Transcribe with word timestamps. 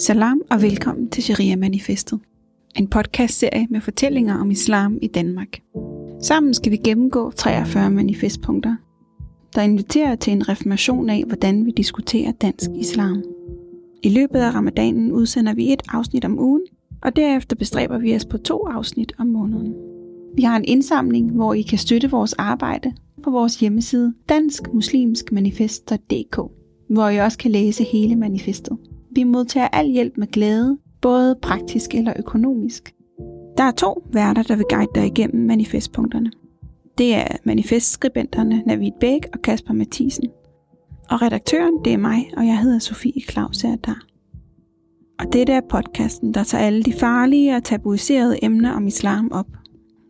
Salam 0.00 0.42
og 0.50 0.62
velkommen 0.62 1.10
til 1.10 1.22
Sharia 1.22 1.56
Manifestet. 1.56 2.20
En 2.76 2.88
podcastserie 2.88 3.66
med 3.70 3.80
fortællinger 3.80 4.40
om 4.40 4.50
islam 4.50 4.98
i 5.02 5.06
Danmark. 5.06 5.60
Sammen 6.22 6.54
skal 6.54 6.72
vi 6.72 6.76
gennemgå 6.76 7.30
43 7.30 7.90
manifestpunkter, 7.90 8.76
der 9.54 9.62
inviterer 9.62 10.16
til 10.16 10.32
en 10.32 10.48
reformation 10.48 11.10
af, 11.10 11.24
hvordan 11.26 11.66
vi 11.66 11.70
diskuterer 11.70 12.32
dansk 12.32 12.70
islam. 12.76 13.22
I 14.02 14.08
løbet 14.08 14.38
af 14.38 14.54
ramadanen 14.54 15.12
udsender 15.12 15.54
vi 15.54 15.72
et 15.72 15.82
afsnit 15.88 16.24
om 16.24 16.38
ugen, 16.38 16.62
og 17.02 17.16
derefter 17.16 17.56
bestræber 17.56 17.98
vi 17.98 18.14
os 18.14 18.24
på 18.24 18.38
to 18.38 18.66
afsnit 18.66 19.12
om 19.18 19.26
måneden. 19.26 19.74
Vi 20.34 20.42
har 20.42 20.56
en 20.56 20.64
indsamling, 20.64 21.32
hvor 21.32 21.54
I 21.54 21.62
kan 21.62 21.78
støtte 21.78 22.10
vores 22.10 22.32
arbejde 22.32 22.92
på 23.22 23.30
vores 23.30 23.60
hjemmeside 23.60 24.14
danskmuslimskmanifest.dk, 24.28 26.40
hvor 26.88 27.08
I 27.08 27.18
også 27.18 27.38
kan 27.38 27.50
læse 27.50 27.84
hele 27.84 28.16
manifestet. 28.16 28.78
Vi 29.18 29.24
modtager 29.24 29.68
al 29.68 29.86
hjælp 29.86 30.16
med 30.16 30.26
glæde, 30.26 30.78
både 31.00 31.36
praktisk 31.42 31.94
eller 31.94 32.12
økonomisk. 32.18 32.94
Der 33.56 33.64
er 33.64 33.70
to 33.70 34.02
værter, 34.12 34.42
der 34.42 34.56
vil 34.56 34.64
guide 34.70 34.90
dig 34.94 35.06
igennem 35.06 35.46
manifestpunkterne. 35.46 36.30
Det 36.98 37.14
er 37.14 37.26
manifestskribenterne 37.44 38.62
Navid 38.66 38.90
Bæk 39.00 39.26
og 39.32 39.42
Kasper 39.42 39.74
Mathisen. 39.74 40.28
Og 41.10 41.22
redaktøren, 41.22 41.74
det 41.84 41.92
er 41.92 41.98
mig, 41.98 42.30
og 42.36 42.46
jeg 42.46 42.58
hedder 42.58 42.78
Sofie 42.78 43.22
Claus 43.30 43.58
der. 43.58 44.06
Og 45.18 45.32
dette 45.32 45.52
er 45.52 45.60
podcasten, 45.70 46.34
der 46.34 46.44
tager 46.44 46.64
alle 46.64 46.82
de 46.82 46.92
farlige 46.92 47.56
og 47.56 47.64
tabuiserede 47.64 48.44
emner 48.44 48.72
om 48.72 48.86
islam 48.86 49.32
op. 49.32 49.48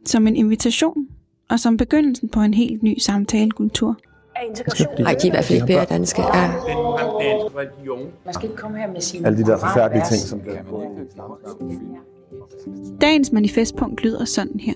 Som 0.06 0.27
en 0.27 0.37
invitation, 0.37 1.06
og 1.51 1.61
som 1.61 1.77
begyndelsen 1.77 2.29
på 2.29 2.41
en 2.41 2.55
helt 2.55 2.83
ny 2.83 2.98
samtalekultur– 2.98 3.98
Nej, 4.98 5.15
de 5.23 5.27
er 5.27 5.27
i 5.27 5.30
hvert 5.30 5.45
fald 5.45 5.55
ikke 5.55 5.66
bedre 5.66 5.84
danske. 5.84 6.23
Ja. 6.23 6.51
Man 8.24 8.34
skal 8.34 8.45
ikke 8.45 8.56
komme 8.56 8.78
her 8.78 8.92
med 8.92 9.01
sine 9.01 9.27
Alle 9.27 9.38
de 9.38 9.45
der 9.45 9.59
forfærdelige 9.59 10.05
ting, 10.11 10.20
som 10.20 10.41
Dagens 13.00 13.33
manifestpunkt 13.33 14.03
lyder 14.03 14.25
sådan 14.25 14.61
her. 14.61 14.75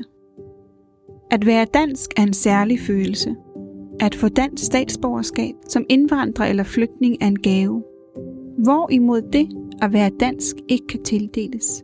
At 1.31 1.47
være 1.47 1.67
dansk 1.75 2.11
er 2.17 2.23
en 2.23 2.33
særlig 2.33 2.81
følelse. 2.87 3.35
At 4.01 4.15
få 4.15 4.29
dansk 4.29 4.65
statsborgerskab 4.65 5.55
som 5.69 5.85
indvandrer 5.89 6.47
eller 6.47 6.65
flygtning 6.65 7.17
er 7.21 7.27
en 7.27 7.39
gave. 7.39 7.83
Hvorimod 8.59 9.23
det 9.33 9.49
at 9.83 9.93
være 9.93 10.11
dansk 10.21 10.57
ikke 10.69 10.87
kan 10.87 11.03
tildeles. 11.03 11.83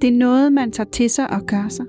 Det 0.00 0.08
er 0.08 0.12
noget, 0.18 0.52
man 0.52 0.72
tager 0.72 0.90
til 0.90 1.10
sig 1.10 1.30
og 1.30 1.42
gør 1.46 1.68
sig. 1.68 1.86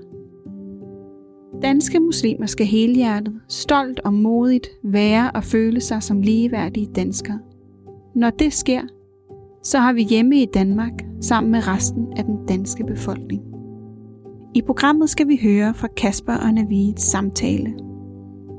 Danske 1.62 2.00
muslimer 2.00 2.46
skal 2.46 2.66
helhjertet, 2.66 3.34
stolt 3.48 4.00
og 4.00 4.14
modigt 4.14 4.68
være 4.82 5.30
og 5.30 5.44
føle 5.44 5.80
sig 5.80 6.02
som 6.02 6.20
ligeværdige 6.20 6.86
danskere. 6.94 7.38
Når 8.14 8.30
det 8.30 8.52
sker, 8.52 8.82
så 9.62 9.78
har 9.78 9.92
vi 9.92 10.02
hjemme 10.02 10.42
i 10.42 10.46
Danmark 10.54 10.92
sammen 11.20 11.52
med 11.52 11.68
resten 11.68 12.06
af 12.16 12.24
den 12.24 12.46
danske 12.48 12.84
befolkning. 12.84 13.42
I 14.54 14.62
programmet 14.62 15.10
skal 15.10 15.28
vi 15.28 15.40
høre 15.42 15.74
fra 15.74 15.88
Kasper 15.96 16.34
og 16.34 16.52
Navids 16.52 17.02
samtale. 17.02 17.74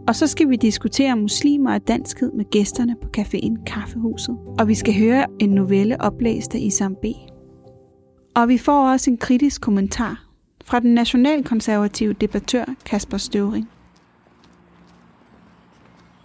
Og 0.07 0.15
så 0.15 0.27
skal 0.27 0.49
vi 0.49 0.55
diskutere 0.55 1.15
muslimer 1.15 1.73
og 1.73 1.87
danskhed 1.87 2.31
med 2.31 2.45
gæsterne 2.45 2.95
på 3.01 3.07
caféen 3.17 3.63
Kaffehuset. 3.63 4.37
Og 4.59 4.67
vi 4.67 4.73
skal 4.73 4.99
høre 4.99 5.25
en 5.39 5.49
novelle 5.49 6.01
oplæst 6.01 6.55
af 6.55 6.59
Isam 6.59 6.95
B. 7.01 7.05
Og 8.35 8.47
vi 8.47 8.57
får 8.57 8.91
også 8.91 9.11
en 9.11 9.17
kritisk 9.17 9.61
kommentar 9.61 10.24
fra 10.65 10.79
den 10.79 10.93
nationalkonservative 10.93 12.13
debattør 12.13 12.65
Kasper 12.85 13.17
Støvring. 13.17 13.69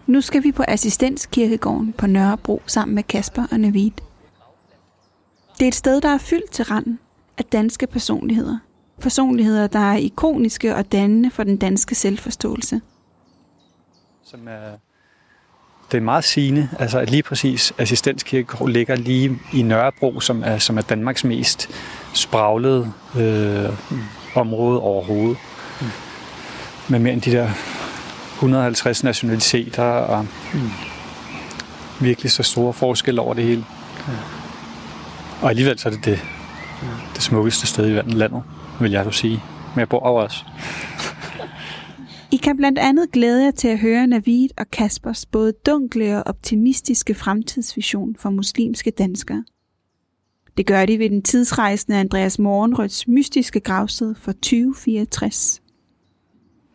Nu 0.07 0.21
skal 0.21 0.43
vi 0.43 0.51
på 0.51 0.63
assistenskirkegården 0.67 1.93
på 1.93 2.07
Nørrebro 2.07 2.61
sammen 2.65 2.95
med 2.95 3.03
Kasper 3.03 3.43
og 3.51 3.59
Navid. 3.59 3.91
Det 5.59 5.65
er 5.65 5.67
et 5.67 5.75
sted, 5.75 6.01
der 6.01 6.09
er 6.09 6.17
fyldt 6.17 6.51
til 6.51 6.65
randen 6.65 6.99
af 7.37 7.45
danske 7.45 7.87
personligheder. 7.87 8.57
Personligheder, 9.01 9.67
der 9.67 9.79
er 9.79 9.97
ikoniske 9.97 10.75
og 10.75 10.91
dannende 10.91 11.31
for 11.31 11.43
den 11.43 11.57
danske 11.57 11.95
selvforståelse. 11.95 12.81
Som 14.23 14.47
er, 14.47 14.77
det 15.91 15.97
er 15.97 16.01
meget 16.01 16.23
sigende, 16.23 16.69
altså 16.79 16.99
at 16.99 17.09
lige 17.09 17.23
præcis 17.23 17.73
assistenskirkegård 17.77 18.69
ligger 18.69 18.95
lige 18.95 19.39
i 19.53 19.61
Nørrebro, 19.61 20.19
som 20.19 20.43
er, 20.45 20.57
som 20.57 20.77
er 20.77 20.81
Danmarks 20.81 21.23
mest 21.23 21.69
spraglede 22.13 22.93
øh, 23.17 23.69
område 24.35 24.79
overhovedet. 24.79 25.37
Mm. 25.81 25.87
Med 26.89 26.99
mere 26.99 27.13
end 27.13 27.21
de 27.21 27.31
der 27.31 27.49
150 28.35 29.03
nationaliteter 29.03 29.83
og 29.83 30.27
mm. 30.53 30.59
virkelig 32.01 32.31
så 32.31 32.43
store 32.43 32.73
forskelle 32.73 33.21
over 33.21 33.33
det 33.33 33.43
hele. 33.43 33.65
Mm. 34.07 34.13
Og 35.41 35.49
alligevel 35.49 35.79
så 35.79 35.89
er 35.89 35.93
det 35.93 36.05
det, 36.05 36.19
mm. 36.81 36.87
det 37.15 37.23
smukkeste 37.23 37.67
sted 37.67 37.87
i 37.87 38.11
landet, 38.11 38.43
vil 38.79 38.91
jeg 38.91 39.05
så 39.05 39.11
sige. 39.11 39.43
Men 39.75 39.79
jeg 39.79 39.89
bor 39.89 39.99
over 39.99 40.23
os. 40.23 40.45
I 42.31 42.37
kan 42.37 42.57
blandt 42.57 42.79
andet 42.79 43.11
glæde 43.11 43.43
jer 43.43 43.51
til 43.51 43.67
at 43.67 43.79
høre 43.79 44.07
Navid 44.07 44.49
og 44.57 44.71
Kaspers 44.71 45.25
både 45.25 45.53
dunkle 45.65 46.17
og 46.17 46.23
optimistiske 46.25 47.15
fremtidsvision 47.15 48.15
for 48.19 48.29
muslimske 48.29 48.91
danskere. 48.91 49.43
Det 50.57 50.65
gør 50.65 50.85
de 50.85 50.99
ved 50.99 51.09
den 51.09 51.21
tidsrejsende 51.21 51.97
Andreas 51.97 52.39
Morgenrøds 52.39 53.07
mystiske 53.07 53.59
gravsted 53.59 54.15
for 54.15 54.31
2064. 54.31 55.61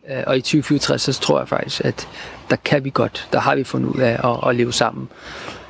Øh, 0.09 0.23
og 0.27 0.37
i 0.37 0.41
2064, 0.41 1.01
så 1.01 1.21
tror 1.21 1.39
jeg 1.39 1.47
faktisk, 1.47 1.85
at 1.85 2.07
der 2.49 2.55
kan 2.55 2.83
vi 2.83 2.89
godt, 2.89 3.29
der 3.33 3.39
har 3.39 3.55
vi 3.55 3.63
fundet 3.63 3.89
ud 3.89 3.99
af 4.01 4.29
at, 4.29 4.49
at 4.49 4.55
leve 4.55 4.73
sammen 4.73 5.09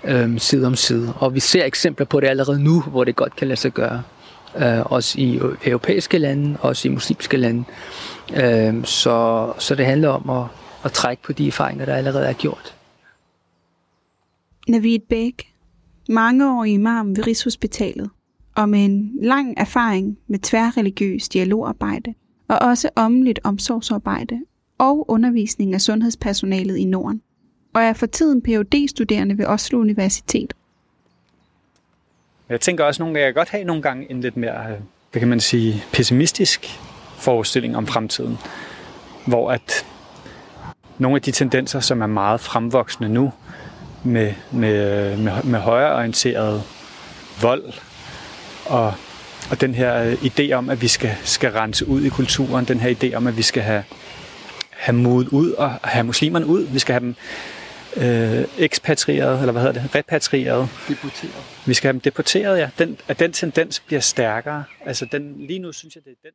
øhm, 0.03 0.39
side 0.39 0.67
om 0.67 0.75
side. 0.75 1.13
Og 1.19 1.35
vi 1.35 1.39
ser 1.39 1.65
eksempler 1.65 2.05
på 2.05 2.19
det 2.19 2.27
allerede 2.27 2.63
nu, 2.63 2.81
hvor 2.81 3.03
det 3.03 3.15
godt 3.15 3.35
kan 3.35 3.47
lade 3.47 3.59
sig 3.59 3.71
gøre. 3.71 4.03
Øh, 4.57 4.91
også 4.91 5.19
i 5.19 5.39
europæiske 5.65 6.17
lande, 6.17 6.57
også 6.61 6.87
i 6.87 6.91
muslimske 6.91 7.37
lande. 7.37 7.63
Øh, 8.35 8.85
så, 8.85 9.53
så 9.57 9.75
det 9.75 9.85
handler 9.85 10.09
om 10.09 10.29
at, 10.29 10.45
at 10.83 10.91
trække 10.91 11.23
på 11.23 11.33
de 11.33 11.47
erfaringer, 11.47 11.85
der 11.85 11.95
allerede 11.95 12.25
er 12.25 12.33
gjort. 12.33 12.73
Navid 14.67 14.99
Bæk, 15.09 15.53
mangeårig 16.09 16.73
imam 16.73 17.17
ved 17.17 17.27
Rigshospitalet, 17.27 18.09
og 18.55 18.69
med 18.69 18.85
en 18.85 19.11
lang 19.21 19.53
erfaring 19.57 20.17
med 20.27 20.39
tværreligiøs 20.39 21.29
dialogarbejde, 21.29 22.13
og 22.47 22.57
også 22.61 22.89
omligt 22.95 23.39
omsorgsarbejde 23.43 24.41
og 24.77 25.11
undervisning 25.11 25.73
af 25.73 25.81
sundhedspersonalet 25.81 26.77
i 26.77 26.85
Norden, 26.85 27.21
og 27.73 27.81
er 27.81 27.93
for 27.93 28.05
tiden 28.05 28.41
phd 28.41 28.87
studerende 28.87 29.37
ved 29.37 29.45
Oslo 29.45 29.79
Universitet. 29.79 30.53
Jeg 32.49 32.61
tænker 32.61 32.83
også 32.83 33.01
nogle 33.01 33.13
gange, 33.13 33.25
jeg 33.25 33.33
godt 33.33 33.49
have 33.49 33.63
nogle 33.63 33.81
gange 33.81 34.11
en 34.11 34.21
lidt 34.21 34.37
mere, 34.37 34.71
øh, 34.71 34.79
hvad 35.11 35.19
kan 35.19 35.27
man 35.27 35.39
sige, 35.39 35.83
pessimistisk 35.93 36.67
forestilling 37.17 37.77
om 37.77 37.87
fremtiden, 37.87 38.37
hvor 39.27 39.51
at 39.51 39.85
nogle 40.97 41.15
af 41.15 41.21
de 41.21 41.31
tendenser, 41.31 41.79
som 41.79 42.01
er 42.01 42.07
meget 42.07 42.39
fremvoksende 42.39 43.09
nu, 43.09 43.31
med, 44.03 44.33
med, 44.51 45.17
med, 45.17 45.43
med 45.43 45.59
højreorienteret 45.59 46.63
vold 47.41 47.73
og, 48.65 48.93
og 49.51 49.61
den 49.61 49.75
her 49.75 50.03
øh, 50.03 50.13
idé 50.13 50.51
om, 50.51 50.69
at 50.69 50.81
vi 50.81 50.87
skal, 50.87 51.15
skal 51.23 51.51
rense 51.51 51.87
ud 51.87 52.03
i 52.03 52.09
kulturen, 52.09 52.65
den 52.65 52.79
her 52.79 52.95
idé 52.95 53.15
om, 53.15 53.27
at 53.27 53.37
vi 53.37 53.41
skal 53.41 53.63
have, 53.63 53.83
have 54.69 54.95
modet 54.95 55.27
ud 55.27 55.51
og 55.51 55.69
have 55.69 56.03
muslimerne 56.03 56.45
ud. 56.45 56.63
Vi 56.63 56.79
skal 56.79 56.93
have 56.93 57.03
dem 57.03 57.15
øh, 57.97 58.45
ekspatrieret, 58.57 59.39
eller 59.39 59.51
hvad 59.51 59.61
hedder 59.61 59.81
det, 59.81 59.95
repatrieret. 59.95 60.69
Deporteret. 60.87 61.43
Vi 61.65 61.73
skal 61.73 61.87
have 61.87 61.93
dem 61.93 62.01
deporteret, 62.01 62.59
ja. 62.59 62.69
Den, 62.79 62.97
at 63.07 63.19
den 63.19 63.31
tendens 63.31 63.79
bliver 63.79 63.99
stærkere. 63.99 64.63
Altså 64.85 65.07
den, 65.11 65.35
lige 65.47 65.59
nu 65.59 65.71
synes 65.71 65.95
jeg, 65.95 66.03
det 66.03 66.11
er 66.11 66.15
den 66.23 66.31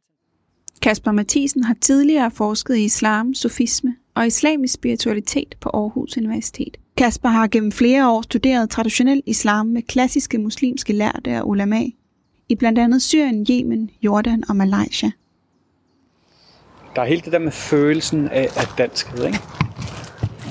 Kasper 0.82 1.12
Mathisen 1.12 1.64
har 1.64 1.76
tidligere 1.80 2.30
forsket 2.30 2.76
i 2.76 2.84
islam, 2.84 3.34
sofisme 3.34 3.94
og 4.14 4.26
islamisk 4.26 4.74
spiritualitet 4.74 5.54
på 5.60 5.70
Aarhus 5.74 6.16
Universitet. 6.16 6.76
Kasper 6.96 7.28
har 7.28 7.46
gennem 7.46 7.72
flere 7.72 8.10
år 8.10 8.22
studeret 8.22 8.70
traditionel 8.70 9.22
islam 9.26 9.66
med 9.66 9.82
klassiske 9.82 10.38
muslimske 10.38 10.92
lærte 10.92 11.38
og 11.42 11.48
ulama 11.48 11.82
i 12.48 12.54
blandt 12.54 12.78
andet 12.78 13.02
Syrien, 13.02 13.46
Yemen, 13.50 13.90
Jordan 14.02 14.44
og 14.48 14.56
Malaysia. 14.56 15.10
Der 16.96 17.02
er 17.02 17.06
helt 17.06 17.24
det 17.24 17.32
der 17.32 17.38
med 17.38 17.52
følelsen 17.52 18.28
af, 18.28 18.48
af 18.56 18.66
danskhed, 18.78 19.26
ikke? 19.26 19.38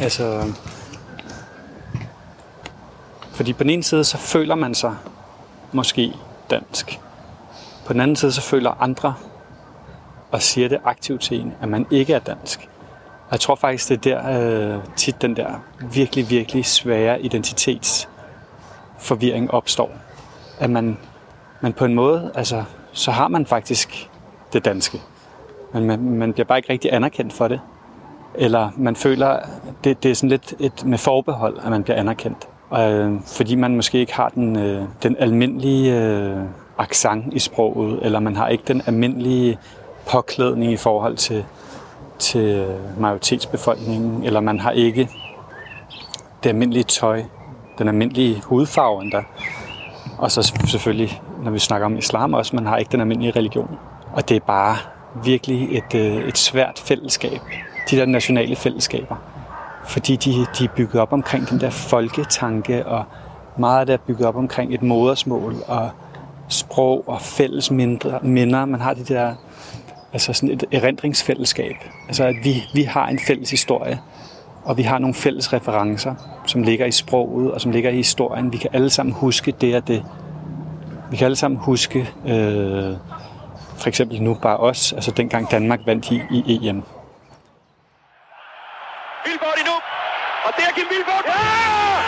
Altså, 0.02 0.54
fordi 3.32 3.54
på 3.54 3.64
den 3.64 3.70
ene 3.70 3.84
side, 3.84 4.04
så 4.04 4.18
føler 4.18 4.56
man 4.56 4.76
sig 4.76 4.96
måske 5.72 6.14
dansk. 6.50 7.00
På 7.86 7.94
den 7.94 8.02
anden 8.02 8.16
side, 8.16 8.32
så 8.32 8.42
føler 8.42 8.82
andre 8.82 9.14
og 10.32 10.42
siger 10.42 10.68
det 10.70 10.80
aktivt 10.84 11.22
til 11.22 11.40
en, 11.40 11.54
at 11.62 11.70
man 11.70 11.86
ikke 11.92 12.14
er 12.14 12.20
dansk. 12.20 12.70
Jeg 13.32 13.40
tror 13.40 13.56
faktisk, 13.56 13.90
det 13.90 14.08
er 14.08 14.22
der 14.22 14.76
øh, 14.76 14.80
tit 14.96 15.22
den 15.22 15.36
der 15.36 15.50
virkelig, 15.94 16.30
virkelig 16.30 16.66
svære 16.66 17.22
identitetsforvirring 17.22 19.52
opstår. 19.52 19.92
At 20.60 20.70
man, 20.70 20.98
man 21.62 21.74
på 21.74 21.86
en 21.86 21.94
måde, 21.94 22.32
altså, 22.36 22.64
så 22.92 23.12
har 23.12 23.28
man 23.28 23.46
faktisk 23.46 24.10
det 24.54 24.66
danske. 24.66 25.02
Men 25.74 25.86
man, 25.86 26.00
man 26.00 26.34
bliver 26.34 26.46
bare 26.46 26.58
ikke 26.58 26.74
rigtig 26.74 26.94
anerkendt 26.94 27.34
for 27.34 27.48
det. 27.48 27.60
Eller 28.36 28.70
man 28.78 28.96
føler, 28.96 29.40
det, 29.84 30.04
det 30.04 30.12
er 30.12 30.16
sådan 30.16 30.30
lidt 30.30 30.54
et 30.60 30.86
med 30.86 30.98
forbehold, 30.98 31.60
at 31.64 31.70
man 31.70 31.84
bliver 31.84 31.98
anerkendt. 31.98 32.48
øh, 32.78 33.12
fordi 33.26 33.56
man 33.56 33.76
måske 33.76 34.00
ikke 34.00 34.14
har 34.14 34.30
den, 34.30 34.60
øh, 34.60 34.84
den 35.04 35.16
almindelige 35.20 36.02
øh, 36.02 36.38
accent 36.78 37.34
i 37.34 37.40
sproget, 37.40 38.00
eller 38.02 38.20
man 38.20 38.36
har 38.36 38.48
ikke 38.48 38.64
den 38.68 38.82
almindelige 38.86 39.58
påklædning 40.12 40.72
i 40.72 40.78
forhold 40.78 41.18
til, 41.18 41.46
til 42.22 42.68
majoritetsbefolkningen, 43.00 44.24
eller 44.24 44.40
man 44.40 44.60
har 44.60 44.72
ikke 44.72 45.10
det 46.44 46.50
almindelige 46.50 46.84
tøj, 46.84 47.24
den 47.78 47.88
almindelige 47.88 48.42
hudfarve 48.46 49.02
endda. 49.02 49.24
Og 50.18 50.32
så 50.32 50.54
selvfølgelig, 50.68 51.22
når 51.44 51.52
vi 51.52 51.60
snakker 51.60 51.86
om 51.86 51.98
islam 51.98 52.34
også, 52.34 52.56
man 52.56 52.66
har 52.66 52.78
ikke 52.78 52.92
den 52.92 53.02
almindelige 53.02 53.32
religion. 53.36 53.78
Og 54.14 54.30
det 54.30 54.36
er 54.36 54.42
bare 54.48 54.78
virkelig 55.24 55.78
et, 55.78 55.96
øh, 55.96 56.28
et 56.28 56.38
svært 56.38 56.80
fællesskab, 56.80 57.40
de 57.92 57.96
der 57.96 58.06
nationale 58.06 58.56
fællesskaber. 58.56 59.16
Fordi 59.86 60.16
de, 60.16 60.46
de 60.60 60.64
er 60.64 60.70
bygget 60.76 61.02
op 61.02 61.14
omkring 61.14 61.50
den 61.50 61.60
der 61.60 61.70
folketanke, 61.70 62.86
og 62.86 63.04
meget 63.58 63.80
af 63.80 63.86
det 63.86 63.94
er 63.94 63.98
bygget 63.98 64.28
op 64.28 64.36
omkring 64.36 64.74
et 64.74 64.82
modersmål, 64.82 65.56
og 65.68 65.90
sprog 66.48 67.04
og 67.08 67.22
fælles 67.22 67.72
mindre, 67.72 68.20
minder. 68.22 68.66
Man 68.66 68.82
har 68.82 68.94
de 68.94 69.04
der, 69.04 69.36
altså 70.14 70.34
sådan 70.34 70.50
et 70.50 70.64
erindringsfællesskab. 70.72 71.76
Altså 72.08 72.24
at 72.24 72.36
vi, 72.44 72.64
vi 72.74 72.84
har 72.84 73.08
en 73.08 73.20
fælles 73.20 73.52
historie, 73.52 74.00
og 74.66 74.78
vi 74.78 74.84
har 74.84 74.98
nogle 74.98 75.14
fælles 75.14 75.54
referencer, 75.54 76.16
som 76.48 76.64
ligger 76.64 76.86
i 76.86 76.92
sproget 76.92 77.52
og 77.52 77.62
som 77.62 77.72
ligger 77.72 77.90
i 77.90 77.96
historien. 77.96 78.54
Vi 78.54 78.58
kan 78.58 78.70
alle 78.74 78.90
sammen 78.90 79.14
huske 79.14 79.52
det 79.52 79.76
og 79.76 79.88
det. 79.88 80.06
Vi 81.12 81.18
kan 81.18 81.26
alle 81.26 81.36
sammen 81.36 81.60
huske, 81.60 82.00
øh, 82.28 82.96
for 83.78 83.88
eksempel 83.88 84.22
nu 84.22 84.38
bare 84.42 84.58
os, 84.58 84.94
altså 84.94 85.12
dengang 85.12 85.52
Danmark 85.52 85.80
vandt 85.86 86.12
i, 86.12 86.22
i 86.32 86.68
EM. 86.68 86.84
Vilborg 89.26 89.66
nu, 89.66 89.76
og 90.46 90.54
der 90.58 90.74
Kim 90.76 90.86
Vilborg. 90.90 91.26
Ja, 91.28 92.01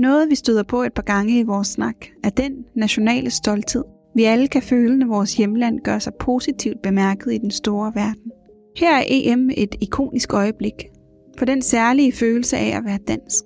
Noget 0.00 0.30
vi 0.30 0.34
støder 0.34 0.62
på 0.62 0.82
et 0.82 0.92
par 0.92 1.02
gange 1.02 1.38
i 1.38 1.42
vores 1.42 1.68
snak, 1.68 2.06
er 2.24 2.30
den 2.30 2.52
nationale 2.74 3.30
stolthed, 3.30 3.84
vi 4.14 4.24
alle 4.24 4.48
kan 4.48 4.62
føle, 4.62 4.98
når 4.98 5.06
vores 5.06 5.36
hjemland 5.36 5.80
gør 5.80 5.98
sig 5.98 6.12
positivt 6.20 6.82
bemærket 6.82 7.32
i 7.32 7.38
den 7.38 7.50
store 7.50 7.92
verden. 7.94 8.32
Her 8.76 8.96
er 8.96 9.04
EM 9.08 9.50
et 9.56 9.74
ikonisk 9.80 10.34
øjeblik, 10.34 10.74
for 11.38 11.44
den 11.44 11.62
særlige 11.62 12.12
følelse 12.12 12.56
af 12.56 12.76
at 12.76 12.84
være 12.84 12.98
dansk. 13.08 13.44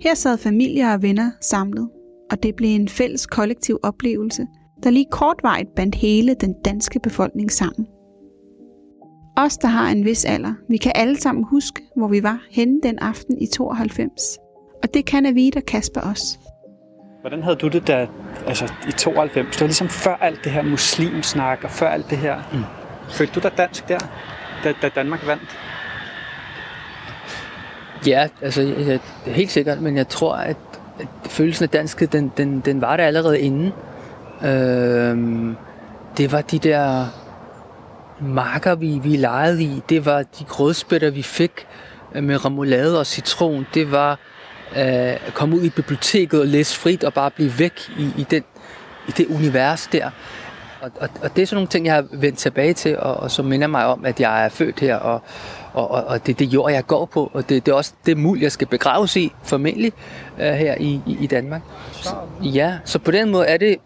Her 0.00 0.14
sad 0.14 0.38
familier 0.38 0.92
og 0.92 1.02
venner 1.02 1.30
samlet, 1.40 1.88
og 2.30 2.42
det 2.42 2.56
blev 2.56 2.70
en 2.70 2.88
fælles 2.88 3.26
kollektiv 3.26 3.78
oplevelse, 3.82 4.46
der 4.82 4.90
lige 4.90 5.06
kortvarigt 5.10 5.74
bandt 5.76 5.94
hele 5.94 6.34
den 6.34 6.54
danske 6.64 7.00
befolkning 7.02 7.52
sammen. 7.52 7.86
Os, 9.36 9.58
der 9.58 9.68
har 9.68 9.90
en 9.90 10.04
vis 10.04 10.24
alder, 10.24 10.54
vi 10.68 10.76
kan 10.76 10.92
alle 10.94 11.16
sammen 11.16 11.44
huske, 11.44 11.82
hvor 11.96 12.08
vi 12.08 12.22
var 12.22 12.46
henne 12.50 12.80
den 12.82 12.98
aften 12.98 13.38
i 13.38 13.46
92. 13.46 14.45
Og 14.86 14.94
det 14.94 15.04
kan 15.04 15.26
Avita 15.26 15.60
Kasper 15.60 16.00
også. 16.00 16.38
Hvordan 17.20 17.42
havde 17.42 17.56
du 17.56 17.68
det 17.68 17.86
da, 17.86 18.06
altså 18.46 18.72
i 18.88 18.92
92? 18.92 19.50
Det 19.52 19.60
var 19.60 19.66
ligesom 19.66 19.88
før 19.88 20.16
alt 20.20 20.44
det 20.44 20.52
her 20.52 20.62
muslimsnak 20.62 21.64
og 21.64 21.70
før 21.70 21.88
alt 21.88 22.10
det 22.10 22.18
her. 22.18 22.36
Mm. 22.52 22.64
Følte 23.10 23.34
du 23.34 23.40
dig 23.40 23.58
dansk 23.58 23.88
der, 23.88 23.98
da, 24.64 24.74
da 24.82 24.88
Danmark 24.88 25.26
vandt? 25.26 25.58
Ja, 28.06 28.28
altså 28.42 28.62
jeg, 28.62 29.00
helt 29.26 29.50
sikkert, 29.50 29.80
men 29.80 29.96
jeg 29.96 30.08
tror, 30.08 30.34
at, 30.34 30.56
at 31.00 31.08
følelsen 31.24 31.62
af 31.62 31.68
danskhed, 31.68 32.08
den, 32.08 32.32
den, 32.36 32.60
den 32.60 32.80
var 32.80 32.96
der 32.96 33.04
allerede 33.04 33.40
inden. 33.40 33.72
Øhm, 34.44 35.56
det 36.16 36.32
var 36.32 36.40
de 36.40 36.58
der 36.58 37.06
marker, 38.20 38.74
vi, 38.74 39.00
vi 39.02 39.16
legede 39.16 39.62
i. 39.62 39.82
Det 39.88 40.06
var 40.06 40.22
de 40.22 40.44
grødspætter, 40.44 41.10
vi 41.10 41.22
fik 41.22 41.66
øh, 42.14 42.24
med 42.24 42.44
remoulade 42.44 42.98
og 42.98 43.06
citron. 43.06 43.66
Det 43.74 43.92
var 43.92 44.18
øh, 44.76 45.32
komme 45.34 45.56
ud 45.56 45.62
i 45.62 45.70
biblioteket 45.70 46.40
og 46.40 46.46
læse 46.46 46.76
frit 46.76 47.04
og 47.04 47.14
bare 47.14 47.30
blive 47.30 47.58
væk 47.58 47.90
i, 47.98 48.10
i, 48.18 48.26
den, 48.30 48.44
i 49.08 49.10
det 49.10 49.26
univers 49.26 49.88
der. 49.92 50.10
Og, 50.80 50.90
og, 51.00 51.08
og 51.22 51.36
det 51.36 51.42
er 51.42 51.46
sådan 51.46 51.56
nogle 51.56 51.68
ting, 51.68 51.86
jeg 51.86 51.94
har 51.94 52.04
vendt 52.12 52.38
tilbage 52.38 52.72
til, 52.72 52.98
og, 52.98 53.14
og 53.16 53.30
som 53.30 53.44
minder 53.44 53.66
mig 53.66 53.86
om, 53.86 54.04
at 54.04 54.20
jeg 54.20 54.44
er 54.44 54.48
født 54.48 54.80
her, 54.80 54.96
og, 54.96 55.20
og, 55.72 55.90
og, 55.90 56.04
og 56.04 56.26
det 56.26 56.32
er 56.32 56.36
det 56.36 56.46
jord, 56.46 56.72
jeg 56.72 56.86
går 56.86 57.04
på, 57.04 57.30
og 57.34 57.48
det, 57.48 57.66
det 57.66 57.72
er 57.72 57.76
også 57.76 57.92
det 58.06 58.16
mul, 58.16 58.40
jeg 58.40 58.52
skal 58.52 58.66
begraves 58.66 59.16
i, 59.16 59.32
formentlig, 59.42 59.92
uh, 60.38 60.44
her 60.44 60.74
i, 60.80 61.00
i, 61.06 61.18
i 61.20 61.26
Danmark. 61.26 61.62
Så, 61.92 62.14
ja, 62.42 62.78
så 62.84 62.98
på 62.98 63.10
den 63.10 63.30
måde 63.30 63.46
er 63.46 63.56
det, 63.56 63.76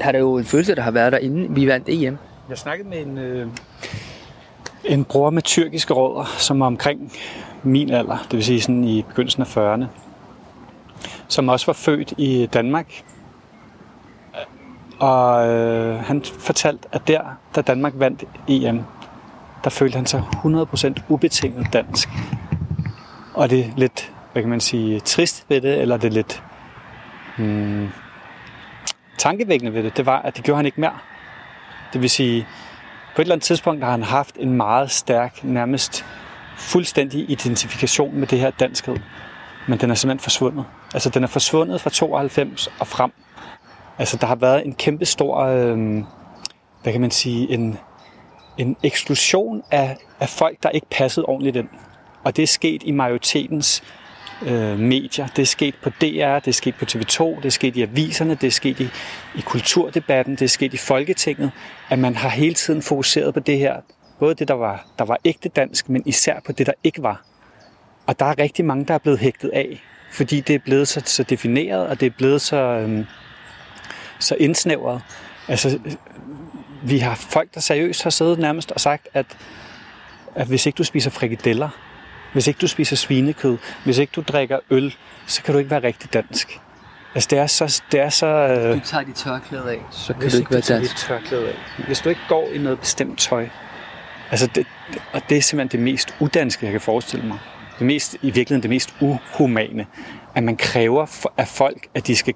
har 0.00 0.12
det 0.12 0.18
jo 0.18 0.38
en 0.38 0.44
følelse, 0.44 0.74
der 0.74 0.82
har 0.82 0.90
været 0.90 1.12
der, 1.12 1.18
inden 1.18 1.56
vi 1.56 1.66
vandt 1.66 1.88
EM. 1.88 2.18
Jeg 2.48 2.58
snakkede 2.58 2.88
med 2.88 2.98
en, 2.98 3.18
øh, 3.18 3.46
en 4.84 5.04
bror 5.04 5.30
med 5.30 5.42
tyrkiske 5.42 5.94
rødder, 5.94 6.34
som 6.38 6.60
var 6.60 6.66
omkring 6.66 7.12
min 7.62 7.90
alder, 7.90 8.16
det 8.30 8.32
vil 8.32 8.44
sige 8.44 8.60
sådan 8.60 8.84
i 8.84 9.02
begyndelsen 9.02 9.42
af 9.42 9.56
40'erne, 9.56 9.84
som 11.28 11.48
også 11.48 11.66
var 11.66 11.72
født 11.72 12.12
i 12.18 12.46
Danmark. 12.46 13.04
Og 14.98 15.48
øh, 15.48 15.98
han 15.98 16.24
fortalte, 16.38 16.88
at 16.92 17.08
der, 17.08 17.20
da 17.56 17.60
Danmark 17.60 17.92
vandt 17.96 18.24
EM, 18.48 18.80
der 19.64 19.70
følte 19.70 19.96
han 19.96 20.06
sig 20.06 20.22
100% 20.32 20.94
ubetinget 21.08 21.72
dansk. 21.72 22.08
Og 23.34 23.50
det 23.50 23.60
er 23.60 23.70
lidt, 23.76 24.12
hvad 24.32 24.42
kan 24.42 24.50
man 24.50 24.60
sige, 24.60 25.00
trist 25.00 25.44
ved 25.48 25.60
det, 25.60 25.80
eller 25.80 25.96
det 25.96 26.08
er 26.08 26.12
lidt 26.12 26.42
hmm, 27.36 27.88
tankevækkende 29.18 29.74
ved 29.74 29.82
det, 29.82 29.96
det 29.96 30.06
var, 30.06 30.22
at 30.22 30.36
det 30.36 30.44
gjorde 30.44 30.56
han 30.56 30.66
ikke 30.66 30.80
mere. 30.80 30.98
Det 31.92 32.02
vil 32.02 32.10
sige, 32.10 32.46
på 33.14 33.22
et 33.22 33.24
eller 33.24 33.34
andet 33.34 33.44
tidspunkt 33.44 33.84
har 33.84 33.90
han 33.90 34.02
haft 34.02 34.36
en 34.38 34.52
meget 34.52 34.90
stærk, 34.90 35.44
nærmest 35.44 36.04
fuldstændig 36.56 37.30
identifikation 37.30 38.16
med 38.16 38.26
det 38.26 38.40
her 38.40 38.50
danskhed. 38.50 38.96
Men 39.68 39.80
den 39.80 39.90
er 39.90 39.94
simpelthen 39.94 40.22
forsvundet. 40.22 40.64
Altså, 40.94 41.10
den 41.10 41.22
er 41.22 41.28
forsvundet 41.28 41.80
fra 41.80 41.90
92 41.90 42.68
og 42.80 42.86
frem. 42.86 43.12
Altså, 43.98 44.16
der 44.16 44.26
har 44.26 44.34
været 44.34 44.66
en 44.66 44.74
kæmpe 44.74 45.04
stor, 45.04 45.36
øh, 45.38 46.02
hvad 46.82 46.92
kan 46.92 47.00
man 47.00 47.10
sige, 47.10 47.50
en, 47.50 47.78
en 48.58 48.76
eksklusion 48.82 49.62
af, 49.70 49.96
af 50.20 50.28
folk, 50.28 50.62
der 50.62 50.70
ikke 50.70 50.86
passede 50.90 51.26
ordentligt 51.26 51.56
ind. 51.56 51.68
Og 52.24 52.36
det 52.36 52.42
er 52.42 52.46
sket 52.46 52.82
i 52.84 52.90
majoritetens 52.90 53.82
øh, 54.42 54.78
medier. 54.78 55.26
Det 55.26 55.42
er 55.42 55.46
sket 55.46 55.74
på 55.82 55.90
DR, 55.90 56.38
det 56.38 56.48
er 56.48 56.52
sket 56.52 56.74
på 56.74 56.84
TV2, 56.84 57.36
det 57.36 57.44
er 57.44 57.50
sket 57.50 57.76
i 57.76 57.82
aviserne, 57.82 58.34
det 58.34 58.46
er 58.46 58.50
sket 58.50 58.80
i, 58.80 58.88
i 59.34 59.40
kulturdebatten, 59.40 60.34
det 60.34 60.42
er 60.42 60.48
sket 60.48 60.74
i 60.74 60.76
Folketinget, 60.76 61.50
at 61.88 61.98
man 61.98 62.16
har 62.16 62.28
hele 62.28 62.54
tiden 62.54 62.82
fokuseret 62.82 63.34
på 63.34 63.40
det 63.40 63.58
her. 63.58 63.76
Både 64.18 64.34
det, 64.34 64.48
der 64.48 64.54
var, 64.54 64.86
der 64.98 65.04
var 65.04 65.18
ægte 65.24 65.48
dansk, 65.48 65.88
men 65.88 66.02
især 66.06 66.40
på 66.46 66.52
det, 66.52 66.66
der 66.66 66.72
ikke 66.84 67.02
var. 67.02 67.22
Og 68.06 68.18
der 68.18 68.26
er 68.26 68.38
rigtig 68.38 68.64
mange, 68.64 68.84
der 68.84 68.94
er 68.94 68.98
blevet 68.98 69.18
hægtet 69.18 69.48
af, 69.48 69.82
fordi 70.16 70.40
det 70.40 70.54
er 70.54 70.58
blevet 70.58 70.88
så, 70.88 71.02
så 71.04 71.22
defineret, 71.22 71.86
og 71.86 72.00
det 72.00 72.06
er 72.06 72.10
blevet 72.10 72.40
så, 72.40 72.56
øhm, 72.56 73.06
så 74.18 74.34
indsnævret. 74.34 75.02
Altså, 75.48 75.78
vi 76.82 76.98
har 76.98 77.14
folk, 77.14 77.54
der 77.54 77.60
seriøst 77.60 78.02
har 78.02 78.10
siddet 78.10 78.38
nærmest 78.38 78.72
og 78.72 78.80
sagt, 78.80 79.08
at, 79.14 79.26
at 80.34 80.46
hvis 80.46 80.66
ikke 80.66 80.76
du 80.76 80.84
spiser 80.84 81.10
frikadeller, 81.10 81.68
hvis 82.32 82.46
ikke 82.46 82.58
du 82.58 82.66
spiser 82.66 82.96
svinekød, 82.96 83.58
hvis 83.84 83.98
ikke 83.98 84.10
du 84.16 84.22
drikker 84.28 84.58
øl, 84.70 84.94
så 85.26 85.42
kan 85.42 85.52
du 85.52 85.58
ikke 85.58 85.70
være 85.70 85.82
rigtig 85.82 86.12
dansk. 86.12 86.60
Altså, 87.14 87.28
det 87.30 87.38
er 87.38 87.46
så... 87.46 87.82
Det 87.92 88.00
er 88.00 88.08
så 88.08 88.26
øh, 88.26 88.74
du 88.74 88.80
tager 88.84 89.04
dit 89.04 89.14
tørklæde 89.14 89.70
af, 89.70 89.80
så 89.90 90.12
kan 90.12 90.22
hvis 90.22 90.32
du 90.32 90.38
ikke 90.38 90.50
være 90.50 90.60
dansk. 90.60 90.90
Dit 90.90 91.00
tørklæde 91.00 91.48
af. 91.48 91.84
Hvis 91.86 92.00
du 92.00 92.08
ikke 92.08 92.20
går 92.28 92.48
i 92.52 92.58
noget 92.58 92.80
bestemt 92.80 93.18
tøj, 93.18 93.48
altså 94.30 94.46
det, 94.46 94.66
og 95.12 95.22
det 95.28 95.36
er 95.38 95.42
simpelthen 95.42 95.80
det 95.80 95.84
mest 95.84 96.14
udanske, 96.20 96.64
jeg 96.64 96.72
kan 96.72 96.80
forestille 96.80 97.26
mig. 97.26 97.38
Det 97.78 97.86
mest, 97.86 98.14
I 98.14 98.30
virkeligheden 98.30 98.62
det 98.62 98.70
mest 98.70 98.94
uhumane, 99.00 99.86
at 100.34 100.42
man 100.42 100.56
kræver 100.56 101.26
af 101.36 101.48
folk, 101.48 101.88
at 101.94 102.06
de 102.06 102.16
skal, 102.16 102.34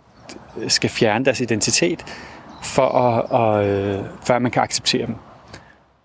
skal 0.68 0.90
fjerne 0.90 1.24
deres 1.24 1.40
identitet, 1.40 2.04
for 2.62 2.82
at, 2.82 3.30
og, 3.30 3.68
øh, 3.68 4.04
før 4.26 4.38
man 4.38 4.50
kan 4.50 4.62
acceptere 4.62 5.06
dem. 5.06 5.14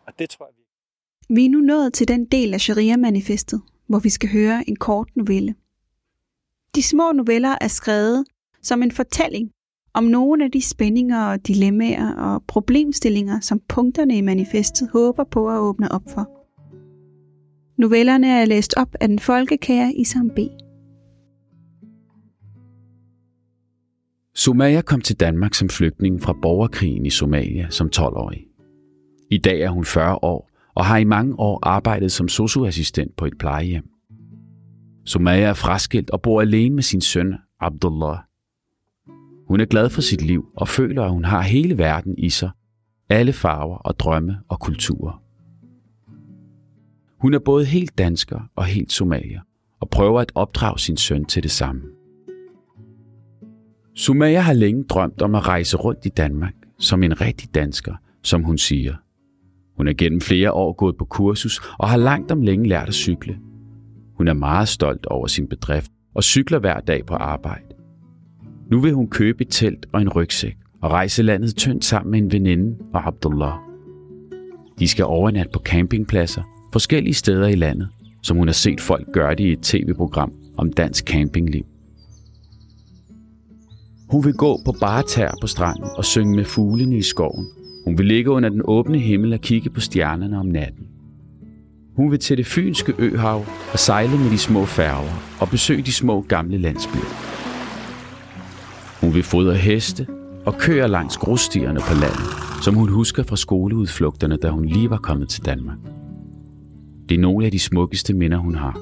Og 0.08 0.14
det 0.20 0.30
tror 0.30 0.46
jeg, 0.46 0.54
vi... 0.58 1.36
Vi 1.36 1.46
er 1.46 1.50
nu 1.50 1.58
nået 1.58 1.94
til 1.94 2.08
den 2.08 2.26
del 2.26 2.54
af 2.54 2.62
Sharia-manifestet, 2.62 3.62
hvor 3.88 4.00
vi 4.00 4.10
skal 4.10 4.30
høre 4.30 4.64
en 4.68 4.76
kort 4.76 5.08
novelle. 5.16 5.56
De 6.76 6.84
små 6.84 7.12
noveller 7.12 7.56
er 7.62 7.68
skrevet 7.68 8.26
som 8.62 8.84
en 8.84 8.92
fortælling 8.92 9.52
om 9.94 10.04
nogle 10.04 10.46
af 10.46 10.52
de 10.52 10.62
spændinger 10.62 11.26
og 11.26 11.48
dilemmaer 11.48 12.16
og 12.16 12.44
problemstillinger, 12.48 13.40
som 13.40 13.60
punkterne 13.68 14.18
i 14.18 14.22
manifestet 14.22 14.90
håber 14.94 15.24
på 15.24 15.50
at 15.50 15.58
åbne 15.58 15.92
op 15.92 16.04
for. 16.10 16.35
Novellerne 17.78 18.28
er 18.28 18.46
læst 18.46 18.74
op 18.78 18.96
af 19.02 19.08
den 19.08 19.20
folkekære 19.20 19.94
Isam 19.94 20.30
B. 20.30 20.40
Sumaya 24.36 24.82
kom 24.82 25.02
til 25.02 25.20
Danmark 25.20 25.54
som 25.54 25.70
flygtning 25.70 26.22
fra 26.22 26.34
borgerkrigen 26.42 27.06
i 27.06 27.10
Somalia 27.10 27.70
som 27.70 27.90
12-årig. 27.96 28.48
I 29.32 29.38
dag 29.38 29.62
er 29.62 29.70
hun 29.70 29.86
40 29.86 30.16
år 30.24 30.50
og 30.76 30.86
har 30.86 30.98
i 30.98 31.04
mange 31.04 31.40
år 31.40 31.60
arbejdet 31.64 32.12
som 32.12 32.28
socioassistent 32.28 33.16
på 33.16 33.26
et 33.26 33.38
plejehjem. 33.40 33.90
Sumaya 35.06 35.44
er 35.50 35.54
fraskilt 35.54 36.10
og 36.10 36.22
bor 36.22 36.42
alene 36.42 36.76
med 36.76 36.84
sin 36.84 37.02
søn 37.02 37.36
Abdullah. 37.60 38.18
Hun 39.48 39.62
er 39.62 39.66
glad 39.66 39.90
for 39.90 40.02
sit 40.02 40.22
liv 40.22 40.46
og 40.58 40.68
føler, 40.68 41.04
at 41.04 41.12
hun 41.12 41.26
har 41.26 41.42
hele 41.42 41.78
verden 41.78 42.16
i 42.18 42.30
sig. 42.30 42.50
Alle 43.10 43.34
farver 43.34 43.78
og 43.78 44.00
drømme 44.00 44.38
og 44.50 44.60
kulturer. 44.60 45.25
Hun 47.18 47.34
er 47.34 47.40
både 47.40 47.66
helt 47.66 47.98
dansker 47.98 48.40
og 48.56 48.66
helt 48.66 48.92
somalier, 48.92 49.42
og 49.80 49.90
prøver 49.90 50.22
at 50.22 50.32
opdrage 50.36 50.80
sin 50.80 50.98
søn 50.98 51.26
til 51.26 51.44
det 51.44 51.52
samme. 51.52 51.82
Sumaya 53.96 54.40
har 54.40 54.54
længe 54.54 54.84
drømt 54.84 55.22
om 55.22 55.36
at 55.36 55.48
rejse 55.48 55.78
rundt 55.78 56.06
i 56.06 56.10
Danmark 56.10 56.54
som 56.80 57.04
en 57.04 57.22
rigtig 57.22 57.56
dansker, 57.56 57.94
som 58.24 58.44
hun 58.44 58.58
siger. 58.58 58.96
Hun 59.78 59.88
er 59.88 59.94
gennem 59.94 60.22
flere 60.22 60.52
år 60.52 60.74
gået 60.74 60.98
på 60.98 61.06
kursus 61.06 61.62
og 61.80 61.90
har 61.90 61.98
langt 61.98 62.32
om 62.32 62.42
længe 62.42 62.68
lært 62.68 62.88
at 62.88 62.94
cykle. 62.94 63.38
Hun 64.18 64.28
er 64.28 64.34
meget 64.34 64.68
stolt 64.68 65.06
over 65.06 65.28
sin 65.28 65.48
bedrift 65.48 65.92
og 66.14 66.24
cykler 66.24 66.60
hver 66.60 66.80
dag 66.80 67.06
på 67.06 67.14
arbejde. 67.14 67.76
Nu 68.72 68.80
vil 68.80 68.94
hun 68.94 69.10
købe 69.10 69.42
et 69.42 69.48
telt 69.50 69.86
og 69.94 70.02
en 70.02 70.10
rygsæk 70.10 70.58
og 70.82 70.92
rejse 70.92 71.24
landet 71.24 71.56
tyndt 71.56 71.86
sammen 71.86 72.12
med 72.12 72.20
en 72.20 72.32
veninde 72.32 72.78
og 72.94 73.08
Abdullah. 73.08 73.54
De 74.80 74.88
skal 74.88 75.06
overnatte 75.06 75.52
på 75.52 75.60
campingpladser 75.60 76.44
forskellige 76.76 77.14
steder 77.14 77.48
i 77.48 77.56
landet, 77.56 77.88
som 78.22 78.38
hun 78.38 78.48
har 78.48 78.54
set 78.54 78.82
folk 78.82 79.08
gøre 79.14 79.36
det 79.36 79.44
i 79.44 79.52
et 79.52 79.60
tv-program 79.60 80.34
om 80.58 80.74
dansk 80.74 81.06
campingliv. 81.06 81.64
Hun 84.10 84.26
vil 84.26 84.34
gå 84.34 84.60
på 84.66 84.76
bare 84.82 85.04
tær 85.04 85.32
på 85.42 85.48
stranden 85.48 85.90
og 85.98 86.06
synge 86.06 86.36
med 86.36 86.46
fuglene 86.46 86.98
i 86.98 87.02
skoven. 87.02 87.48
Hun 87.86 87.98
vil 87.98 88.06
ligge 88.06 88.32
under 88.32 88.50
den 88.50 88.62
åbne 88.64 89.00
himmel 89.00 89.34
og 89.34 89.40
kigge 89.40 89.70
på 89.70 89.80
stjernerne 89.80 90.40
om 90.40 90.46
natten. 90.46 90.88
Hun 91.96 92.12
vil 92.12 92.20
til 92.20 92.38
det 92.38 92.46
fynske 92.46 92.94
øhav 93.00 93.46
og 93.74 93.80
sejle 93.80 94.18
med 94.18 94.32
de 94.32 94.38
små 94.38 94.66
færger 94.66 95.38
og 95.40 95.50
besøge 95.50 95.82
de 95.82 95.94
små 95.94 96.22
gamle 96.22 96.58
landsbyer. 96.58 97.16
Hun 99.02 99.14
vil 99.14 99.24
fodre 99.24 99.56
heste 99.56 100.08
og 100.46 100.58
køre 100.58 100.88
langs 100.88 101.18
grusstierne 101.18 101.80
på 101.80 101.94
landet, 101.94 102.64
som 102.64 102.76
hun 102.76 102.90
husker 102.90 103.24
fra 103.24 103.36
skoleudflugterne, 103.36 104.38
da 104.38 104.50
hun 104.50 104.66
lige 104.66 104.90
var 104.90 104.98
kommet 104.98 105.30
til 105.30 105.46
Danmark. 105.46 105.78
Det 107.10 107.16
er 107.16 107.20
nogle 107.20 107.46
af 107.46 107.52
de 107.52 107.60
smukkeste 107.60 108.14
minder, 108.14 108.38
hun 108.38 108.56
har. 108.56 108.80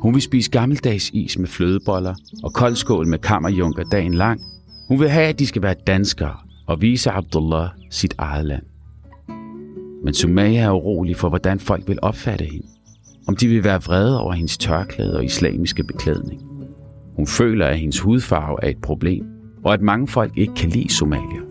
Hun 0.00 0.14
vil 0.14 0.22
spise 0.22 0.50
gammeldags 0.50 1.10
is 1.10 1.38
med 1.38 1.48
flødeboller 1.48 2.14
og 2.42 2.52
koldskål 2.52 3.06
med 3.06 3.18
kammerjunker 3.18 3.84
dagen 3.84 4.14
lang. 4.14 4.40
Hun 4.88 5.00
vil 5.00 5.08
have, 5.08 5.26
at 5.26 5.38
de 5.38 5.46
skal 5.46 5.62
være 5.62 5.74
danskere 5.86 6.36
og 6.66 6.80
vise 6.80 7.10
Abdullah 7.10 7.68
sit 7.90 8.14
eget 8.18 8.46
land. 8.46 8.62
Men 10.04 10.14
Sumaya 10.14 10.60
er 10.60 10.70
urolig 10.70 11.16
for, 11.16 11.28
hvordan 11.28 11.60
folk 11.60 11.88
vil 11.88 11.98
opfatte 12.02 12.44
hende. 12.44 12.66
Om 13.28 13.36
de 13.36 13.48
vil 13.48 13.64
være 13.64 13.82
vrede 13.82 14.20
over 14.20 14.32
hendes 14.32 14.58
tørklæde 14.58 15.16
og 15.16 15.24
islamiske 15.24 15.84
beklædning. 15.84 16.42
Hun 17.16 17.26
føler, 17.26 17.66
at 17.66 17.78
hendes 17.78 18.00
hudfarve 18.00 18.58
er 18.62 18.68
et 18.68 18.80
problem, 18.82 19.24
og 19.64 19.74
at 19.74 19.82
mange 19.82 20.08
folk 20.08 20.32
ikke 20.36 20.54
kan 20.54 20.70
lide 20.70 20.92
somalier. 20.92 21.42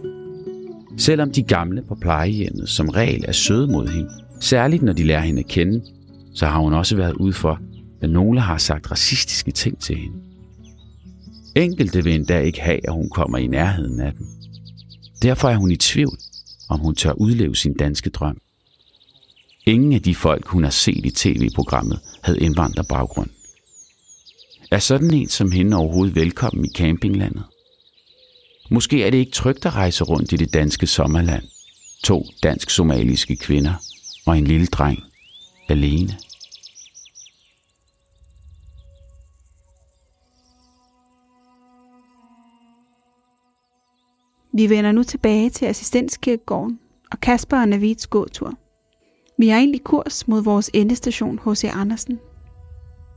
Selvom 0.97 1.31
de 1.31 1.43
gamle 1.43 1.83
på 1.87 1.95
plejehjemmet 2.01 2.69
som 2.69 2.89
regel 2.89 3.25
er 3.27 3.31
søde 3.31 3.67
mod 3.67 3.87
hende, 3.87 4.09
særligt 4.39 4.83
når 4.83 4.93
de 4.93 5.03
lærer 5.03 5.21
hende 5.21 5.39
at 5.39 5.47
kende, 5.47 5.81
så 6.33 6.45
har 6.45 6.59
hun 6.59 6.73
også 6.73 6.95
været 6.95 7.13
ude 7.13 7.33
for, 7.33 7.59
at 8.01 8.09
nogle 8.09 8.41
har 8.41 8.57
sagt 8.57 8.91
racistiske 8.91 9.51
ting 9.51 9.79
til 9.79 9.95
hende. 9.97 10.17
Enkelte 11.55 12.03
vil 12.03 12.15
endda 12.15 12.39
ikke 12.39 12.61
have, 12.61 12.87
at 12.87 12.93
hun 12.93 13.09
kommer 13.09 13.37
i 13.37 13.47
nærheden 13.47 13.99
af 13.99 14.11
dem. 14.13 14.27
Derfor 15.21 15.49
er 15.49 15.55
hun 15.55 15.71
i 15.71 15.75
tvivl, 15.75 16.17
om 16.69 16.79
hun 16.79 16.95
tør 16.95 17.11
udleve 17.11 17.55
sin 17.55 17.73
danske 17.73 18.09
drøm. 18.09 18.41
Ingen 19.65 19.93
af 19.93 20.01
de 20.01 20.15
folk, 20.15 20.47
hun 20.47 20.63
har 20.63 20.71
set 20.71 21.05
i 21.05 21.11
tv-programmet, 21.11 21.99
havde 22.23 22.39
indvandrerbaggrund. 22.39 23.29
Er 24.71 24.79
sådan 24.79 25.13
en 25.13 25.27
som 25.27 25.51
hende 25.51 25.77
overhovedet 25.77 26.15
velkommen 26.15 26.65
i 26.65 26.73
campinglandet? 26.75 27.43
Måske 28.71 29.03
er 29.03 29.09
det 29.09 29.17
ikke 29.17 29.31
trygt 29.31 29.65
at 29.65 29.75
rejse 29.75 30.03
rundt 30.03 30.31
i 30.31 30.35
det 30.35 30.53
danske 30.53 30.87
sommerland. 30.87 31.43
To 32.03 32.25
dansk-somaliske 32.43 33.35
kvinder 33.35 33.73
og 34.29 34.37
en 34.37 34.47
lille 34.47 34.67
dreng 34.67 34.99
alene. 35.69 36.17
Vi 44.53 44.69
vender 44.69 44.91
nu 44.91 45.03
tilbage 45.03 45.49
til 45.49 45.65
assistenskirkegården 45.65 46.79
og 47.11 47.19
Kasper 47.19 47.59
og 47.59 47.67
Navids 47.67 48.07
gåtur. 48.07 48.53
Vi 49.37 49.49
er 49.49 49.57
egentlig 49.57 49.83
kurs 49.83 50.27
mod 50.27 50.43
vores 50.43 50.69
endestation 50.73 51.39
H.C. 51.45 51.63
Andersen. 51.73 52.19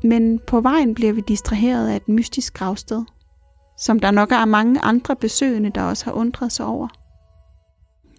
Men 0.05 0.39
på 0.39 0.61
vejen 0.61 0.95
bliver 0.95 1.13
vi 1.13 1.21
distraheret 1.21 1.89
af 1.89 1.97
et 1.97 2.09
mystisk 2.09 2.55
gravsted, 2.55 3.05
som 3.79 4.01
der 4.01 4.11
nok 4.11 4.33
er 4.33 4.45
mange 4.45 4.81
andre 4.81 5.17
besøgende, 5.17 5.71
der 5.71 5.83
også 5.83 6.05
har 6.05 6.13
undret 6.13 6.53
sig 6.53 6.67
over. 6.67 6.89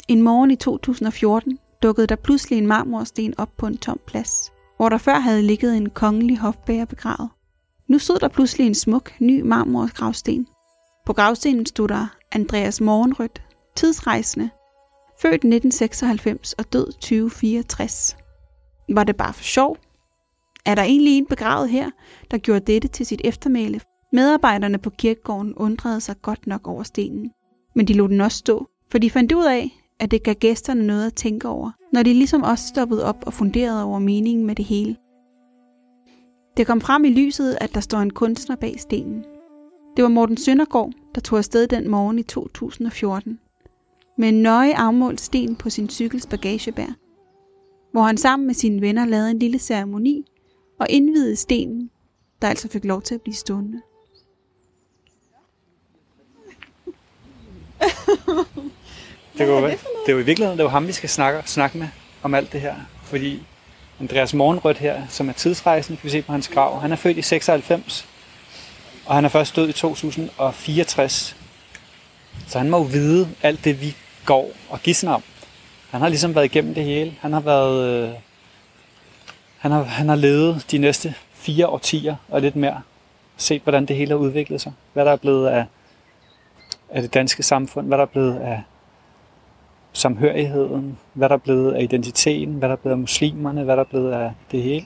En 0.08 0.22
morgen 0.22 0.52
i 0.52 0.56
2014 0.56 1.60
dukkede 1.84 2.08
der 2.08 2.16
pludselig 2.16 2.58
en 2.58 2.68
marmorsten 2.68 3.34
op 3.38 3.50
på 3.58 3.68
en 3.68 3.78
tom 3.78 4.00
plads, 4.08 4.52
hvor 4.78 4.90
der 4.90 4.98
før 4.98 5.20
havde 5.20 5.42
ligget 5.42 5.78
en 5.78 5.90
kongelig 5.90 6.38
hofbæger 6.38 6.86
begravet. 6.86 7.30
Nu 7.88 7.98
stod 7.98 8.20
der 8.20 8.28
pludselig 8.28 8.68
en 8.68 8.76
smuk, 8.76 9.12
ny 9.20 9.42
marmorgravsten. 9.42 10.48
På 11.06 11.14
gravstenen 11.14 11.66
stod 11.66 11.88
der 11.88 12.08
Andreas 12.32 12.82
Morgenrødt, 12.82 13.42
tidsrejsende, 13.76 14.50
født 15.22 15.34
1996 15.34 16.54
og 16.54 16.74
død 16.74 16.92
2064. 16.92 18.18
Var 18.90 19.04
det 19.04 19.16
bare 19.16 19.34
for 19.34 19.44
sjov? 19.44 19.78
Er 20.66 20.76
der 20.76 20.84
egentlig 20.84 21.18
en 21.18 21.26
begravet 21.26 21.70
her, 21.70 21.90
der 22.32 22.38
gjorde 22.38 22.74
dette 22.74 22.88
til 22.88 23.06
sit 23.06 23.22
eftermæle? 23.24 23.82
Medarbejderne 24.14 24.78
på 24.78 24.90
kirkegården 24.90 25.56
undrede 25.56 26.02
sig 26.02 26.16
godt 26.22 26.48
nok 26.48 26.68
over 26.68 26.84
stenen, 26.84 27.32
men 27.76 27.88
de 27.88 27.94
lod 27.94 28.10
den 28.10 28.22
også 28.22 28.38
stå, 28.38 28.68
for 28.92 28.98
de 28.98 29.10
fandt 29.10 29.32
ud 29.32 29.46
af, 29.46 29.83
at 30.00 30.12
det 30.12 30.24
gav 30.24 30.34
gæsterne 30.34 30.88
noget 30.88 31.08
at 31.08 31.14
tænke 31.14 31.48
over, 31.48 31.72
når 31.94 32.04
de 32.04 32.14
ligesom 32.14 32.44
også 32.44 32.68
stoppede 32.68 33.06
op 33.06 33.24
og 33.26 33.34
funderede 33.34 33.84
over 33.84 34.00
meningen 34.00 34.46
med 34.46 34.56
det 34.56 34.66
hele. 34.66 34.96
Det 36.58 36.68
kom 36.68 36.82
frem 36.82 37.06
i 37.06 37.10
lyset, 37.10 37.58
at 37.62 37.74
der 37.74 37.80
står 37.80 37.98
en 37.98 38.14
kunstner 38.14 38.56
bag 38.56 38.80
stenen. 38.80 39.26
Det 39.96 40.04
var 40.04 40.10
Morten 40.10 40.38
Søndergaard, 40.38 40.92
der 41.16 41.22
tog 41.22 41.38
afsted 41.38 41.68
den 41.68 41.90
morgen 41.90 42.20
i 42.20 42.24
2014, 42.24 43.40
med 44.18 44.30
en 44.30 44.42
nøje 44.42 44.76
afmålt 44.76 45.22
sten 45.22 45.56
på 45.56 45.70
sin 45.70 45.90
cykels 45.90 46.28
bagagebær, 46.28 46.98
hvor 47.92 48.02
han 48.02 48.18
sammen 48.18 48.48
med 48.48 48.56
sine 48.56 48.82
venner 48.82 49.06
lavede 49.06 49.32
en 49.32 49.40
lille 49.40 49.60
ceremoni 49.60 50.26
og 50.80 50.88
indvidede 50.90 51.36
stenen, 51.36 51.90
der 52.42 52.48
altså 52.48 52.68
fik 52.68 52.86
lov 52.86 53.02
til 53.02 53.16
at 53.16 53.22
blive 53.22 53.36
stående. 53.36 53.82
Det, 59.38 59.48
var, 59.48 59.62
det, 59.62 59.80
det 60.06 60.12
er 60.12 60.14
jo 60.14 60.20
i 60.20 60.24
virkeligheden 60.24 60.58
det 60.58 60.64
er 60.64 60.68
jo 60.68 60.70
ham, 60.70 60.88
vi 60.88 60.92
skal 60.92 61.10
snakke, 61.10 61.42
snakke 61.46 61.78
med 61.78 61.88
om 62.24 62.34
alt 62.34 62.54
det 62.54 62.62
her. 62.62 62.76
Fordi 63.04 63.44
Andreas 64.00 64.34
Morgenrødt 64.34 64.78
her, 64.78 65.02
som 65.10 65.30
er 65.30 65.34
tidsrejsen, 65.34 65.96
kan 65.96 66.04
vi 66.04 66.10
se 66.10 66.22
på 66.22 66.32
hans 66.32 66.48
grav, 66.48 66.82
han 66.82 66.92
er 66.92 66.96
født 66.96 67.18
i 67.18 67.22
96, 67.22 68.08
og 69.06 69.16
han 69.16 69.26
er 69.26 69.30
først 69.30 69.56
død 69.56 69.70
i 69.70 69.74
2064. 69.74 71.36
Så 72.48 72.58
han 72.58 72.70
må 72.70 72.78
jo 72.78 72.84
vide 72.84 73.30
alt 73.42 73.66
det, 73.66 73.82
vi 73.82 73.96
går 74.26 74.52
og 74.70 74.80
gidsner 74.80 75.14
om. 75.14 75.24
Han 75.92 76.02
har 76.02 76.08
ligesom 76.08 76.36
været 76.36 76.46
igennem 76.46 76.74
det 76.74 76.84
hele. 76.84 77.16
Han 77.22 77.34
har 77.34 77.40
været... 77.40 77.88
Øh, 77.88 78.14
han, 79.58 79.72
har, 79.72 79.84
han 79.84 80.10
har 80.10 80.16
levet 80.16 80.66
de 80.72 80.78
næste 80.78 81.16
fire 81.34 81.68
årtier 81.68 82.16
og 82.30 82.42
lidt 82.42 82.56
mere. 82.56 82.82
Set, 83.38 83.62
hvordan 83.62 83.86
det 83.86 83.96
hele 83.96 84.10
har 84.10 84.18
udviklet 84.18 84.62
sig. 84.62 84.74
Hvad 84.94 85.06
der 85.06 85.12
er 85.12 85.16
blevet 85.16 85.48
af, 85.48 85.66
af 86.90 87.02
det 87.02 87.14
danske 87.14 87.44
samfund. 87.44 87.88
Hvad 87.88 87.98
der 87.98 88.02
er 88.02 88.08
blevet 88.08 88.40
af 88.40 88.64
samhørigheden. 89.94 91.00
Hvad 91.14 91.30
der 91.30 91.36
er 91.36 91.40
blevet 91.40 91.74
af 91.74 91.84
identiteten. 91.84 92.54
Hvad 92.54 92.70
der 92.70 92.76
er 92.76 92.80
blevet 92.80 92.94
af 92.94 93.00
muslimerne. 93.00 93.64
Hvad 93.64 93.78
der 93.78 93.84
er 93.84 93.88
blevet 93.88 94.12
af 94.12 94.32
det 94.52 94.64
hele. 94.64 94.86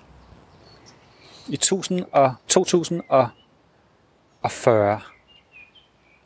I 1.48 1.54
1000 1.54 2.06
og 2.12 2.36
2040. 2.48 5.00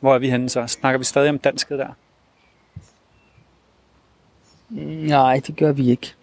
Hvor 0.00 0.14
er 0.14 0.18
vi 0.18 0.30
henne 0.30 0.48
så? 0.48 0.66
Snakker 0.66 0.98
vi 0.98 1.04
stadig 1.04 1.30
om 1.30 1.38
dansket 1.38 1.78
der? 1.78 1.88
Nej, 5.08 5.40
det 5.46 5.56
gør 5.56 5.72
vi 5.72 5.90
ikke. 5.90 6.14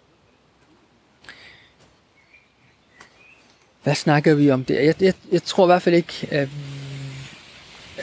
Hvad 3.82 3.94
snakker 3.94 4.34
vi 4.34 4.50
om 4.50 4.64
det? 4.64 4.74
Jeg, 4.74 5.02
jeg, 5.02 5.14
jeg 5.32 5.42
tror 5.42 5.64
i 5.64 5.66
hvert 5.66 5.82
fald 5.82 5.94
ikke, 5.94 6.28
at, 6.30 6.48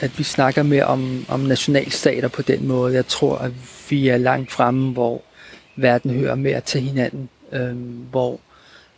at 0.00 0.18
vi 0.18 0.22
snakker 0.22 0.62
mere 0.62 0.84
om, 0.84 1.26
om 1.28 1.40
nationalstater 1.40 2.28
på 2.28 2.42
den 2.42 2.68
måde. 2.68 2.94
Jeg 2.94 3.06
tror, 3.06 3.38
at 3.38 3.52
vi 3.90 4.08
er 4.08 4.16
langt 4.16 4.52
fremme, 4.52 4.92
hvor 4.92 5.22
verden 5.76 6.10
hører 6.10 6.34
mere 6.34 6.60
til 6.60 6.80
hinanden. 6.80 7.28
øh, 7.52 7.76
hvor 8.10 8.40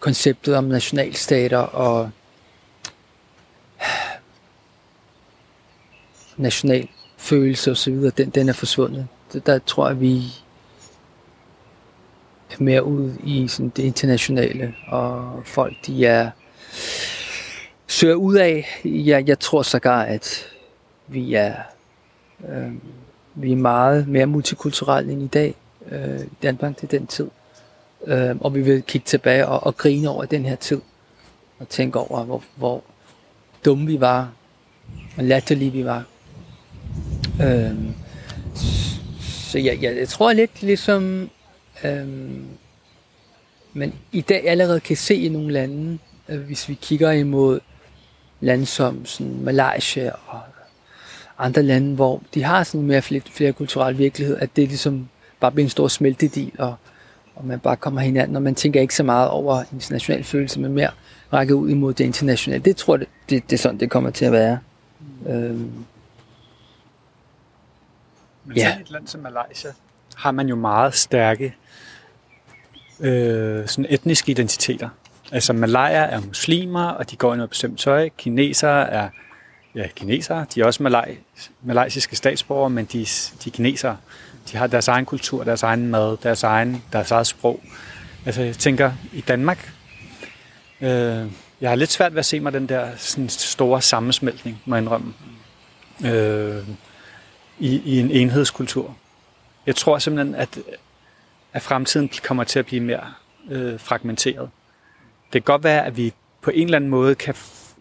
konceptet 0.00 0.56
om 0.56 0.64
nationalstater 0.64 1.58
og 1.58 2.10
national 6.36 6.88
følelse 7.16 7.70
osv., 7.70 7.94
den, 7.94 8.30
den 8.30 8.48
er 8.48 8.52
forsvundet. 8.52 9.06
Der, 9.46 9.58
tror 9.58 9.88
jeg, 9.88 10.00
vi 10.00 10.22
er 12.50 12.56
mere 12.58 12.84
ud 12.84 13.12
i 13.24 13.48
sådan 13.48 13.72
det 13.76 13.82
internationale, 13.82 14.74
og 14.88 15.42
folk 15.44 15.76
de 15.86 16.06
er 16.06 16.30
søger 17.86 18.14
ud 18.14 18.34
af. 18.34 18.80
Jeg, 18.84 19.28
jeg 19.28 19.38
tror 19.38 19.62
sågar, 19.62 20.02
at 20.02 20.48
vi 21.10 21.34
er, 21.34 21.54
øh, 22.48 22.72
vi 23.34 23.52
er 23.52 23.56
meget 23.56 24.08
mere 24.08 24.26
multikulturelle 24.26 25.12
end 25.12 25.22
i 25.22 25.26
dag. 25.26 25.54
Øh, 25.90 26.20
Danmark 26.42 26.76
til 26.76 26.90
den 26.90 27.06
tid. 27.06 27.28
Øh, 28.06 28.36
og 28.40 28.54
vi 28.54 28.62
vil 28.62 28.82
kigge 28.82 29.04
tilbage 29.04 29.46
og, 29.46 29.66
og 29.66 29.76
grine 29.76 30.08
over 30.08 30.24
den 30.24 30.44
her 30.44 30.56
tid. 30.56 30.80
Og 31.58 31.68
tænke 31.68 31.98
over, 31.98 32.24
hvor, 32.24 32.42
hvor 32.56 32.82
dumme 33.64 33.86
vi 33.86 34.00
var, 34.00 34.32
og 35.16 35.24
latterlige 35.24 35.72
vi 35.72 35.84
var. 35.84 36.04
Øh, 37.42 37.74
så 39.20 39.58
jeg, 39.58 39.78
jeg, 39.82 39.96
jeg 39.96 40.08
tror 40.08 40.32
lidt 40.32 40.62
ligesom, 40.62 41.30
øh, 41.84 42.08
man 43.72 43.92
i 44.12 44.20
dag 44.20 44.48
allerede 44.48 44.80
kan 44.80 44.96
se 44.96 45.14
i 45.14 45.28
nogle 45.28 45.52
lande, 45.52 45.98
øh, 46.28 46.40
hvis 46.40 46.68
vi 46.68 46.74
kigger 46.74 47.10
imod 47.10 47.60
lande 48.40 48.66
som 48.66 49.06
sådan 49.06 49.40
Malaysia 49.44 50.12
og 50.26 50.40
andre 51.40 51.62
lande, 51.62 51.94
hvor 51.94 52.22
de 52.34 52.42
har 52.42 52.62
sådan 52.62 52.86
mere 52.86 53.02
flere 53.02 53.52
kulturel 53.52 53.98
virkelighed, 53.98 54.36
at 54.36 54.56
det 54.56 54.68
ligesom 54.68 55.08
bare 55.40 55.52
bliver 55.52 55.64
en 55.66 55.70
stor 55.70 55.88
smeltedil, 55.88 56.52
og, 56.58 56.74
og 57.34 57.46
man 57.46 57.60
bare 57.60 57.76
kommer 57.76 58.00
hinanden, 58.00 58.36
og 58.36 58.42
man 58.42 58.54
tænker 58.54 58.80
ikke 58.80 58.94
så 58.94 59.02
meget 59.02 59.28
over 59.28 59.64
international 59.72 60.24
følelse, 60.24 60.60
men 60.60 60.72
mere 60.72 60.90
række 61.32 61.54
ud 61.54 61.70
imod 61.70 61.94
det 61.94 62.04
internationale. 62.04 62.62
Det 62.64 62.76
tror 62.76 62.96
jeg, 62.96 63.06
det, 63.30 63.50
det 63.50 63.56
er 63.56 63.58
sådan, 63.58 63.80
det 63.80 63.90
kommer 63.90 64.10
til 64.10 64.24
at 64.24 64.32
være. 64.32 64.58
Mm. 65.00 65.32
Øhm. 65.32 65.72
Men 68.44 68.56
ja. 68.56 68.80
et 68.80 68.90
land 68.90 69.06
som 69.06 69.20
Malaysia 69.20 69.70
har 70.16 70.30
man 70.30 70.48
jo 70.48 70.56
meget 70.56 70.94
stærke 70.94 71.54
øh, 73.00 73.68
sådan 73.68 73.86
etniske 73.88 74.30
identiteter. 74.30 74.88
Altså 75.32 75.52
malayer 75.52 76.00
er 76.00 76.20
muslimer, 76.20 76.84
og 76.84 77.10
de 77.10 77.16
går 77.16 77.34
i 77.34 77.36
noget 77.36 77.50
bestemt 77.50 77.78
tøj. 77.78 78.08
Kinesere 78.18 78.90
er 78.90 79.08
ja, 79.74 79.86
kinesere. 79.96 80.46
De 80.54 80.60
er 80.60 80.64
også 80.64 80.82
malaj, 80.82 81.16
malaysiske 81.62 82.16
statsborgere, 82.16 82.70
men 82.70 82.84
de, 82.84 82.98
de 82.98 83.04
er 83.46 83.50
kinesere. 83.50 83.96
De 84.52 84.56
har 84.56 84.66
deres 84.66 84.88
egen 84.88 85.04
kultur, 85.04 85.44
deres 85.44 85.62
egen 85.62 85.86
mad, 85.88 86.16
deres, 86.22 86.42
egen, 86.42 86.82
deres 86.92 87.10
eget 87.10 87.26
sprog. 87.26 87.60
Altså 88.26 88.42
jeg 88.42 88.56
tænker, 88.56 88.92
i 89.12 89.20
Danmark, 89.20 89.72
øh, 90.80 91.26
jeg 91.60 91.70
har 91.70 91.74
lidt 91.74 91.90
svært 91.90 92.12
ved 92.12 92.18
at 92.18 92.26
se 92.26 92.40
mig 92.40 92.52
den 92.52 92.68
der 92.68 92.96
sådan 92.96 93.28
store 93.28 93.82
sammensmeltning, 93.82 94.62
må 94.64 94.74
jeg 94.74 94.82
indrømme, 94.82 95.14
øh, 96.04 96.68
i, 97.58 97.82
i 97.84 98.00
en 98.00 98.10
enhedskultur. 98.10 98.96
Jeg 99.66 99.76
tror 99.76 99.98
simpelthen, 99.98 100.34
at, 100.34 100.58
at 101.52 101.62
fremtiden 101.62 102.10
kommer 102.22 102.44
til 102.44 102.58
at 102.58 102.66
blive 102.66 102.82
mere 102.82 103.04
øh, 103.50 103.80
fragmenteret. 103.80 104.50
Det 105.32 105.44
kan 105.44 105.52
godt 105.52 105.64
være, 105.64 105.86
at 105.86 105.96
vi 105.96 106.12
på 106.42 106.50
en 106.50 106.64
eller 106.64 106.76
anden 106.76 106.90
måde 106.90 107.14
kan, 107.14 107.34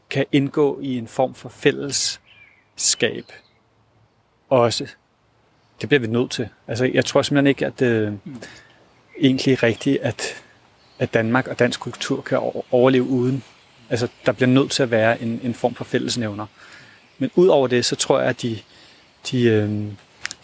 kan 0.09 0.25
indgå 0.31 0.79
i 0.81 0.97
en 0.97 1.07
form 1.07 1.33
for 1.33 1.49
fællesskab 1.49 3.31
også. 4.49 4.87
Det 5.81 5.89
bliver 5.89 5.99
vi 5.99 6.07
nødt 6.07 6.31
til. 6.31 6.49
Altså, 6.67 6.85
jeg 6.93 7.05
tror 7.05 7.21
simpelthen 7.21 7.47
ikke, 7.47 7.65
at 7.65 7.79
det 7.79 7.85
øh, 7.85 8.13
egentlig 9.19 9.63
rigtigt, 9.63 10.01
at, 10.01 10.43
at 10.99 11.13
Danmark 11.13 11.47
og 11.47 11.59
dansk 11.59 11.79
kultur 11.79 12.21
kan 12.21 12.39
overleve 12.71 13.03
uden. 13.03 13.43
Altså, 13.89 14.07
der 14.25 14.31
bliver 14.31 14.49
nødt 14.49 14.71
til 14.71 14.83
at 14.83 14.91
være 14.91 15.21
en, 15.21 15.39
en 15.43 15.53
form 15.53 15.75
for 15.75 15.83
fællesnævner. 15.83 16.45
Men 17.17 17.31
ud 17.35 17.47
over 17.47 17.67
det, 17.67 17.85
så 17.85 17.95
tror 17.95 18.19
jeg, 18.19 18.29
at 18.29 18.41
de, 18.41 18.59
de, 19.31 19.43
øh, 19.43 19.69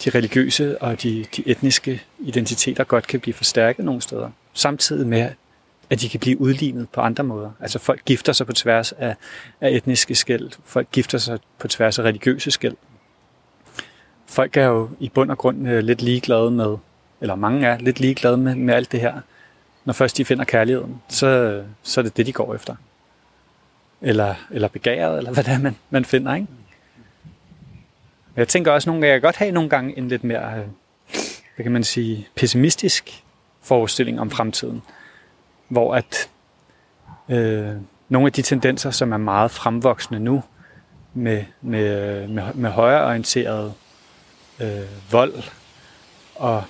de 0.04 0.10
religiøse 0.10 0.82
og 0.82 1.04
de, 1.04 1.26
de 1.36 1.44
etniske 1.46 2.04
identiteter 2.20 2.84
godt 2.84 3.08
kan 3.08 3.20
blive 3.20 3.34
forstærket 3.34 3.86
nogle 3.86 4.02
steder. 4.02 4.30
Samtidig 4.54 5.08
med, 5.08 5.30
at 5.90 6.02
de 6.02 6.10
kan 6.10 6.20
blive 6.20 6.42
udlignet 6.42 6.90
på 6.90 7.02
andre 7.02 7.24
måder. 7.24 7.52
Altså 7.60 7.80
folk 7.80 8.06
gifter 8.06 8.34
sig 8.34 8.46
på 8.46 8.54
tværs 8.54 8.92
af, 8.92 9.16
af 9.62 9.70
etniske 9.70 10.16
skæld. 10.16 10.52
Folk 10.66 10.88
gifter 10.92 11.18
sig 11.18 11.40
på 11.60 11.68
tværs 11.68 12.00
af 12.00 12.04
religiøse 12.04 12.52
skæld. 12.52 12.76
Folk 14.26 14.58
er 14.58 14.66
jo 14.66 14.90
i 15.00 15.10
bund 15.10 15.32
og 15.32 15.38
grund 15.38 15.70
øh, 15.70 15.84
lidt 15.84 16.02
ligeglade 16.02 16.52
med, 16.52 16.78
eller 17.22 17.36
mange 17.36 17.68
er 17.68 17.78
lidt 17.78 18.00
ligeglade 18.00 18.38
med, 18.38 18.56
med 18.56 18.74
alt 18.74 18.92
det 18.92 19.00
her. 19.00 19.14
Når 19.86 19.94
først 19.94 20.18
de 20.18 20.26
finder 20.26 20.44
kærligheden, 20.44 21.02
så, 21.10 21.64
så 21.84 22.02
er 22.02 22.04
det 22.04 22.18
det, 22.18 22.26
de 22.26 22.34
går 22.34 22.56
efter. 22.56 22.76
Eller, 24.02 24.36
eller 24.52 24.68
begæret, 24.68 25.18
eller 25.18 25.32
hvad 25.32 25.44
det 25.44 25.54
er, 25.54 25.60
man, 25.60 25.76
man 25.90 26.06
finder, 26.06 26.36
ikke? 26.36 26.48
Jeg 28.36 28.48
tænker 28.48 28.72
også 28.72 28.90
nogle 28.90 29.02
gange, 29.02 29.12
jeg 29.14 29.22
kan 29.22 29.28
godt 29.28 29.36
have 29.36 29.52
nogle 29.52 29.70
gange 29.70 29.98
en 29.98 30.08
lidt 30.08 30.24
mere, 30.24 30.58
øh, 30.58 30.66
hvad 31.56 31.64
kan 31.64 31.72
man 31.72 31.84
sige, 31.84 32.28
pessimistisk 32.36 33.24
forestilling 33.62 34.20
om 34.20 34.32
fremtiden 34.32 34.82
hvor 35.68 35.96
at 35.96 36.30
øh, 37.30 37.72
nogle 38.10 38.26
af 38.26 38.34
de 38.34 38.42
tendenser, 38.42 38.92
som 38.92 39.12
er 39.12 39.18
meget 39.18 39.52
fremvoksende 39.52 40.20
nu, 40.20 40.44
med, 41.14 41.44
med, 41.62 42.28
med, 42.28 42.54
med 42.54 42.70
højreorienteret 42.70 43.74
øh, 44.60 45.12
vold 45.12 45.34
og, 46.36 46.64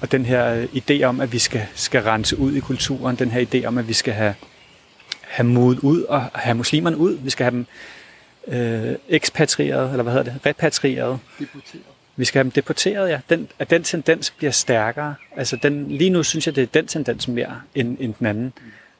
og 0.00 0.12
den 0.12 0.26
her 0.26 0.54
øh, 0.54 0.64
idé 0.64 1.02
om, 1.02 1.20
at 1.20 1.32
vi 1.32 1.38
skal, 1.38 1.66
skal 1.74 2.02
rense 2.02 2.38
ud 2.38 2.52
i 2.52 2.60
kulturen, 2.60 3.16
den 3.16 3.30
her 3.30 3.46
idé 3.46 3.66
om, 3.66 3.78
at 3.78 3.88
vi 3.88 3.92
skal 3.92 4.14
have, 4.14 4.34
have 5.22 5.46
modet 5.46 5.78
ud 5.78 6.02
og 6.02 6.20
have 6.34 6.54
muslimerne 6.54 6.96
ud, 6.96 7.18
vi 7.18 7.30
skal 7.30 7.44
have 7.44 7.50
dem 7.50 7.66
øh, 8.48 8.96
ekspatrieret, 9.08 9.90
eller 9.90 10.02
hvad 10.02 10.12
hedder 10.12 10.32
det, 10.32 10.46
repatrieret. 10.46 11.18
Deporteret. 11.38 11.95
Vi 12.16 12.24
skal 12.24 12.38
have 12.38 12.44
dem 12.44 12.50
deporteret, 12.50 13.08
ja. 13.08 13.20
Den, 13.30 13.48
at 13.58 13.70
den 13.70 13.82
tendens 13.82 14.30
bliver 14.30 14.50
stærkere. 14.50 15.14
Altså 15.36 15.56
den, 15.56 15.88
lige 15.88 16.10
nu 16.10 16.22
synes 16.22 16.46
jeg, 16.46 16.56
det 16.56 16.62
er 16.62 16.66
den 16.66 16.86
tendens 16.86 17.28
mere 17.28 17.60
end, 17.74 17.96
end 18.00 18.14
den 18.18 18.26
anden. 18.26 18.52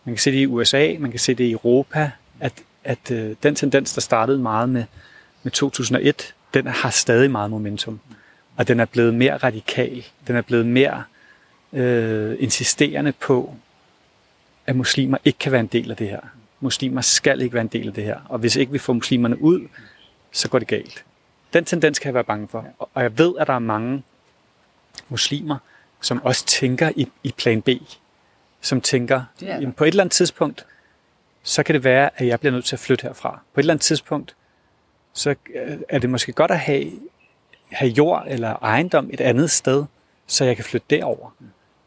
Man 0.05 0.15
kan 0.15 0.19
se 0.19 0.33
det 0.33 0.39
i 0.39 0.47
USA, 0.47 0.95
man 0.99 1.11
kan 1.11 1.21
se 1.21 1.35
det 1.35 1.45
i 1.45 1.53
Europa, 1.53 2.11
at, 2.41 2.53
at 2.85 3.11
øh, 3.11 3.37
den 3.43 3.55
tendens, 3.55 3.93
der 3.93 4.01
startede 4.01 4.39
meget 4.39 4.69
med, 4.69 4.85
med 5.43 5.53
2001, 5.53 6.35
den 6.55 6.67
har 6.67 6.91
stadig 6.91 7.31
meget 7.31 7.51
momentum. 7.51 8.01
Og 8.57 8.69
den 8.69 8.81
er 8.81 8.85
blevet 8.85 9.15
mere 9.15 9.37
radikal. 9.37 10.05
Den 10.27 10.37
er 10.37 10.43
blevet 10.43 10.67
mere 10.67 11.05
øh, 11.73 12.37
insisterende 12.39 13.13
på, 13.13 13.55
at 14.67 14.77
muslimer 14.77 15.19
ikke 15.25 15.39
kan 15.39 15.53
være 15.53 15.61
en 15.61 15.67
del 15.67 15.91
af 15.91 15.97
det 15.97 16.09
her. 16.09 16.21
Muslimer 16.61 17.01
skal 17.01 17.41
ikke 17.41 17.55
være 17.55 17.61
en 17.63 17.69
del 17.69 17.89
af 17.89 17.95
det 17.95 18.05
her. 18.05 18.19
Og 18.29 18.39
hvis 18.39 18.57
ikke 18.57 18.73
vi 18.73 18.79
får 18.79 18.93
muslimerne 18.93 19.43
ud, 19.43 19.61
så 20.33 20.49
går 20.49 20.59
det 20.59 20.69
galt. 20.69 21.06
Den 21.53 21.65
tendens 21.65 21.99
kan 21.99 22.07
jeg 22.07 22.15
være 22.15 22.25
bange 22.25 22.49
for. 22.49 22.67
Og 22.95 23.03
jeg 23.03 23.19
ved, 23.19 23.35
at 23.39 23.47
der 23.47 23.53
er 23.53 23.59
mange 23.59 24.03
muslimer, 25.09 25.59
som 26.01 26.23
også 26.25 26.47
tænker 26.47 26.93
i, 26.97 27.09
i 27.23 27.35
plan 27.37 27.63
B. 27.63 27.69
Som 28.61 28.81
tænker, 28.81 29.23
jamen, 29.43 29.73
på 29.73 29.85
et 29.85 29.89
eller 29.89 30.03
andet 30.03 30.13
tidspunkt, 30.13 30.67
så 31.43 31.63
kan 31.63 31.75
det 31.75 31.85
være, 31.85 32.11
at 32.17 32.27
jeg 32.27 32.41
bliver 32.41 32.53
nødt 32.53 32.65
til 32.65 32.77
at 32.77 32.81
flytte 32.81 33.03
herfra. 33.03 33.41
På 33.55 33.61
et 33.61 33.63
eller 33.63 33.75
andet 33.75 33.85
tidspunkt, 33.85 34.37
så 35.13 35.35
øh, 35.55 35.79
er 35.89 35.99
det 35.99 36.11
måske 36.11 36.33
godt 36.33 36.51
at 36.51 36.59
have, 36.59 36.93
have 37.71 37.91
jord 37.91 38.25
eller 38.29 38.57
ejendom 38.63 39.11
et 39.13 39.21
andet 39.21 39.51
sted, 39.51 39.85
så 40.27 40.45
jeg 40.45 40.57
kan 40.57 40.65
flytte 40.65 40.87
derover. 40.91 41.31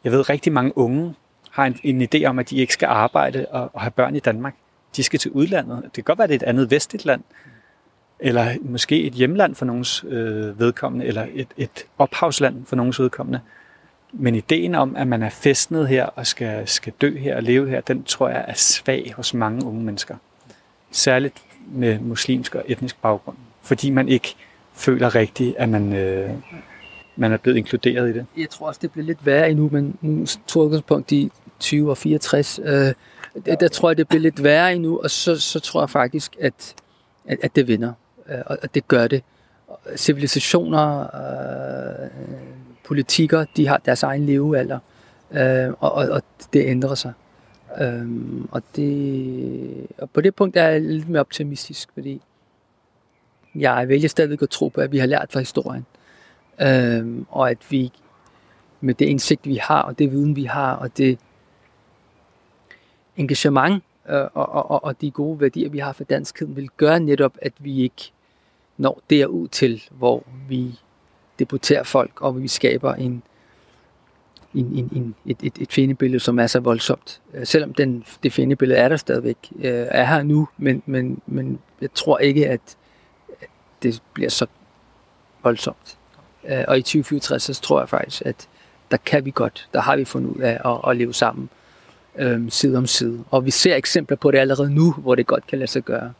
Jeg 0.03 0.11
ved, 0.11 0.19
at 0.19 0.29
rigtig 0.29 0.53
mange 0.53 0.77
unge 0.77 1.15
har 1.51 1.65
en, 1.65 1.79
en 1.83 2.01
idé 2.13 2.25
om, 2.25 2.39
at 2.39 2.49
de 2.49 2.57
ikke 2.57 2.73
skal 2.73 2.85
arbejde 2.85 3.45
og, 3.49 3.69
og 3.73 3.81
have 3.81 3.91
børn 3.91 4.15
i 4.15 4.19
Danmark. 4.19 4.55
De 4.95 5.03
skal 5.03 5.19
til 5.19 5.31
udlandet. 5.31 5.83
Det 5.83 5.93
kan 5.93 6.03
godt 6.03 6.17
være, 6.17 6.23
at 6.23 6.29
det 6.29 6.41
er 6.41 6.45
et 6.45 6.49
andet 6.49 6.71
vestligt 6.71 7.05
land, 7.05 7.23
eller 8.19 8.55
måske 8.61 9.03
et 9.03 9.13
hjemland 9.13 9.55
for 9.55 9.65
nogens 9.65 10.05
øh, 10.07 10.59
vedkommende, 10.59 11.05
eller 11.05 11.25
et, 11.33 11.47
et 11.57 11.85
ophavsland 11.97 12.65
for 12.65 12.75
nogens 12.75 12.99
vedkommende. 12.99 13.39
Men 14.13 14.35
ideen 14.35 14.75
om, 14.75 14.95
at 14.95 15.07
man 15.07 15.23
er 15.23 15.29
festnet 15.29 15.87
her 15.87 16.05
og 16.05 16.27
skal, 16.27 16.67
skal 16.67 16.93
dø 17.01 17.17
her 17.17 17.35
og 17.35 17.43
leve 17.43 17.69
her, 17.69 17.81
den 17.81 18.03
tror 18.03 18.29
jeg 18.29 18.45
er 18.47 18.53
svag 18.53 19.13
hos 19.15 19.33
mange 19.33 19.65
unge 19.65 19.83
mennesker. 19.83 20.15
Særligt 20.91 21.33
med 21.71 21.99
muslimsk 21.99 22.55
og 22.55 22.63
etnisk 22.67 23.01
baggrund. 23.01 23.37
Fordi 23.61 23.89
man 23.89 24.09
ikke 24.09 24.35
føler 24.73 25.15
rigtigt, 25.15 25.55
at 25.57 25.69
man, 25.69 25.93
øh, 25.93 26.29
man 27.15 27.31
er 27.31 27.37
blevet 27.37 27.57
inkluderet 27.57 28.09
i 28.09 28.13
det. 28.13 28.25
Jeg 28.37 28.49
tror 28.49 28.67
også, 28.67 28.79
det 28.81 28.91
bliver 28.91 29.05
lidt 29.05 29.25
værre 29.25 29.51
endnu, 29.51 29.69
men 29.71 29.97
nu 30.01 30.25
tog 30.47 30.65
udgangspunkt 30.65 31.11
i 31.11 31.31
20 31.59 31.89
og 31.89 31.97
64. 31.97 32.59
Øh, 32.63 32.93
der, 33.45 33.55
der 33.55 33.67
tror 33.67 33.89
jeg, 33.89 33.97
det 33.97 34.07
bliver 34.07 34.21
lidt 34.21 34.43
værre 34.43 34.73
endnu, 34.73 34.99
og 35.03 35.11
så, 35.11 35.39
så 35.39 35.59
tror 35.59 35.81
jeg 35.81 35.89
faktisk, 35.89 36.35
at, 36.39 36.75
at, 37.25 37.37
at 37.43 37.55
det 37.55 37.67
vinder. 37.67 37.93
Øh, 38.29 38.41
og 38.45 38.75
det 38.75 38.87
gør 38.87 39.07
det. 39.07 39.23
Civilisationer, 39.95 41.01
øh, 41.01 42.09
politikker, 42.85 43.45
de 43.57 43.67
har 43.67 43.81
deres 43.85 44.03
egen 44.03 44.25
levealder, 44.25 44.79
øh, 45.31 45.73
og, 45.79 45.91
og, 45.91 46.09
og 46.09 46.21
det 46.53 46.65
ændrer 46.65 46.95
sig. 46.95 47.13
Øh, 47.81 48.07
og, 48.51 48.63
det, 48.75 49.87
og 49.97 50.09
på 50.09 50.21
det 50.21 50.35
punkt 50.35 50.57
er 50.57 50.67
jeg 50.67 50.81
lidt 50.81 51.09
mere 51.09 51.19
optimistisk, 51.19 51.89
fordi 51.93 52.21
jeg 53.55 53.87
vælger 53.87 54.09
stadig 54.09 54.41
at 54.41 54.49
tro 54.49 54.67
på, 54.67 54.81
at 54.81 54.91
vi 54.91 54.97
har 54.97 55.07
lært 55.07 55.31
fra 55.31 55.39
historien. 55.39 55.85
Øh, 56.61 57.25
og 57.29 57.51
at 57.51 57.57
vi 57.69 57.91
med 58.81 58.93
det 58.93 59.05
indsigt, 59.05 59.45
vi 59.47 59.55
har, 59.55 59.81
og 59.81 59.99
det 59.99 60.11
viden, 60.11 60.35
vi 60.35 60.43
har, 60.43 60.73
og 60.73 60.97
det 60.97 61.19
engagement, 63.17 63.83
øh, 64.09 64.25
og, 64.33 64.49
og, 64.71 64.83
og 64.83 65.01
de 65.01 65.11
gode 65.11 65.41
værdier, 65.41 65.69
vi 65.69 65.79
har 65.79 65.93
for 65.93 66.03
danskheden, 66.03 66.55
vil 66.55 66.69
gøre 66.77 66.99
netop, 66.99 67.37
at 67.41 67.53
vi 67.59 67.81
ikke 67.81 68.11
når 68.79 69.01
derud 69.09 69.47
til, 69.47 69.83
hvor 69.91 70.23
vi 70.47 70.79
deporterer 71.39 71.83
folk, 71.83 72.21
og 72.21 72.41
vi 72.41 72.47
skaber 72.47 72.93
en, 72.93 73.23
en, 74.53 74.65
en, 74.65 74.89
en, 74.95 75.15
et, 75.25 75.37
et, 75.43 75.53
et 75.59 75.71
fjendebillede, 75.71 76.19
som 76.19 76.39
er 76.39 76.47
så 76.47 76.59
voldsomt. 76.59 77.21
Øh, 77.33 77.45
selvom 77.45 77.73
den, 77.73 78.03
det 78.23 78.33
fjendebillede 78.33 78.79
er 78.79 78.89
der 78.89 78.97
stadigvæk, 78.97 79.37
øh, 79.55 79.87
er 79.89 80.05
her 80.05 80.23
nu, 80.23 80.47
men, 80.57 80.83
men, 80.85 81.21
men 81.27 81.59
jeg 81.81 81.89
tror 81.93 82.17
ikke, 82.17 82.47
at, 82.47 82.61
at 83.41 83.47
det 83.83 84.01
bliver 84.13 84.29
så 84.29 84.45
voldsomt. 85.43 85.97
Øh, 86.47 86.63
og 86.67 86.77
i 86.77 86.81
2064, 86.81 87.43
så 87.43 87.61
tror 87.61 87.79
jeg 87.79 87.89
faktisk, 87.89 88.21
at 88.25 88.47
der 88.91 88.97
kan 88.97 89.25
vi 89.25 89.31
godt, 89.31 89.69
der 89.73 89.81
har 89.81 89.95
vi 89.95 90.05
fundet 90.05 90.29
ud 90.29 90.41
af 90.41 90.59
at, 90.65 90.89
at 90.89 90.97
leve 90.97 91.13
sammen 91.13 91.49
øh, 92.15 92.49
side 92.49 92.77
om 92.77 92.87
side. 92.87 93.23
Og 93.31 93.45
vi 93.45 93.51
ser 93.51 93.75
eksempler 93.75 94.17
på 94.17 94.31
det 94.31 94.37
allerede 94.37 94.75
nu, 94.75 94.91
hvor 94.91 95.15
det 95.15 95.27
godt 95.27 95.47
kan 95.47 95.59
lade 95.59 95.71
sig 95.71 95.83
gøre. 95.83 96.13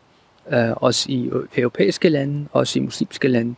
Øh, 0.52 0.72
også 0.76 1.06
i 1.12 1.32
europæiske 1.58 2.10
lande, 2.10 2.48
også 2.52 2.80
i 2.80 2.82
muslimske 2.82 3.28
lande. 3.28 3.56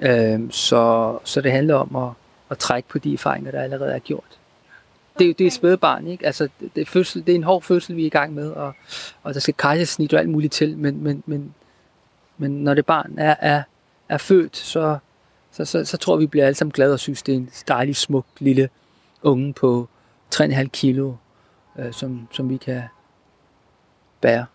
Øh, 0.00 0.40
så, 0.50 1.18
så 1.24 1.40
det 1.40 1.52
handler 1.52 1.74
om 1.74 1.96
at, 1.96 2.10
at 2.50 2.58
trække 2.58 2.88
på 2.88 2.98
de 2.98 3.14
erfaringer, 3.14 3.50
der 3.50 3.62
allerede 3.62 3.92
er 3.92 3.98
gjort. 3.98 4.38
Det, 5.18 5.38
det 5.38 5.44
er 5.44 5.48
et 5.48 5.52
spædebarn, 5.52 6.06
ikke? 6.06 6.26
Altså, 6.26 6.48
det, 6.60 6.74
det, 6.74 6.80
er 6.80 6.86
fødsel, 6.86 7.26
det 7.26 7.32
er 7.32 7.36
en 7.36 7.42
hård 7.42 7.62
fødsel, 7.62 7.96
vi 7.96 8.02
er 8.02 8.06
i 8.06 8.10
gang 8.10 8.34
med, 8.34 8.50
og, 8.50 8.72
og 9.22 9.34
der 9.34 9.40
skal 9.40 9.54
kejsersnit 9.58 10.14
og 10.14 10.20
alt 10.20 10.28
muligt 10.28 10.52
til, 10.52 10.78
men, 10.78 11.02
men, 11.02 11.22
men, 11.26 11.54
men 12.38 12.50
når 12.50 12.74
det 12.74 12.86
barn 12.86 13.14
er, 13.18 13.36
er, 13.40 13.62
er 14.08 14.18
født, 14.18 14.56
så, 14.56 14.98
så, 15.52 15.64
så, 15.64 15.84
så 15.84 15.96
tror 15.96 16.16
vi, 16.16 16.22
vi 16.22 16.26
bliver 16.26 16.46
alle 16.46 16.54
sammen 16.54 16.72
glade 16.72 16.92
og 16.92 17.00
synes, 17.00 17.22
det 17.22 17.32
er 17.32 17.36
en 17.36 17.50
dejlig, 17.68 17.96
smuk 17.96 18.26
lille 18.38 18.68
unge 19.22 19.52
på 19.52 19.88
3,5 20.34 20.64
kilo, 20.64 21.14
øh, 21.78 21.92
som, 21.92 22.28
som 22.32 22.48
vi 22.48 22.56
kan 22.56 22.82
bære 24.20 24.46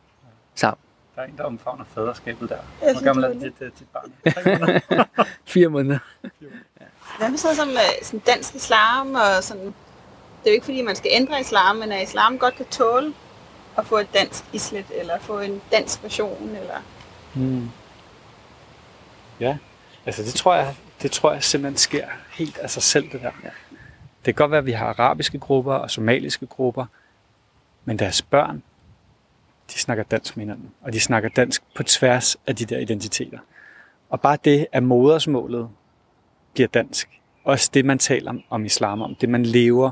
sammen. 0.55 0.88
Der 1.19 1.25
er 1.25 1.29
en, 1.29 1.37
der 1.37 1.43
omfavner 1.43 1.85
faderskabet 1.85 2.49
der. 2.49 2.57
Hvor 2.93 3.03
gammel 3.03 3.25
er 3.25 3.33
dit, 3.33 3.59
dit 3.59 3.87
barn? 3.93 4.13
Fire 5.53 5.67
måneder. 5.67 5.99
Hvad 7.17 7.29
med 7.29 7.37
sådan 7.37 7.55
som, 7.55 7.69
øh, 7.69 8.03
som 8.03 8.19
dansk 8.19 8.55
islam 8.55 9.15
og 9.15 9.43
sådan... 9.43 9.65
Det 9.65 10.45
er 10.45 10.51
jo 10.51 10.53
ikke 10.53 10.65
fordi, 10.65 10.81
man 10.81 10.95
skal 10.95 11.11
ændre 11.13 11.39
islam, 11.41 11.75
men 11.75 11.91
at 11.91 12.03
islam 12.03 12.37
godt 12.37 12.55
kan 12.55 12.65
tåle 12.65 13.13
at 13.77 13.85
få 13.85 13.97
et 13.97 14.13
dansk 14.13 14.43
islet, 14.53 14.85
eller 14.99 15.19
få 15.19 15.39
en 15.39 15.61
dansk 15.71 16.03
version, 16.03 16.49
eller... 16.49 16.83
Mm. 17.35 17.69
Ja, 19.39 19.57
altså 20.05 20.23
det 20.23 20.33
tror 20.33 20.55
jeg, 20.55 20.75
det 21.01 21.11
tror 21.11 21.33
jeg 21.33 21.43
simpelthen 21.43 21.77
sker 21.77 22.07
helt 22.31 22.57
af 22.57 22.69
sig 22.69 22.83
selv, 22.83 23.11
det 23.11 23.21
der. 23.21 23.31
Ja. 23.43 23.49
Det 24.25 24.25
kan 24.25 24.33
godt 24.33 24.51
være, 24.51 24.59
at 24.59 24.65
vi 24.65 24.71
har 24.71 24.85
arabiske 24.85 25.39
grupper 25.39 25.73
og 25.73 25.91
somaliske 25.91 26.45
grupper, 26.45 26.85
men 27.85 27.99
deres 27.99 28.21
børn, 28.21 28.63
de 29.73 29.79
snakker 29.79 30.03
dansk 30.03 30.37
med 30.37 30.45
hinanden, 30.45 30.71
og 30.81 30.93
de 30.93 30.99
snakker 30.99 31.29
dansk 31.29 31.63
på 31.75 31.83
tværs 31.83 32.37
af 32.47 32.55
de 32.55 32.65
der 32.65 32.77
identiteter. 32.77 33.39
Og 34.09 34.21
bare 34.21 34.37
det, 34.45 34.67
at 34.71 34.83
modersmålet 34.83 35.69
bliver 36.53 36.67
dansk, 36.67 37.09
også 37.43 37.69
det, 37.73 37.85
man 37.85 37.99
taler 37.99 38.29
om, 38.29 38.43
om 38.49 38.65
islam 38.65 39.01
om, 39.01 39.15
det 39.15 39.29
man 39.29 39.43
lever 39.43 39.91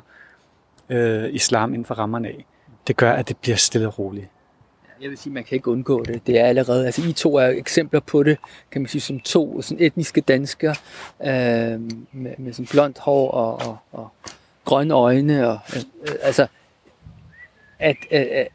øh, 0.89 1.33
islam 1.33 1.73
inden 1.73 1.85
for 1.85 1.95
rammerne 1.95 2.27
af, 2.27 2.45
det 2.87 2.97
gør, 2.97 3.11
at 3.11 3.27
det 3.27 3.37
bliver 3.37 3.57
stille 3.57 3.87
og 3.87 3.99
roligt. 3.99 4.27
Jeg 5.01 5.09
vil 5.09 5.17
sige, 5.17 5.33
man 5.33 5.43
kan 5.43 5.55
ikke 5.55 5.71
undgå 5.71 6.03
det. 6.03 6.27
Det 6.27 6.39
er 6.39 6.45
allerede, 6.45 6.85
altså 6.85 7.01
I 7.09 7.13
to 7.13 7.35
er 7.35 7.47
eksempler 7.47 7.99
på 7.99 8.23
det, 8.23 8.37
kan 8.71 8.81
man 8.81 8.89
sige, 8.89 9.01
som 9.01 9.19
to 9.19 9.61
sådan 9.61 9.83
etniske 9.83 10.21
danskere, 10.21 10.75
øh, 11.21 11.81
med, 12.11 12.33
med 12.37 12.53
sådan 12.53 12.67
blondt 12.71 12.99
hår 12.99 13.31
og, 13.31 13.53
og, 13.67 13.77
og 13.91 14.09
grønne 14.65 14.93
øjne, 14.93 15.47
og, 15.47 15.59
øh, 15.75 16.13
altså, 16.21 16.47
at, 17.79 17.97
øh, 18.11 18.45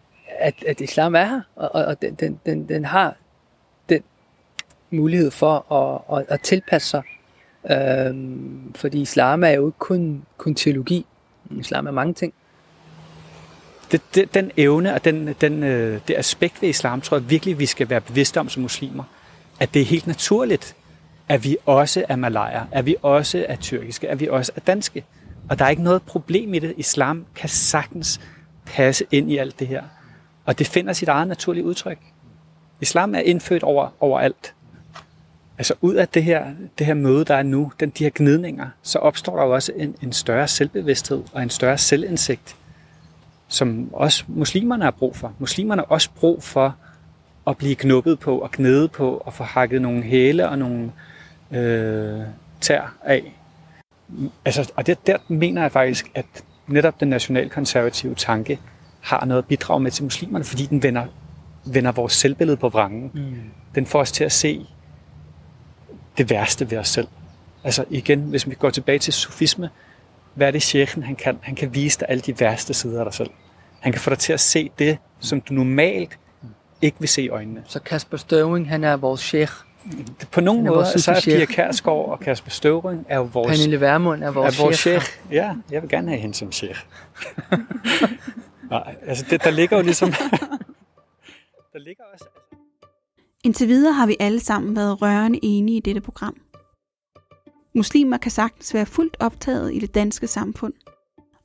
at, 0.42 0.54
at 0.68 0.80
islam 0.80 1.14
er 1.14 1.24
her, 1.24 1.40
og, 1.56 1.70
og 1.72 2.02
den, 2.02 2.14
den, 2.14 2.40
den, 2.46 2.68
den 2.68 2.84
har 2.84 3.16
den 3.88 4.02
mulighed 4.90 5.30
for 5.30 5.72
at, 5.72 6.18
at, 6.18 6.26
at 6.28 6.40
tilpasse 6.40 6.88
sig, 6.88 7.02
Øhm, 7.70 8.74
fordi 8.74 9.00
islam 9.00 9.44
er 9.44 9.48
jo 9.48 9.66
ikke 9.66 9.78
kun, 9.78 10.22
kun 10.36 10.54
teologi, 10.54 11.06
islam 11.50 11.86
er 11.86 11.90
mange 11.90 12.14
ting 12.14 12.34
det, 13.92 14.00
det, 14.14 14.34
den 14.34 14.50
evne 14.56 14.94
og 14.94 15.04
den, 15.04 15.34
den, 15.40 15.62
øh, 15.62 16.00
det 16.08 16.14
aspekt 16.18 16.62
ved 16.62 16.68
islam, 16.68 17.00
tror 17.00 17.16
jeg 17.16 17.30
virkelig, 17.30 17.58
vi 17.58 17.66
skal 17.66 17.90
være 17.90 18.00
bevidste 18.00 18.40
om 18.40 18.48
som 18.48 18.62
muslimer. 18.62 19.04
At 19.60 19.74
det 19.74 19.82
er 19.82 19.86
helt 19.86 20.06
naturligt, 20.06 20.76
at 21.28 21.44
vi 21.44 21.56
også 21.66 22.04
er 22.08 22.16
malayer, 22.16 22.64
at 22.70 22.86
vi 22.86 22.96
også 23.02 23.44
er 23.48 23.56
tyrkiske, 23.56 24.08
at 24.08 24.20
vi 24.20 24.28
også 24.28 24.52
er 24.56 24.60
danske. 24.60 25.04
Og 25.50 25.58
der 25.58 25.64
er 25.64 25.68
ikke 25.68 25.82
noget 25.82 26.02
problem 26.02 26.54
i 26.54 26.58
det. 26.58 26.74
Islam 26.76 27.26
kan 27.34 27.48
sagtens 27.48 28.20
passe 28.66 29.04
ind 29.10 29.30
i 29.30 29.36
alt 29.36 29.58
det 29.58 29.68
her. 29.68 29.82
Og 30.44 30.58
det 30.58 30.66
finder 30.66 30.92
sit 30.92 31.08
eget 31.08 31.28
naturlige 31.28 31.64
udtryk. 31.64 31.98
Islam 32.80 33.14
er 33.14 33.18
indfødt 33.18 33.62
over, 33.62 33.88
overalt. 34.00 34.54
Altså 35.58 35.74
ud 35.80 35.94
af 35.94 36.08
det 36.08 36.24
her, 36.24 36.46
det 36.78 36.86
her 36.86 36.94
møde, 36.94 37.24
der 37.24 37.34
er 37.34 37.42
nu, 37.42 37.72
den, 37.80 37.90
de 37.90 38.04
her 38.04 38.10
gnidninger, 38.14 38.68
så 38.82 38.98
opstår 38.98 39.36
der 39.36 39.44
jo 39.44 39.54
også 39.54 39.72
en, 39.76 39.96
en 40.02 40.12
større 40.12 40.48
selvbevidsthed 40.48 41.22
og 41.32 41.42
en 41.42 41.50
større 41.50 41.78
selvindsigt 41.78 42.56
som 43.52 43.94
også 43.94 44.24
muslimerne 44.28 44.84
har 44.84 44.90
brug 44.90 45.16
for. 45.16 45.32
Muslimerne 45.38 45.80
har 45.82 45.86
også 45.86 46.10
brug 46.16 46.42
for 46.42 46.76
at 47.46 47.56
blive 47.56 47.74
knuppet 47.74 48.18
på 48.18 48.38
og 48.38 48.50
gnede 48.52 48.88
på 48.88 49.16
og 49.16 49.34
få 49.34 49.44
hakket 49.44 49.82
nogle 49.82 50.02
hæle 50.02 50.48
og 50.48 50.58
nogle 50.58 50.92
øh, 51.50 52.20
tær 52.60 52.94
af. 53.04 53.38
Altså, 54.44 54.72
og 54.76 54.86
det, 54.86 55.06
der 55.06 55.16
mener 55.28 55.62
jeg 55.62 55.72
faktisk, 55.72 56.10
at 56.14 56.26
netop 56.66 57.00
den 57.00 57.08
nationalkonservative 57.08 58.14
tanke 58.14 58.60
har 59.02 59.24
noget 59.24 59.42
at 59.42 59.48
bidrage 59.48 59.80
med 59.80 59.90
til 59.90 60.04
muslimerne, 60.04 60.44
fordi 60.44 60.66
den 60.66 60.82
vender, 60.82 61.06
vender 61.64 61.92
vores 61.92 62.12
selvbillede 62.12 62.56
på 62.56 62.68
vrangen. 62.68 63.10
Mm. 63.14 63.36
Den 63.74 63.86
får 63.86 64.00
os 64.00 64.12
til 64.12 64.24
at 64.24 64.32
se 64.32 64.66
det 66.18 66.30
værste 66.30 66.70
ved 66.70 66.78
os 66.78 66.88
selv. 66.88 67.08
Altså 67.64 67.84
igen, 67.90 68.20
hvis 68.20 68.48
vi 68.48 68.54
går 68.54 68.70
tilbage 68.70 68.98
til 68.98 69.12
sufisme, 69.12 69.70
hvad 70.34 70.46
er 70.46 70.50
det, 70.50 70.62
sheikhen 70.62 71.02
han 71.02 71.16
kan? 71.16 71.38
Han 71.42 71.54
kan 71.54 71.74
vise 71.74 72.00
dig 72.00 72.08
alle 72.08 72.20
de 72.20 72.40
værste 72.40 72.74
sider 72.74 72.98
af 72.98 73.04
dig 73.04 73.14
selv. 73.14 73.30
Han 73.80 73.92
kan 73.92 74.00
få 74.00 74.10
dig 74.10 74.18
til 74.18 74.32
at 74.32 74.40
se 74.40 74.70
det, 74.78 74.98
som 75.20 75.40
du 75.40 75.54
normalt 75.54 76.18
ikke 76.82 76.96
vil 77.00 77.08
se 77.08 77.22
i 77.22 77.28
øjnene. 77.28 77.62
Så 77.66 77.80
Kasper 77.80 78.16
Støvring, 78.16 78.68
han 78.68 78.84
er 78.84 78.96
vores 78.96 79.20
sheikh? 79.20 79.52
På 80.30 80.40
nogen 80.40 80.64
måde, 80.66 80.86
så 80.86 81.12
er 81.12 81.20
Pia 81.24 81.44
Kærsgaard 81.44 82.08
og 82.08 82.20
Kasper 82.20 82.50
Støvring 82.50 83.06
er 83.08 83.16
jo 83.16 83.22
vores... 83.22 83.58
Pernille 83.58 83.80
Vermund 83.80 84.24
er 84.24 84.30
vores, 84.30 84.58
er 84.58 84.62
vores 84.62 84.78
sheikh. 84.78 85.02
sheikh. 85.02 85.34
Ja, 85.34 85.54
jeg 85.70 85.82
vil 85.82 85.90
gerne 85.90 86.08
have 86.08 86.20
hende 86.20 86.34
som 86.34 86.52
sheikh. 86.52 86.78
Nej, 88.72 88.96
altså 89.02 89.24
det, 89.30 89.44
der 89.44 89.50
ligger 89.50 89.76
jo 89.76 89.82
ligesom... 89.82 90.08
der 91.72 91.78
ligger 91.78 92.04
også... 92.12 92.24
Indtil 93.44 93.68
videre 93.68 93.92
har 93.92 94.06
vi 94.06 94.16
alle 94.20 94.40
sammen 94.40 94.76
været 94.76 95.02
rørende 95.02 95.38
enige 95.42 95.76
i 95.76 95.80
dette 95.80 96.00
program. 96.00 96.36
Muslimer 97.74 98.16
kan 98.16 98.30
sagtens 98.30 98.74
være 98.74 98.86
fuldt 98.86 99.16
optaget 99.20 99.74
i 99.74 99.78
det 99.78 99.94
danske 99.94 100.26
samfund. 100.26 100.72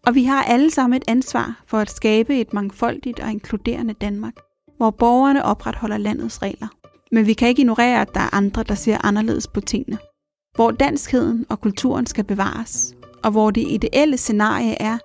Og 0.05 0.15
vi 0.15 0.23
har 0.23 0.43
alle 0.43 0.71
sammen 0.71 0.97
et 0.97 1.03
ansvar 1.07 1.61
for 1.65 1.77
at 1.77 1.89
skabe 1.89 2.39
et 2.39 2.53
mangfoldigt 2.53 3.19
og 3.19 3.31
inkluderende 3.31 3.93
Danmark, 3.93 4.33
hvor 4.77 4.89
borgerne 4.91 5.45
opretholder 5.45 5.97
landets 5.97 6.41
regler. 6.41 6.67
Men 7.11 7.25
vi 7.25 7.33
kan 7.33 7.47
ikke 7.47 7.61
ignorere, 7.61 8.01
at 8.01 8.13
der 8.13 8.19
er 8.19 8.35
andre, 8.35 8.63
der 8.63 8.75
ser 8.75 8.97
anderledes 9.03 9.47
på 9.47 9.61
tingene. 9.61 9.97
Hvor 10.55 10.71
danskheden 10.71 11.45
og 11.49 11.61
kulturen 11.61 12.05
skal 12.05 12.23
bevares, 12.23 12.95
og 13.23 13.31
hvor 13.31 13.51
det 13.51 13.67
ideelle 13.67 14.17
scenarie 14.17 14.81
er, 14.81 14.97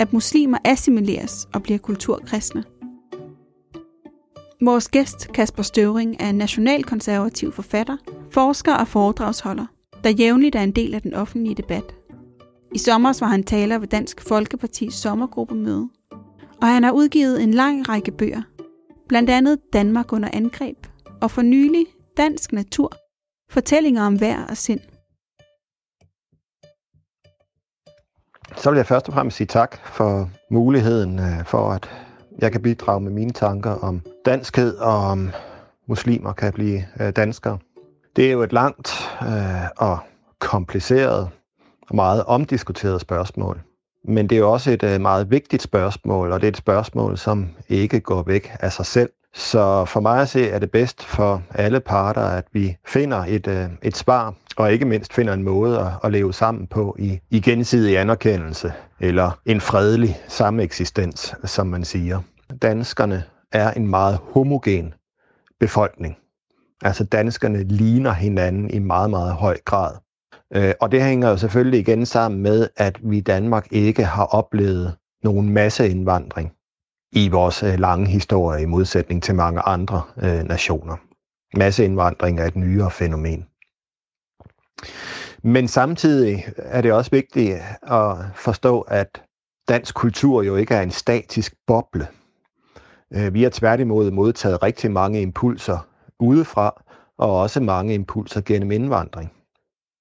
at 0.00 0.12
muslimer 0.12 0.58
assimileres 0.64 1.48
og 1.54 1.62
bliver 1.62 1.78
kulturkristne. 1.78 2.64
Vores 4.62 4.88
gæst, 4.88 5.32
Kasper 5.32 5.62
Støvring, 5.62 6.16
er 6.20 6.30
en 6.30 6.34
nationalkonservativ 6.34 7.52
forfatter, 7.52 7.96
forsker 8.30 8.74
og 8.74 8.88
foredragsholder, 8.88 9.66
der 10.04 10.10
jævnligt 10.10 10.56
er 10.56 10.62
en 10.62 10.70
del 10.72 10.94
af 10.94 11.02
den 11.02 11.14
offentlige 11.14 11.54
debat. 11.54 11.94
I 12.74 12.78
sommer 12.78 13.18
var 13.20 13.26
han 13.26 13.42
taler 13.42 13.78
ved 13.78 13.88
Dansk 13.88 14.20
Folkepartis 14.20 14.94
sommergruppemøde, 14.94 15.88
og 16.62 16.68
han 16.68 16.84
har 16.84 16.92
udgivet 16.92 17.42
en 17.42 17.54
lang 17.54 17.88
række 17.88 18.10
bøger, 18.10 18.42
blandt 19.08 19.30
andet 19.30 19.58
Danmark 19.72 20.12
under 20.12 20.28
angreb, 20.32 20.86
og 21.20 21.30
for 21.30 21.42
nylig 21.42 21.86
Dansk 22.16 22.52
Natur, 22.52 22.92
fortællinger 23.50 24.02
om 24.02 24.20
vejr 24.20 24.46
og 24.46 24.56
sind. 24.56 24.80
Så 28.56 28.70
vil 28.70 28.76
jeg 28.76 28.86
først 28.86 29.08
og 29.08 29.14
fremmest 29.14 29.36
sige 29.36 29.46
tak 29.46 29.78
for 29.84 30.30
muligheden 30.50 31.18
øh, 31.18 31.44
for, 31.44 31.70
at 31.72 31.90
jeg 32.38 32.52
kan 32.52 32.62
bidrage 32.62 33.00
med 33.00 33.10
mine 33.10 33.30
tanker 33.32 33.70
om 33.70 34.02
danskhed 34.26 34.76
og 34.76 34.96
om 34.96 35.30
muslimer 35.88 36.32
kan 36.32 36.52
blive 36.52 36.84
øh, 37.00 37.10
danskere. 37.10 37.58
Det 38.16 38.26
er 38.26 38.32
jo 38.32 38.42
et 38.42 38.52
langt 38.52 39.10
øh, 39.22 39.68
og 39.76 39.98
kompliceret 40.38 41.28
og 41.88 41.96
meget 41.96 42.24
omdiskuteret 42.24 43.00
spørgsmål. 43.00 43.60
Men 44.04 44.26
det 44.28 44.36
er 44.36 44.40
jo 44.40 44.52
også 44.52 44.70
et 44.70 44.82
øh, 44.82 45.00
meget 45.00 45.30
vigtigt 45.30 45.62
spørgsmål, 45.62 46.32
og 46.32 46.40
det 46.40 46.46
er 46.46 46.50
et 46.50 46.56
spørgsmål, 46.56 47.18
som 47.18 47.48
ikke 47.68 48.00
går 48.00 48.22
væk 48.22 48.56
af 48.60 48.72
sig 48.72 48.86
selv. 48.86 49.10
Så 49.34 49.84
for 49.84 50.00
mig 50.00 50.20
at 50.20 50.28
se 50.28 50.48
er 50.48 50.58
det 50.58 50.70
bedst 50.70 51.04
for 51.04 51.42
alle 51.54 51.80
parter, 51.80 52.22
at 52.22 52.44
vi 52.52 52.76
finder 52.86 53.24
et, 53.28 53.46
øh, 53.46 53.64
et 53.82 53.96
svar, 53.96 54.34
og 54.56 54.72
ikke 54.72 54.84
mindst 54.84 55.12
finder 55.12 55.32
en 55.32 55.42
måde 55.42 55.78
at, 55.80 55.92
at 56.04 56.12
leve 56.12 56.32
sammen 56.34 56.66
på 56.66 56.96
i, 56.98 57.20
i 57.30 57.40
gensidig 57.40 57.98
anerkendelse, 57.98 58.72
eller 59.00 59.40
en 59.46 59.60
fredelig 59.60 60.16
sameksistens, 60.28 61.34
som 61.44 61.66
man 61.66 61.84
siger. 61.84 62.20
Danskerne 62.62 63.24
er 63.52 63.70
en 63.70 63.88
meget 63.88 64.18
homogen 64.22 64.94
befolkning. 65.60 66.16
Altså 66.82 67.04
danskerne 67.04 67.62
ligner 67.62 68.12
hinanden 68.12 68.70
i 68.70 68.78
meget, 68.78 69.10
meget 69.10 69.32
høj 69.32 69.58
grad. 69.64 69.94
Øh, 70.54 70.74
og 70.80 70.92
det 70.92 71.02
hænger 71.02 71.28
jo 71.28 71.36
selvfølgelig 71.36 71.80
igen 71.80 72.06
sammen 72.06 72.40
med, 72.40 72.68
at 72.76 72.98
vi 73.02 73.18
i 73.18 73.20
Danmark 73.20 73.66
ikke 73.70 74.04
har 74.04 74.24
oplevet 74.24 74.94
nogen 75.24 75.50
masseindvandring 75.50 76.52
i 77.12 77.28
vores 77.28 77.62
øh, 77.62 77.78
lange 77.78 78.06
historie 78.06 78.62
i 78.62 78.66
modsætning 78.66 79.22
til 79.22 79.34
mange 79.34 79.60
andre 79.60 80.02
øh, 80.22 80.42
nationer. 80.42 80.96
Masseindvandring 81.56 82.40
er 82.40 82.46
et 82.46 82.56
nyere 82.56 82.90
fænomen. 82.90 83.46
Men 85.42 85.68
samtidig 85.68 86.44
er 86.56 86.80
det 86.80 86.92
også 86.92 87.10
vigtigt 87.10 87.56
at 87.82 88.16
forstå, 88.34 88.80
at 88.80 89.22
dansk 89.68 89.94
kultur 89.94 90.42
jo 90.42 90.56
ikke 90.56 90.74
er 90.74 90.82
en 90.82 90.90
statisk 90.90 91.54
boble. 91.66 92.06
Øh, 93.14 93.34
vi 93.34 93.42
har 93.42 93.50
tværtimod 93.50 94.10
modtaget 94.10 94.62
rigtig 94.62 94.90
mange 94.90 95.22
impulser 95.22 95.86
udefra, 96.20 96.82
og 97.18 97.40
også 97.40 97.60
mange 97.60 97.94
impulser 97.94 98.40
gennem 98.40 98.70
indvandring. 98.70 99.32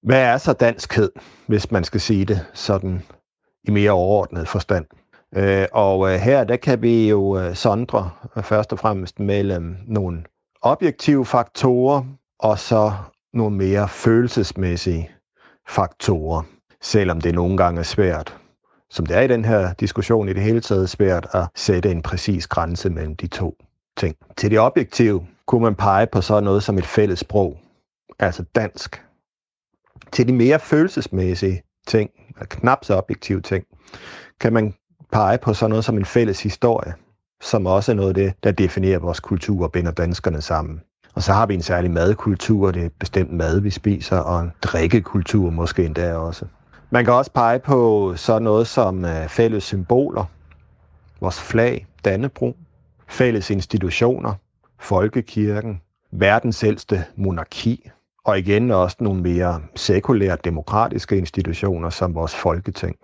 Hvad 0.04 0.22
er 0.22 0.38
så 0.38 0.54
danskhed, 0.54 1.12
hvis 1.48 1.72
man 1.72 1.84
skal 1.84 2.02
sige 2.02 2.26
det 2.26 2.46
sådan 2.54 3.04
i 3.64 3.72
mere 3.72 3.92
overordnet 3.92 4.48
forstand? 4.48 4.86
Øh, 5.36 5.68
og 5.72 6.14
øh, 6.14 6.20
her 6.20 6.44
der 6.44 6.56
kan 6.56 6.82
vi 6.82 7.10
jo 7.10 7.54
sondre 7.54 8.12
først 8.42 8.74
og 8.74 8.80
fremmest 8.80 9.20
mellem 9.20 9.78
nogle 9.88 10.24
objektive 10.62 11.26
faktorer 11.26 12.04
og 12.40 12.60
så 12.60 12.94
nogle 13.34 13.58
mere 13.58 13.88
følelsesmæssige 13.88 15.10
faktorer, 15.68 16.44
selvom 16.82 17.22
det 17.22 17.36
nogle 17.36 17.58
gange 17.58 17.80
er 17.80 17.84
svært 17.84 18.40
som 18.90 19.06
det 19.06 19.18
er 19.18 19.22
i 19.22 19.28
den 19.28 19.46
her 19.46 19.74
diskussion 19.74 20.30
i 20.30 20.34
det 20.34 20.44
hele 20.44 20.62
taget, 20.62 20.90
svært 20.90 21.28
at 21.34 21.48
sætte 21.56 21.92
en 21.92 22.02
præcis 22.02 22.48
grænse 22.48 22.90
mellem 22.90 23.16
de 23.16 23.28
to 23.28 23.58
ting. 23.98 24.16
Til 24.38 24.52
det 24.52 24.60
objektive 24.60 25.28
kunne 25.46 25.64
man 25.64 25.76
pege 25.76 26.08
på 26.08 26.22
sådan 26.22 26.44
noget 26.44 26.64
som 26.64 26.78
et 26.78 26.86
fælles 26.86 27.20
sprog, 27.20 27.60
altså 28.20 28.44
dansk. 28.56 29.04
Til 30.12 30.28
de 30.28 30.34
mere 30.34 30.60
følelsesmæssige 30.60 31.64
ting, 31.88 32.10
eller 32.28 32.46
knap 32.46 32.86
så 32.86 32.96
objektive 32.96 33.42
ting, 33.42 33.66
kan 34.40 34.54
man 34.54 34.74
pege 35.12 35.38
på 35.38 35.54
sådan 35.54 35.70
noget 35.70 35.86
som 35.86 35.98
en 35.98 36.06
fælles 36.06 36.44
historie, 36.44 36.94
som 37.42 37.66
også 37.66 37.92
er 37.92 37.96
noget 37.96 38.10
af 38.10 38.14
det, 38.16 38.34
der 38.44 38.52
definerer 38.52 39.00
vores 39.00 39.20
kultur 39.20 39.64
og 39.64 39.72
binder 39.72 39.92
danskerne 39.92 40.42
sammen. 40.42 40.82
Og 41.14 41.24
så 41.24 41.34
har 41.34 41.46
vi 41.46 41.54
en 41.54 41.62
særlig 41.62 41.92
madkultur, 41.92 42.72
det 42.72 42.86
er 42.86 42.90
bestemt 43.00 43.32
mad, 43.34 43.60
vi 43.60 43.70
spiser, 43.70 44.18
og 44.18 44.42
en 44.42 44.52
drikkekultur 44.62 45.50
måske 45.50 45.86
endda 45.86 46.16
også. 46.16 46.46
Man 46.90 47.06
kan 47.06 47.14
også 47.14 47.32
pege 47.32 47.60
på 47.60 48.14
sådan 48.16 48.42
noget 48.42 48.68
som 48.68 49.06
øh, 49.06 49.28
fælles 49.28 49.64
symboler, 49.64 50.26
vores 51.22 51.42
flag, 51.42 51.88
Dannebrog, 52.06 52.56
fælles 53.08 53.50
institutioner, 53.50 54.34
folkekirken, 54.80 55.82
verdens 56.12 56.64
ældste 56.64 57.06
monarki, 57.16 57.90
og 58.24 58.40
igen 58.40 58.72
også 58.72 58.98
nogle 59.00 59.22
mere 59.22 59.62
sekulære 59.76 60.38
demokratiske 60.44 61.18
institutioner 61.18 61.90
som 61.90 62.16
vores 62.16 62.36
folketing. 62.36 62.96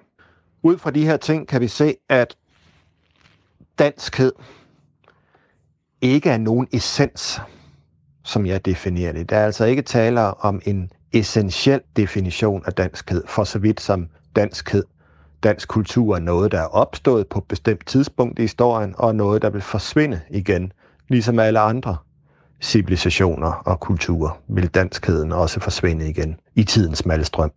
Ud 0.64 0.78
fra 0.78 0.92
de 0.92 1.06
her 1.06 1.18
ting 1.18 1.48
kan 1.48 1.62
vi 1.62 1.68
se, 1.68 1.96
at 2.10 2.38
danskhed 3.80 4.34
ikke 6.02 6.30
er 6.30 6.38
nogen 6.38 6.68
essens, 6.72 7.42
som 8.26 8.46
jeg 8.46 8.66
definerer 8.66 9.12
det. 9.14 9.30
Der 9.30 9.38
er 9.38 9.46
altså 9.46 9.66
ikke 9.66 9.82
tale 9.82 10.34
om 10.34 10.62
en 10.66 10.90
essentiel 11.14 11.82
definition 11.96 12.64
af 12.66 12.74
danskhed, 12.74 13.24
for 13.28 13.44
så 13.44 13.60
vidt 13.60 13.82
som 13.82 14.08
danskhed, 14.36 14.84
dansk 15.44 15.68
kultur 15.68 16.16
er 16.16 16.20
noget, 16.20 16.52
der 16.52 16.60
er 16.60 16.66
opstået 16.68 17.28
på 17.28 17.40
et 17.40 17.46
bestemt 17.46 17.88
tidspunkt 17.88 18.40
i 18.40 18.42
historien, 18.42 18.96
og 18.98 19.16
noget, 19.16 19.42
der 19.42 19.50
vil 19.50 19.62
forsvinde 19.62 20.22
igen, 20.30 20.72
ligesom 21.08 21.40
alle 21.40 21.60
andre 21.60 21.98
civilisationer 22.62 23.52
og 23.52 23.80
kulturer, 23.80 24.40
vil 24.48 24.68
danskheden 24.68 25.32
også 25.32 25.60
forsvinde 25.60 26.10
igen 26.10 26.40
i 26.56 26.64
tidens 26.64 27.06
malstrøm. 27.06 27.52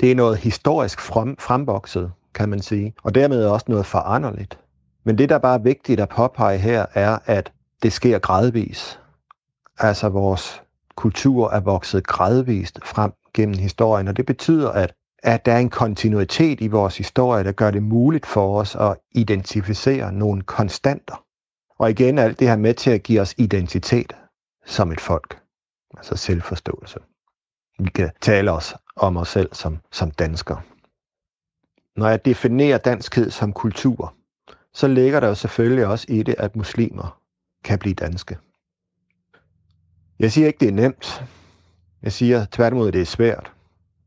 Det 0.00 0.10
er 0.10 0.14
noget 0.14 0.38
historisk 0.38 1.00
frem, 1.00 1.36
fremvokset, 1.38 2.12
kan 2.34 2.48
man 2.48 2.62
sige, 2.62 2.94
og 3.02 3.14
dermed 3.14 3.44
også 3.44 3.66
noget 3.68 3.86
foranderligt. 3.86 4.58
Men 5.04 5.18
det, 5.18 5.28
der 5.28 5.38
bare 5.38 5.54
er 5.54 5.62
vigtigt 5.62 6.00
at 6.00 6.08
påpege 6.08 6.58
her, 6.58 6.86
er, 6.94 7.18
at 7.26 7.52
det 7.82 7.92
sker 7.92 8.18
gradvis. 8.18 8.99
Altså 9.82 10.08
vores 10.08 10.62
kultur 10.94 11.50
er 11.50 11.60
vokset 11.60 12.06
gradvist 12.06 12.78
frem 12.84 13.12
gennem 13.34 13.58
historien, 13.58 14.08
og 14.08 14.16
det 14.16 14.26
betyder, 14.26 14.70
at, 14.70 14.94
at 15.22 15.46
der 15.46 15.52
er 15.52 15.58
en 15.58 15.70
kontinuitet 15.70 16.60
i 16.60 16.68
vores 16.68 16.98
historie, 16.98 17.44
der 17.44 17.52
gør 17.52 17.70
det 17.70 17.82
muligt 17.82 18.26
for 18.26 18.60
os 18.60 18.76
at 18.76 18.96
identificere 19.10 20.12
nogle 20.12 20.42
konstanter. 20.42 21.24
Og 21.78 21.90
igen 21.90 22.18
alt 22.18 22.38
det 22.40 22.48
her 22.48 22.56
med 22.56 22.74
til 22.74 22.90
at 22.90 23.02
give 23.02 23.20
os 23.20 23.34
identitet 23.38 24.12
som 24.66 24.92
et 24.92 25.00
folk, 25.00 25.40
altså 25.96 26.16
selvforståelse. 26.16 26.98
Vi 27.78 27.90
kan 27.90 28.10
tale 28.20 28.52
os 28.52 28.74
om 28.96 29.16
os 29.16 29.28
selv 29.28 29.54
som, 29.54 29.78
som 29.92 30.10
danskere. 30.10 30.60
Når 31.96 32.08
jeg 32.08 32.24
definerer 32.24 32.78
danskhed 32.78 33.30
som 33.30 33.52
kultur, 33.52 34.14
så 34.74 34.88
ligger 34.88 35.20
der 35.20 35.28
jo 35.28 35.34
selvfølgelig 35.34 35.86
også 35.86 36.06
i 36.08 36.22
det, 36.22 36.34
at 36.38 36.56
muslimer 36.56 37.20
kan 37.64 37.78
blive 37.78 37.94
danske. 37.94 38.38
Jeg 40.20 40.32
siger 40.32 40.46
ikke, 40.46 40.60
det 40.60 40.68
er 40.68 40.72
nemt. 40.72 41.24
Jeg 42.02 42.12
siger 42.12 42.46
tværtimod, 42.52 42.92
det 42.92 43.00
er 43.00 43.04
svært. 43.04 43.52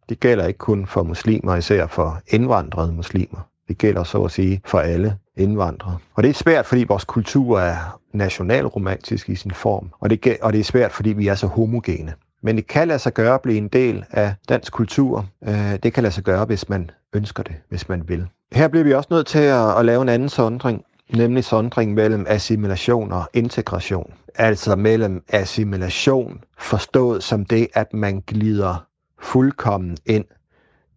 Det 0.10 0.20
gælder 0.20 0.48
ikke 0.48 0.58
kun 0.58 0.86
for 0.88 1.04
muslimer, 1.04 1.56
især 1.56 1.88
for 1.88 2.22
indvandrede 2.28 2.92
muslimer. 2.92 3.48
Det 3.68 3.78
gælder 3.78 4.04
så 4.04 4.24
at 4.24 4.32
sige 4.32 4.62
for 4.66 4.80
alle 4.80 5.18
indvandrere. 5.38 5.98
Og 6.14 6.24
det 6.24 6.30
er 6.30 6.34
svært, 6.34 6.66
fordi 6.66 6.84
vores 6.84 7.04
kultur 7.04 7.60
er 7.60 8.00
nationalromantisk 8.14 9.30
i 9.30 9.36
sin 9.36 9.52
form. 9.52 9.90
Og 10.00 10.10
det, 10.10 10.38
og 10.42 10.54
det 10.54 10.60
er 10.60 10.64
svært, 10.64 10.92
fordi 10.92 11.10
vi 11.10 11.28
er 11.28 11.36
så 11.36 11.48
homogene. 11.48 12.14
Men 12.42 12.56
det 12.56 12.68
kan 12.68 12.88
lade 12.88 13.00
sig 13.00 13.14
gøre 13.14 13.34
at 13.34 13.42
blive 13.42 13.58
en 13.58 13.68
del 13.68 14.06
af 14.12 14.34
dansk 14.50 14.74
kultur. 14.74 15.26
Øh, 15.48 15.80
det 15.84 15.94
kan 15.94 16.04
lade 16.04 16.14
sig 16.14 16.24
gøre, 16.24 16.46
hvis 16.46 16.70
man 16.70 16.90
ønsker 17.14 17.44
det, 17.44 17.56
hvis 17.70 17.90
man 17.90 18.10
vil. 18.10 18.28
Her 18.52 18.68
bliver 18.68 18.84
vi 18.84 18.94
også 18.94 19.08
nødt 19.12 19.28
til 19.28 19.40
at, 19.40 19.78
at 19.78 19.86
lave 19.86 20.02
en 20.02 20.10
anden 20.10 20.30
sondring 20.30 20.86
nemlig 21.10 21.44
sondring 21.44 21.94
mellem 21.94 22.26
assimilation 22.30 23.12
og 23.12 23.30
integration. 23.34 24.14
Altså 24.36 24.76
mellem 24.76 25.24
assimilation, 25.30 26.44
forstået 26.58 27.24
som 27.24 27.46
det, 27.46 27.68
at 27.74 27.94
man 27.94 28.22
glider 28.28 28.88
fuldkommen 29.20 29.98
ind 30.06 30.26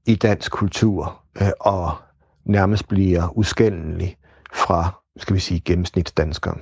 i 0.07 0.15
dansk 0.15 0.53
kultur 0.53 1.23
øh, 1.43 1.49
og 1.61 1.93
nærmest 2.45 2.89
bliver 2.89 3.39
uskændelig 3.39 4.17
fra, 4.53 5.03
skal 5.17 5.35
vi 5.35 5.41
sige, 5.41 5.61
gennemsnitsdanskeren. 5.61 6.61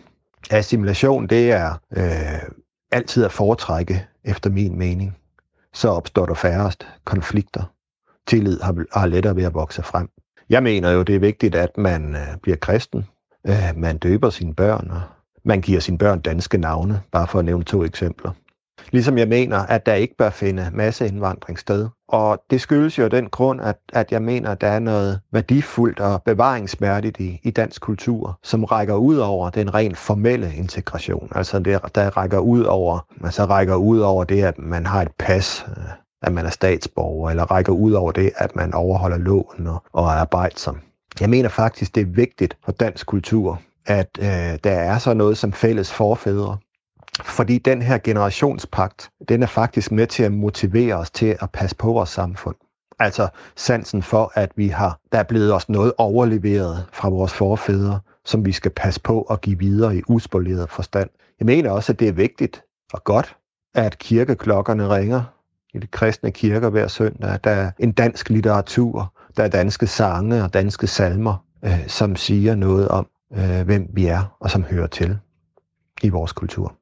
Assimilation, 0.51 1.27
det 1.27 1.53
er 1.53 1.75
øh, 1.97 2.51
altid 2.93 3.25
at 3.25 3.33
foretrække, 3.33 4.07
efter 4.25 4.51
min 4.51 4.79
mening. 4.79 5.17
Så 5.73 5.89
opstår 5.89 6.27
der 6.27 6.35
færrest 6.35 6.87
konflikter. 7.05 7.63
Tillid 8.27 8.61
har, 8.61 8.99
har 8.99 9.07
lettere 9.07 9.37
ved 9.37 9.45
at 9.45 9.55
vokse 9.55 9.83
frem. 9.83 10.09
Jeg 10.49 10.63
mener 10.63 10.91
jo, 10.91 11.03
det 11.03 11.15
er 11.15 11.19
vigtigt, 11.19 11.55
at 11.55 11.79
man 11.79 12.15
øh, 12.15 12.37
bliver 12.43 12.57
kristen, 12.57 13.07
Øh, 13.47 13.73
man 13.77 13.99
døber 13.99 14.31
sine 14.31 14.55
børn, 14.55 14.91
og 14.91 15.01
man 15.45 15.61
giver 15.61 15.81
sine 15.81 15.99
børn 15.99 16.21
danske 16.21 16.59
navne, 16.59 17.01
bare 17.13 17.27
for 17.27 17.39
at 17.39 17.45
nævne 17.45 17.65
to 17.65 17.85
eksempler. 17.85 18.31
Ligesom 18.91 19.19
jeg 19.19 19.29
mener, 19.29 19.59
at 19.59 19.87
der 19.87 19.95
ikke 19.95 20.17
bør 20.17 20.31
finde 20.31 20.71
masseindvandring 20.73 21.59
sted. 21.59 21.89
Og 22.09 22.43
det 22.51 22.61
skyldes 22.61 22.99
jo 22.99 23.09
den 23.09 23.29
grund, 23.29 23.61
at, 23.61 23.77
at 23.93 24.13
jeg 24.13 24.23
mener, 24.23 24.51
at 24.51 24.61
der 24.61 24.67
er 24.67 24.79
noget 24.79 25.21
værdifuldt 25.33 26.01
og 26.01 26.23
bevaringsværdigt 26.23 27.21
i, 27.21 27.41
i 27.43 27.51
dansk 27.51 27.83
kultur, 27.83 28.39
som 28.43 28.65
rækker 28.65 28.95
ud 28.95 29.17
over 29.17 29.51
den 29.51 29.75
rent 29.75 29.97
formelle 29.97 30.55
integration. 30.55 31.29
Altså 31.35 31.59
det, 31.59 31.81
der 31.95 32.17
rækker 32.17 32.39
ud 32.39 32.63
over, 32.63 33.07
altså 33.25 33.45
rækker 33.45 33.75
ud 33.75 33.99
over 33.99 34.25
det, 34.25 34.45
at 34.45 34.59
man 34.59 34.87
har 34.87 35.03
et 35.03 35.13
pas, 35.19 35.67
øh, 35.69 35.85
at 36.23 36.33
man 36.33 36.47
er 36.47 36.51
statsborger, 36.51 37.31
eller 37.31 37.51
rækker 37.51 37.73
ud 37.73 37.93
over 37.93 38.13
det, 38.13 38.31
at 38.37 38.57
man 38.57 38.75
overholder 38.75 39.19
loven 39.19 39.67
og, 39.67 39.83
og 39.93 40.05
er 40.05 40.11
arbejdsom. 40.11 40.81
Jeg 41.21 41.31
mener 41.31 41.49
faktisk, 41.49 41.95
det 41.95 42.01
er 42.01 42.07
vigtigt 42.07 42.57
for 42.65 42.73
dansk 42.73 43.07
kultur, 43.07 43.61
at 43.87 44.09
øh, 44.21 44.59
der 44.65 44.71
er 44.71 44.99
så 44.99 45.15
noget 45.15 45.39
som 45.39 45.53
fælles 45.53 45.93
forfædre. 45.93 46.57
Fordi 47.23 47.59
den 47.59 47.83
her 47.83 47.99
generationspagt, 47.99 49.11
den 49.29 49.43
er 49.43 49.47
faktisk 49.47 49.93
med 49.93 50.07
til 50.07 50.23
at 50.23 50.33
motivere 50.33 50.95
os 50.95 51.11
til 51.11 51.37
at 51.41 51.51
passe 51.51 51.77
på 51.77 51.93
vores 51.93 52.11
samfund. 52.11 52.57
Altså 52.99 53.29
sansen 53.57 54.03
for, 54.03 54.33
at 54.35 54.51
vi 54.57 54.69
har, 54.69 54.99
der 55.13 55.19
er 55.19 55.23
blevet 55.23 55.55
os 55.55 55.69
noget 55.69 55.93
overleveret 55.99 56.87
fra 56.93 57.09
vores 57.09 57.33
forfædre, 57.33 58.01
som 58.25 58.47
vi 58.47 58.53
skal 58.53 58.71
passe 58.71 59.01
på 59.01 59.23
og 59.23 59.41
give 59.41 59.59
videre 59.59 59.97
i 59.97 60.03
uspoleret 60.09 60.71
forstand. 60.71 61.11
Jeg 61.39 61.47
mener 61.47 61.71
også, 61.71 61.93
at 61.93 62.01
det 62.01 62.09
er 62.09 62.13
vigtigt 62.13 62.63
og 62.93 63.05
godt, 63.05 63.37
at 63.75 63.99
kirkeklokkerne 63.99 64.89
ringer 64.89 65.23
i 65.75 65.79
de 65.79 65.87
kristne 65.87 66.31
kirker 66.31 66.71
hver 66.71 66.89
søndag. 66.89 67.39
Der 67.45 67.51
er 67.51 67.71
en 67.79 67.93
dansk 67.93 68.31
litteratur, 68.31 69.13
der 69.37 69.45
er 69.45 69.49
danske 69.49 69.87
sange 69.87 70.45
og 70.45 70.55
danske 70.55 70.87
salmer, 70.87 71.45
øh, 71.65 71.89
som 71.89 72.17
siger 72.17 72.55
noget 72.55 72.89
om, 72.89 73.07
øh, 73.37 73.63
hvem 73.65 73.89
vi 73.93 74.07
er 74.07 74.37
og 74.41 74.51
som 74.51 74.63
hører 74.63 74.87
til 74.87 75.19
i 76.03 76.09
vores 76.09 76.33
kultur. 76.33 76.75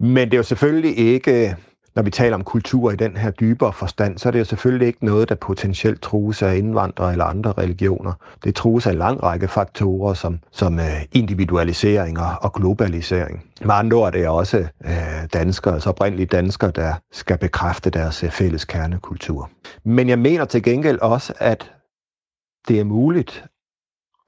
Men 0.00 0.28
det 0.28 0.34
er 0.34 0.38
jo 0.38 0.42
selvfølgelig 0.42 0.98
ikke, 0.98 1.56
når 1.96 2.02
vi 2.02 2.10
taler 2.10 2.34
om 2.34 2.44
kultur 2.44 2.90
i 2.90 2.96
den 2.96 3.16
her 3.16 3.30
dybere 3.30 3.72
forstand, 3.72 4.18
så 4.18 4.28
er 4.28 4.30
det 4.30 4.38
jo 4.38 4.44
selvfølgelig 4.44 4.86
ikke 4.86 5.04
noget, 5.04 5.28
der 5.28 5.34
potentielt 5.34 6.02
trues 6.02 6.42
af 6.42 6.56
indvandrere 6.56 7.12
eller 7.12 7.24
andre 7.24 7.52
religioner. 7.52 8.12
Det 8.44 8.54
trues 8.54 8.86
af 8.86 8.90
en 8.90 8.98
lang 8.98 9.22
række 9.22 9.48
faktorer, 9.48 10.14
som, 10.14 10.38
som 10.52 10.78
øh, 10.78 11.02
individualisering 11.12 12.18
og 12.40 12.52
globalisering. 12.52 13.44
Med 13.60 13.74
andre 13.74 13.96
ord 13.96 14.06
er 14.06 14.10
det 14.10 14.28
også 14.28 14.58
øh, 14.84 14.92
danskere, 15.32 15.74
altså 15.74 15.90
oprindelige 15.90 16.26
danskere, 16.26 16.70
der 16.70 16.94
skal 17.12 17.38
bekræfte 17.38 17.90
deres 17.90 18.24
øh, 18.24 18.30
fælles 18.30 18.64
kernekultur. 18.64 19.50
Men 19.84 20.08
jeg 20.08 20.18
mener 20.18 20.44
til 20.44 20.62
gengæld 20.62 20.98
også, 20.98 21.32
at 21.38 21.72
det 22.68 22.80
er 22.80 22.84
muligt, 22.84 23.44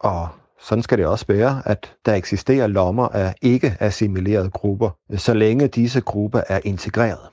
og 0.01 0.29
sådan 0.61 0.83
skal 0.83 0.99
det 0.99 1.07
også 1.07 1.25
være, 1.29 1.63
at 1.65 1.97
der 2.07 2.15
eksisterer 2.15 2.67
lommer 2.67 3.09
af 3.09 3.35
ikke-assimilerede 3.43 4.51
grupper, 4.51 4.91
så 5.17 5.35
længe 5.35 5.69
disse 5.69 6.01
grupper 6.01 6.43
er 6.49 6.61
integreret. 6.65 7.29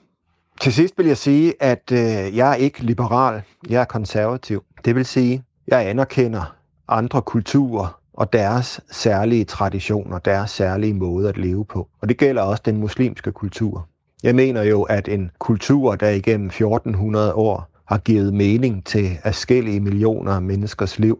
Til 0.61 0.73
sidst 0.73 0.97
vil 0.97 1.05
jeg 1.05 1.17
sige, 1.17 1.53
at 1.59 1.91
øh, 1.91 2.37
jeg 2.37 2.51
er 2.51 2.55
ikke 2.55 2.83
liberal, 2.83 3.41
jeg 3.69 3.81
er 3.81 3.85
konservativ. 3.85 4.63
Det 4.85 4.95
vil 4.95 5.05
sige, 5.05 5.43
jeg 5.67 5.89
anerkender 5.89 6.55
andre 6.87 7.21
kulturer 7.21 7.99
og 8.13 8.33
deres 8.33 8.81
særlige 8.91 9.45
traditioner, 9.45 10.19
deres 10.19 10.51
særlige 10.51 10.93
måde 10.93 11.29
at 11.29 11.37
leve 11.37 11.65
på. 11.65 11.87
Og 12.01 12.09
det 12.09 12.17
gælder 12.17 12.41
også 12.41 12.63
den 12.65 12.77
muslimske 12.77 13.31
kultur. 13.31 13.87
Jeg 14.23 14.35
mener 14.35 14.63
jo, 14.63 14.83
at 14.83 15.07
en 15.07 15.31
kultur, 15.39 15.95
der 15.95 16.09
igennem 16.09 16.47
1400 16.47 17.33
år 17.33 17.76
har 17.87 17.97
givet 17.97 18.33
mening 18.33 18.85
til 18.85 19.17
forskellige 19.23 19.79
millioner 19.79 20.31
af 20.31 20.41
menneskers 20.41 20.99
liv, 20.99 21.19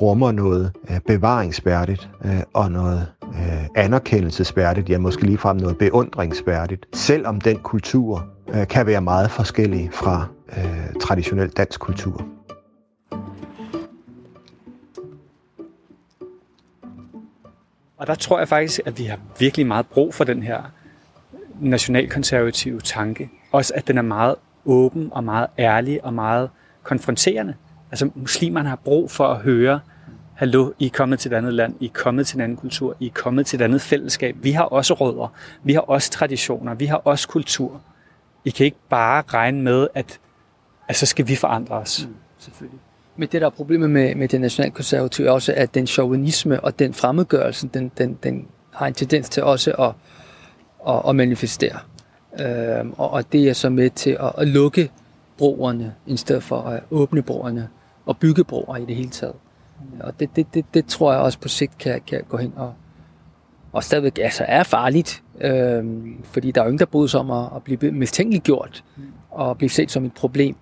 rummer 0.00 0.32
noget 0.32 0.72
øh, 0.90 1.00
bevaringsværdigt 1.06 2.10
øh, 2.24 2.40
og 2.54 2.72
noget 2.72 3.06
øh, 3.22 3.66
anerkendelsesværdigt, 3.76 4.90
ja 4.90 4.98
måske 4.98 5.22
ligefrem 5.22 5.56
noget 5.56 5.78
beundringsværdigt, 5.78 6.86
selvom 6.92 7.40
den 7.40 7.56
kultur 7.56 8.26
kan 8.70 8.86
være 8.86 9.00
meget 9.00 9.30
forskellig 9.30 9.90
fra 9.92 10.26
traditionel 11.00 11.48
dansk 11.48 11.80
kultur. 11.80 12.26
Og 17.96 18.06
der 18.06 18.14
tror 18.14 18.38
jeg 18.38 18.48
faktisk, 18.48 18.80
at 18.84 18.98
vi 18.98 19.04
har 19.04 19.18
virkelig 19.38 19.66
meget 19.66 19.86
brug 19.86 20.14
for 20.14 20.24
den 20.24 20.42
her 20.42 20.62
nationalkonservative 21.60 22.80
tanke. 22.80 23.30
Også 23.52 23.72
at 23.76 23.88
den 23.88 23.98
er 23.98 24.02
meget 24.02 24.34
åben 24.68 25.08
og 25.12 25.24
meget 25.24 25.46
ærlig 25.58 26.04
og 26.04 26.14
meget 26.14 26.50
konfronterende. 26.82 27.54
Altså 27.90 28.10
muslimerne 28.14 28.68
har 28.68 28.76
brug 28.76 29.10
for 29.10 29.26
at 29.26 29.36
høre, 29.36 29.80
hallo, 30.34 30.72
I 30.78 30.86
er 30.86 30.90
kommet 30.90 31.18
til 31.18 31.32
et 31.32 31.36
andet 31.36 31.54
land, 31.54 31.74
I 31.80 31.86
er 31.86 31.90
kommet 31.92 32.26
til 32.26 32.36
en 32.36 32.40
anden 32.40 32.56
kultur, 32.56 32.96
I 33.00 33.06
er 33.06 33.10
kommet 33.14 33.46
til 33.46 33.60
et 33.60 33.64
andet 33.64 33.80
fællesskab. 33.80 34.36
Vi 34.42 34.50
har 34.50 34.64
også 34.64 34.94
rødder, 34.94 35.32
vi 35.62 35.72
har 35.72 35.80
også 35.80 36.10
traditioner, 36.10 36.74
vi 36.74 36.86
har 36.86 36.96
også 36.96 37.28
kultur. 37.28 37.80
I 38.44 38.50
kan 38.50 38.66
ikke 38.66 38.78
bare 38.88 39.22
regne 39.28 39.62
med, 39.62 39.88
at, 39.94 40.20
at 40.88 40.96
så 40.96 41.06
skal 41.06 41.28
vi 41.28 41.36
forandre 41.36 41.74
os. 41.74 42.06
Mm, 42.08 42.14
selvfølgelig. 42.38 42.80
Men 43.16 43.28
det, 43.32 43.40
der 43.40 43.46
er 43.46 43.50
problemet 43.50 43.90
med, 43.90 44.14
med 44.14 44.28
det 44.28 44.40
nationalkonservative, 44.40 45.26
er 45.26 45.30
også, 45.30 45.54
at 45.56 45.74
den 45.74 45.86
chauvinisme 45.86 46.60
og 46.60 46.78
den 46.78 46.94
fremmedgørelse, 46.94 47.68
den, 47.74 47.90
den, 47.98 48.18
den 48.22 48.46
har 48.74 48.86
en 48.86 48.94
tendens 48.94 49.28
til 49.28 49.42
også 49.42 49.72
at, 49.72 49.92
at, 50.94 51.02
at 51.08 51.16
manifestere. 51.16 51.78
Øhm, 52.40 52.92
og, 52.96 53.10
og 53.10 53.32
det 53.32 53.48
er 53.48 53.52
så 53.52 53.68
med 53.68 53.90
til 53.90 54.10
at, 54.20 54.32
at 54.38 54.48
lukke 54.48 54.90
broerne, 55.38 55.94
i 56.06 56.16
stedet 56.16 56.42
for 56.42 56.60
at 56.60 56.82
åbne 56.90 57.22
broerne 57.22 57.68
og 58.06 58.16
bygge 58.18 58.44
broer 58.44 58.76
i 58.76 58.84
det 58.84 58.96
hele 58.96 59.10
taget. 59.10 59.34
Og 60.00 60.20
det, 60.20 60.36
det, 60.36 60.54
det, 60.54 60.64
det 60.74 60.86
tror 60.86 61.12
jeg 61.12 61.20
også 61.20 61.38
på 61.38 61.48
sigt 61.48 61.78
kan, 61.78 62.00
kan 62.06 62.22
gå 62.28 62.36
hen 62.36 62.52
og, 62.56 62.74
og 63.72 63.84
stadigvæk 63.84 64.18
altså 64.18 64.44
er 64.48 64.62
farligt, 64.62 65.22
øhm, 65.40 66.24
fordi 66.24 66.50
der 66.50 66.60
er 66.60 66.64
jo 66.64 66.68
ingen, 66.68 66.78
der 66.78 66.86
bryder 66.86 67.08
sig 67.08 67.20
om 67.20 67.30
at, 67.30 67.48
at 67.56 67.62
blive 67.62 67.92
mistænkeliggjort 67.92 68.84
og 69.30 69.58
blive 69.58 69.70
set 69.70 69.90
som 69.90 70.04
et 70.04 70.12
problem, 70.12 70.56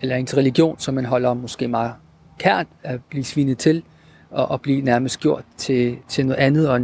eller 0.00 0.16
en 0.16 0.26
religion, 0.36 0.78
som 0.78 0.94
man 0.94 1.04
holder 1.04 1.34
måske 1.34 1.68
meget 1.68 1.92
kært 2.38 2.66
at 2.82 3.00
blive 3.10 3.24
svinet 3.24 3.58
til, 3.58 3.82
og, 4.30 4.50
og 4.50 4.60
blive 4.60 4.80
nærmest 4.80 5.20
gjort 5.20 5.44
til, 5.56 5.96
til 6.08 6.26
noget 6.26 6.38
andet, 6.38 6.68
og, 6.68 6.80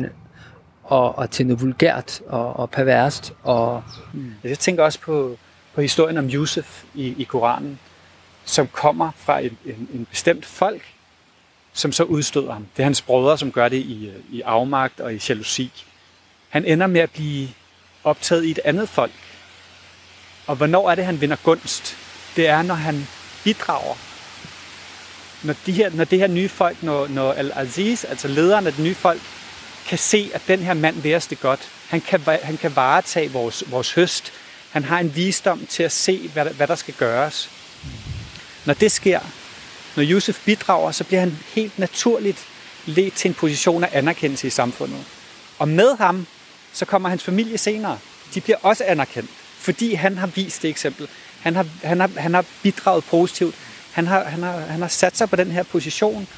og, 0.88 1.18
og 1.18 1.31
til 1.31 1.46
noget 1.46 1.61
vulgært 1.61 2.20
og, 2.27 2.57
og 2.57 2.70
perverst. 2.70 3.33
Og, 3.42 3.83
mm. 4.12 4.35
Jeg 4.44 4.59
tænker 4.59 4.85
også 4.85 5.01
på, 5.01 5.37
på 5.74 5.81
historien 5.81 6.18
om 6.18 6.27
Josef 6.27 6.83
i, 6.94 7.14
i 7.18 7.24
Koranen, 7.24 7.79
som 8.44 8.68
kommer 8.72 9.11
fra 9.16 9.38
en, 9.38 9.59
en, 9.66 9.88
en 9.94 10.07
bestemt 10.11 10.46
folk, 10.46 10.83
som 11.72 11.92
så 11.92 12.05
udstøder 12.05 12.53
ham. 12.53 12.66
Det 12.77 12.83
er 12.83 12.85
hans 12.85 13.03
brødre, 13.03 13.38
som 13.38 13.53
gør 13.53 13.68
det 13.68 13.77
i, 13.77 14.12
i 14.31 14.40
afmagt 14.40 15.01
og 15.01 15.14
i 15.14 15.20
jalousi. 15.29 15.72
Han 16.48 16.64
ender 16.64 16.87
med 16.87 17.01
at 17.01 17.11
blive 17.11 17.48
optaget 18.05 18.44
i 18.44 18.51
et 18.51 18.61
andet 18.64 18.88
folk. 18.88 19.12
Og 20.46 20.57
hvornår 20.57 20.90
er 20.90 20.94
det, 20.94 21.05
han 21.05 21.20
vinder 21.20 21.37
gunst? 21.44 21.96
Det 22.37 22.48
er, 22.48 22.62
når 22.62 22.74
han 22.74 23.07
bidrager. 23.44 23.94
Når, 25.42 25.55
de 25.66 25.72
her, 25.72 25.90
når 25.90 26.05
det 26.05 26.18
her 26.18 26.27
nye 26.27 26.48
folk, 26.48 26.83
når, 26.83 27.09
når 27.09 27.33
Al-Aziz, 27.33 28.05
altså 28.05 28.29
lederen 28.29 28.66
af 28.66 28.72
det 28.72 28.85
nye 28.85 28.94
folk, 28.94 29.20
kan 29.88 29.98
se, 29.98 30.31
at 30.35 30.42
den 30.48 30.59
her 30.59 30.74
mand 30.74 31.03
vil 31.03 31.14
os 31.14 31.27
det 31.27 31.40
godt. 31.40 31.61
Han 31.88 32.01
kan, 32.01 32.20
han 32.42 32.57
kan 32.57 32.77
varetage 32.77 33.33
vores, 33.33 33.64
vores 33.66 33.92
høst. 33.92 34.33
Han 34.70 34.85
har 34.85 34.98
en 34.98 35.16
visdom 35.16 35.66
til 35.66 35.83
at 35.83 35.92
se, 35.92 36.29
hvad, 36.29 36.44
hvad 36.44 36.66
der 36.66 36.74
skal 36.74 36.94
gøres. 36.94 37.51
Når 38.64 38.74
det 38.74 38.92
sker, 38.92 39.20
når 39.96 40.03
Josef 40.03 40.44
bidrager, 40.44 40.92
så 40.92 41.05
bliver 41.05 41.20
han 41.20 41.38
helt 41.55 41.79
naturligt 41.79 42.46
ledt 42.87 43.14
til 43.14 43.29
en 43.29 43.35
position 43.35 43.85
af 43.85 43.90
anerkendelse 43.92 44.46
i 44.46 44.51
samfundet. 44.51 45.05
Og 45.59 45.68
med 45.68 45.96
ham, 45.96 46.27
så 46.72 46.85
kommer 46.85 47.09
hans 47.09 47.24
familie 47.24 47.59
senere. 47.59 47.98
De 48.35 48.40
bliver 48.40 48.59
også 48.62 48.85
anerkendt, 48.87 49.31
fordi 49.59 49.94
han 49.94 50.18
har 50.18 50.27
vist 50.27 50.62
det 50.62 50.70
eksempel. 50.70 51.09
Han 51.40 51.57
har, 51.57 51.66
han 51.83 52.01
har, 52.01 52.11
han 52.16 52.35
har 52.35 52.44
bidraget 52.62 53.05
positivt. 53.05 53.55
Han 53.92 54.07
har, 54.07 54.24
han, 54.24 54.42
har, 54.42 54.59
han 54.61 54.81
har 54.81 54.88
sat 54.88 55.16
sig 55.16 55.31
på 55.31 55.37
den 55.37 55.51
her 55.51 55.62
position 55.62 56.29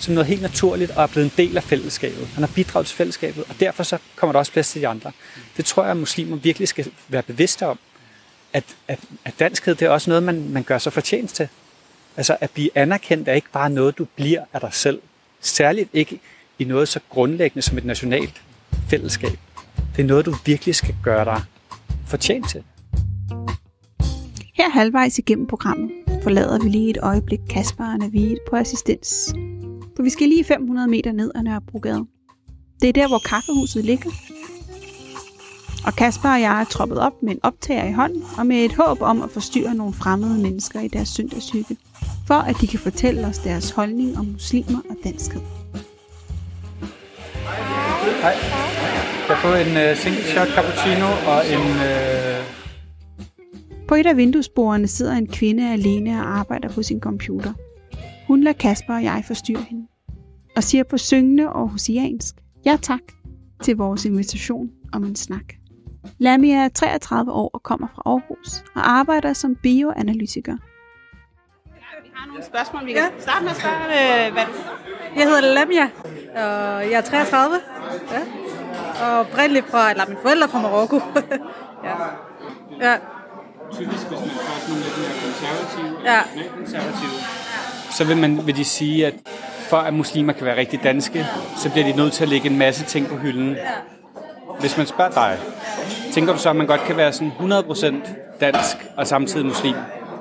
som 0.00 0.14
noget 0.14 0.26
helt 0.26 0.42
naturligt 0.42 0.90
og 0.90 1.02
er 1.02 1.06
blevet 1.06 1.24
en 1.24 1.32
del 1.36 1.56
af 1.56 1.62
fællesskabet. 1.62 2.26
Han 2.26 2.42
har 2.42 2.50
bidraget 2.54 2.86
til 2.86 2.96
fællesskabet, 2.96 3.44
og 3.48 3.54
derfor 3.60 3.82
så 3.82 3.98
kommer 4.16 4.32
der 4.32 4.38
også 4.38 4.52
plads 4.52 4.70
til 4.70 4.80
de 4.80 4.88
andre. 4.88 5.12
Det 5.56 5.64
tror 5.64 5.82
jeg, 5.82 5.90
at 5.90 5.96
muslimer 5.96 6.36
virkelig 6.36 6.68
skal 6.68 6.86
være 7.08 7.22
bevidste 7.22 7.66
om. 7.66 7.78
At, 8.52 8.64
at, 8.88 8.98
at 9.24 9.34
danskhed, 9.38 9.74
det 9.74 9.86
er 9.86 9.90
også 9.90 10.10
noget, 10.10 10.22
man, 10.22 10.48
man 10.48 10.62
gør 10.62 10.78
sig 10.78 10.92
fortjent 10.92 11.30
til. 11.30 11.48
Altså 12.16 12.36
at 12.40 12.50
blive 12.50 12.70
anerkendt 12.74 13.28
er 13.28 13.32
ikke 13.32 13.50
bare 13.52 13.70
noget, 13.70 13.98
du 13.98 14.04
bliver 14.04 14.44
af 14.52 14.60
dig 14.60 14.70
selv. 14.72 15.00
Særligt 15.40 15.90
ikke 15.92 16.20
i 16.58 16.64
noget 16.64 16.88
så 16.88 17.00
grundlæggende 17.08 17.62
som 17.62 17.78
et 17.78 17.84
nationalt 17.84 18.42
fællesskab. 18.88 19.38
Det 19.96 20.02
er 20.02 20.06
noget, 20.06 20.26
du 20.26 20.34
virkelig 20.44 20.74
skal 20.74 20.94
gøre 21.02 21.24
dig 21.24 21.42
fortjent 22.06 22.50
til. 22.50 22.62
Her 24.54 24.70
halvvejs 24.70 25.18
igennem 25.18 25.46
programmet 25.46 25.90
forlader 26.22 26.58
vi 26.62 26.68
lige 26.68 26.90
et 26.90 26.98
øjeblik 27.02 27.40
Kasper 27.50 27.84
og 27.84 27.98
Navid 27.98 28.36
på 28.50 28.56
assistens. 28.56 29.34
For 30.00 30.04
vi 30.04 30.10
skal 30.10 30.28
lige 30.28 30.44
500 30.44 30.88
meter 30.88 31.12
ned 31.12 31.30
ad 31.34 31.42
Nørrebrogade. 31.42 32.06
Det 32.80 32.88
er 32.88 32.92
der, 32.92 33.08
hvor 33.08 33.18
kaffehuset 33.18 33.84
ligger. 33.84 34.10
Og 35.86 35.92
Kasper 35.92 36.28
og 36.28 36.40
jeg 36.40 36.60
er 36.60 36.64
troppet 36.64 36.98
op 36.98 37.22
med 37.22 37.32
en 37.32 37.38
optager 37.42 37.84
i 37.88 37.92
hånden 37.92 38.22
og 38.38 38.46
med 38.46 38.56
et 38.56 38.74
håb 38.74 39.00
om 39.00 39.22
at 39.22 39.30
forstyrre 39.30 39.74
nogle 39.74 39.92
fremmede 39.92 40.38
mennesker 40.38 40.80
i 40.80 40.88
deres 40.88 41.08
søndagshygge, 41.08 41.76
for 42.26 42.34
at 42.34 42.56
de 42.60 42.66
kan 42.66 42.78
fortælle 42.78 43.26
os 43.26 43.38
deres 43.38 43.70
holdning 43.70 44.18
om 44.18 44.24
muslimer 44.26 44.78
og 44.90 44.96
danskhed. 45.04 45.40
Hej. 48.22 48.34
Jeg 49.28 49.38
får 49.42 49.54
en 49.54 49.90
uh, 49.90 49.96
single 49.96 50.24
shot 50.24 50.48
cappuccino 50.48 51.06
og 51.26 51.40
en... 51.54 51.60
Uh... 51.60 52.46
På 53.88 53.94
et 53.94 54.06
af 54.06 54.16
vinduesbordene 54.16 54.88
sidder 54.88 55.12
en 55.12 55.26
kvinde 55.26 55.72
alene 55.72 56.10
og 56.10 56.38
arbejder 56.38 56.68
på 56.68 56.82
sin 56.82 57.00
computer. 57.00 57.52
Hun 58.30 58.42
lader 58.42 58.58
Kasper 58.58 58.94
og 58.94 59.04
jeg 59.04 59.24
forstyrre 59.26 59.62
hende, 59.62 59.86
og 60.56 60.64
siger 60.64 60.84
på 60.84 60.98
syngende 60.98 61.52
og 61.52 61.68
hosiansk, 61.68 62.34
ja 62.64 62.78
tak, 62.82 63.00
til 63.62 63.76
vores 63.76 64.04
invitation 64.04 64.70
om 64.92 65.04
en 65.04 65.16
snak. 65.16 65.44
Lamia 66.18 66.56
er 66.56 66.68
33 66.68 67.32
år 67.32 67.50
og 67.54 67.62
kommer 67.62 67.86
fra 67.94 68.02
Aarhus 68.06 68.64
og 68.74 68.90
arbejder 68.90 69.32
som 69.32 69.56
bioanalytiker. 69.62 70.56
Vi 72.02 72.10
har 72.14 72.26
nogle 72.26 72.44
spørgsmål. 72.44 72.86
Vi 72.86 72.92
kan 72.92 73.02
ja. 73.02 73.20
starte 73.20 73.44
med 73.44 73.50
at 73.50 73.56
spørge, 73.56 74.26
øh, 74.26 74.32
hvad 74.32 74.44
du... 74.46 74.52
Jeg 75.16 75.24
hedder 75.24 75.54
Lamia, 75.54 75.90
og 76.34 76.90
jeg 76.90 76.92
er 76.92 77.00
33. 77.00 77.56
Ja. 78.10 78.20
Og 79.04 79.20
oprindeligt 79.20 79.66
fra, 79.66 79.90
eller 79.90 80.06
mine 80.08 80.20
forældre 80.22 80.48
fra 80.48 80.60
Marokko. 80.62 80.96
ja. 81.86 81.94
ja. 82.80 82.96
Typisk, 83.72 84.08
hvis 84.08 84.20
man 84.20 84.30
får 84.46 84.60
sådan 84.60 84.80
lidt 84.84 84.96
mere 84.98 85.14
konservativ, 85.24 85.84
ja. 86.04 86.20
konservativ, 86.56 87.39
så 88.00 88.06
vil, 88.06 88.16
man, 88.16 88.46
vil 88.46 88.56
de 88.56 88.64
sige, 88.64 89.06
at 89.06 89.14
for 89.68 89.76
at 89.76 89.94
muslimer 89.94 90.32
kan 90.32 90.46
være 90.46 90.56
rigtig 90.56 90.82
danske, 90.82 91.26
så 91.56 91.70
bliver 91.70 91.86
de 91.86 91.96
nødt 91.96 92.12
til 92.12 92.22
at 92.22 92.28
lægge 92.28 92.50
en 92.50 92.58
masse 92.58 92.84
ting 92.84 93.06
på 93.06 93.16
hylden. 93.16 93.56
Hvis 94.60 94.76
man 94.76 94.86
spørger 94.86 95.10
dig, 95.10 95.38
tænker 96.12 96.32
du 96.32 96.38
så, 96.38 96.50
at 96.50 96.56
man 96.56 96.66
godt 96.66 96.80
kan 96.80 96.96
være 96.96 97.12
sådan 97.12 97.32
100% 97.40 97.94
dansk 98.40 98.76
og 98.96 99.06
samtidig 99.06 99.46
muslim, 99.46 99.74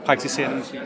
praktiserende 0.05 0.57
muslim? 0.57 0.81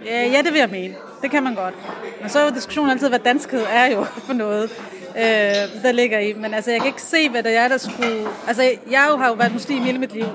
Øh, 0.00 0.32
ja, 0.32 0.42
det 0.42 0.52
vil 0.52 0.58
jeg 0.58 0.68
mene. 0.70 0.94
Det 1.22 1.30
kan 1.30 1.42
man 1.42 1.54
godt. 1.54 1.74
Men 2.20 2.30
så 2.30 2.38
er 2.38 2.44
jo 2.44 2.54
diskussionen 2.54 2.90
altid, 2.90 3.08
hvad 3.08 3.18
danskhed 3.18 3.62
er 3.72 3.86
jo 3.86 4.04
for 4.26 4.32
noget, 4.32 4.70
øh, 5.16 5.82
der 5.82 5.92
ligger 5.92 6.18
i. 6.18 6.32
Men 6.32 6.54
altså, 6.54 6.70
jeg 6.70 6.80
kan 6.80 6.88
ikke 6.88 7.02
se, 7.02 7.28
hvad 7.28 7.42
det 7.42 7.56
er, 7.56 7.68
der 7.68 7.78
skulle... 7.78 8.26
Altså, 8.48 8.70
jeg 8.90 9.00
har 9.00 9.28
jo 9.28 9.34
været 9.34 9.52
muslim 9.52 9.82
hele 9.82 9.98
mit 9.98 10.12
liv 10.12 10.26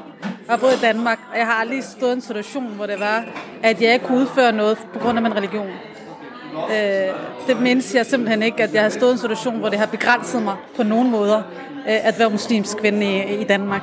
har 0.49 0.57
boet 0.57 0.73
i 0.73 0.81
Danmark, 0.81 1.19
og 1.31 1.37
jeg 1.37 1.45
har 1.45 1.53
aldrig 1.53 1.83
stået 1.83 2.11
i 2.11 2.13
en 2.13 2.21
situation, 2.21 2.67
hvor 2.75 2.85
det 2.85 2.99
var, 2.99 3.25
at 3.63 3.81
jeg 3.81 3.93
ikke 3.93 4.05
kunne 4.05 4.21
udføre 4.21 4.51
noget 4.51 4.77
på 4.93 4.99
grund 4.99 5.17
af 5.17 5.21
min 5.21 5.35
religion. 5.35 5.67
Øh, 6.71 7.13
det 7.47 7.61
mindes 7.61 7.95
jeg 7.95 8.05
simpelthen 8.05 8.43
ikke, 8.43 8.63
at 8.63 8.73
jeg 8.73 8.81
har 8.81 8.89
stået 8.89 9.09
i 9.09 9.13
en 9.13 9.17
situation, 9.17 9.59
hvor 9.59 9.69
det 9.69 9.79
har 9.79 9.85
begrænset 9.85 10.43
mig 10.43 10.55
på 10.75 10.83
nogen 10.83 11.11
måder, 11.11 11.37
øh, 11.37 12.07
at 12.07 12.19
være 12.19 12.29
muslimsk 12.29 12.77
kvinde 12.77 13.05
i, 13.05 13.41
i 13.41 13.43
Danmark. 13.43 13.81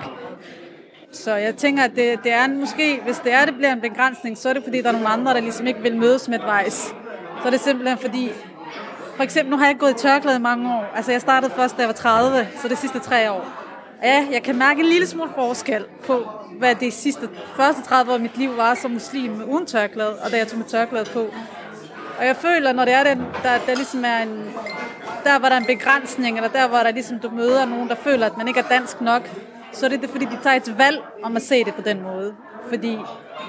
Så 1.13 1.35
jeg 1.35 1.57
tænker, 1.57 1.83
at 1.83 1.91
det, 1.97 2.19
det 2.25 2.33
er 2.33 2.49
måske, 2.49 3.01
hvis 3.05 3.19
det 3.19 3.33
er, 3.33 3.45
det 3.45 3.55
bliver 3.55 3.73
en 3.73 3.81
begrænsning, 3.81 4.39
så 4.39 4.49
er 4.49 4.53
det 4.53 4.65
fordi, 4.65 4.83
der 4.83 4.89
er 4.89 4.93
nogle 4.93 5.09
andre, 5.09 5.35
der 5.35 5.41
ligesom 5.41 5.67
ikke 5.67 5.81
vil 5.81 5.97
mødes 5.97 6.29
med 6.29 6.39
et 6.39 6.45
vejs. 6.45 6.95
Så 7.43 7.47
er 7.47 7.51
det 7.51 7.61
simpelthen 7.61 7.99
fordi, 7.99 8.33
for 9.17 9.23
eksempel, 9.23 9.51
nu 9.51 9.57
har 9.57 9.67
jeg 9.67 9.77
gået 9.79 9.91
i 9.91 9.95
tørklæde 9.95 10.37
i 10.37 10.41
mange 10.41 10.75
år. 10.75 10.85
Altså, 10.97 11.13
jeg 11.13 11.21
startede 11.21 11.53
først, 11.57 11.77
da 11.77 11.83
jeg 11.83 11.89
var 11.89 11.95
30, 11.95 12.49
så 12.63 12.69
det 12.69 12.79
sidste 12.79 12.99
tre 12.99 13.31
år. 13.31 13.47
Ja, 14.03 14.27
jeg 14.33 14.43
kan 14.43 14.59
mærke 14.59 14.81
en 14.81 14.87
lille 14.87 15.07
smule 15.07 15.31
forskel 15.35 15.85
på, 16.07 16.27
hvad 16.59 16.75
det 16.75 16.93
sidste 16.93 17.29
første 17.57 17.83
30 17.83 18.11
år 18.11 18.15
af 18.15 18.21
mit 18.21 18.39
liv 18.39 18.57
var 18.57 18.75
som 18.75 18.91
muslim 18.91 19.43
uden 19.49 19.67
tørklæde, 19.67 20.17
og 20.17 20.31
da 20.31 20.37
jeg 20.37 20.49
tog 20.49 20.59
mit 20.59 20.67
tørklæde 20.67 21.05
på. 21.13 21.21
Og 22.19 22.27
jeg 22.27 22.37
føler, 22.37 22.73
når 22.73 22.85
det 22.85 22.95
er 22.95 23.05
den, 23.05 23.19
der, 23.19 23.59
der 23.67 23.75
ligesom 23.75 24.05
er 24.05 24.19
en, 24.19 24.45
der 25.25 25.39
var 25.39 25.49
der 25.49 25.57
en 25.57 25.67
begrænsning, 25.67 26.37
eller 26.37 26.51
der 26.51 26.69
hvor 26.69 26.79
der 26.79 26.91
ligesom 26.91 27.19
du 27.19 27.31
møder 27.31 27.65
nogen, 27.65 27.89
der 27.89 27.95
føler, 27.95 28.27
at 28.27 28.37
man 28.37 28.49
ikke 28.49 28.61
er 28.61 28.69
dansk 28.69 29.01
nok, 29.01 29.31
så 29.73 29.87
er 29.87 29.91
det, 29.91 30.01
det 30.01 30.11
fordi, 30.11 30.25
de 30.25 30.39
tager 30.43 30.57
et 30.57 30.79
valg 30.79 31.03
om 31.23 31.37
at 31.37 31.43
se 31.43 31.65
det 31.65 31.75
på 31.75 31.83
den 31.83 32.03
måde. 32.03 32.35
Fordi, 32.69 32.99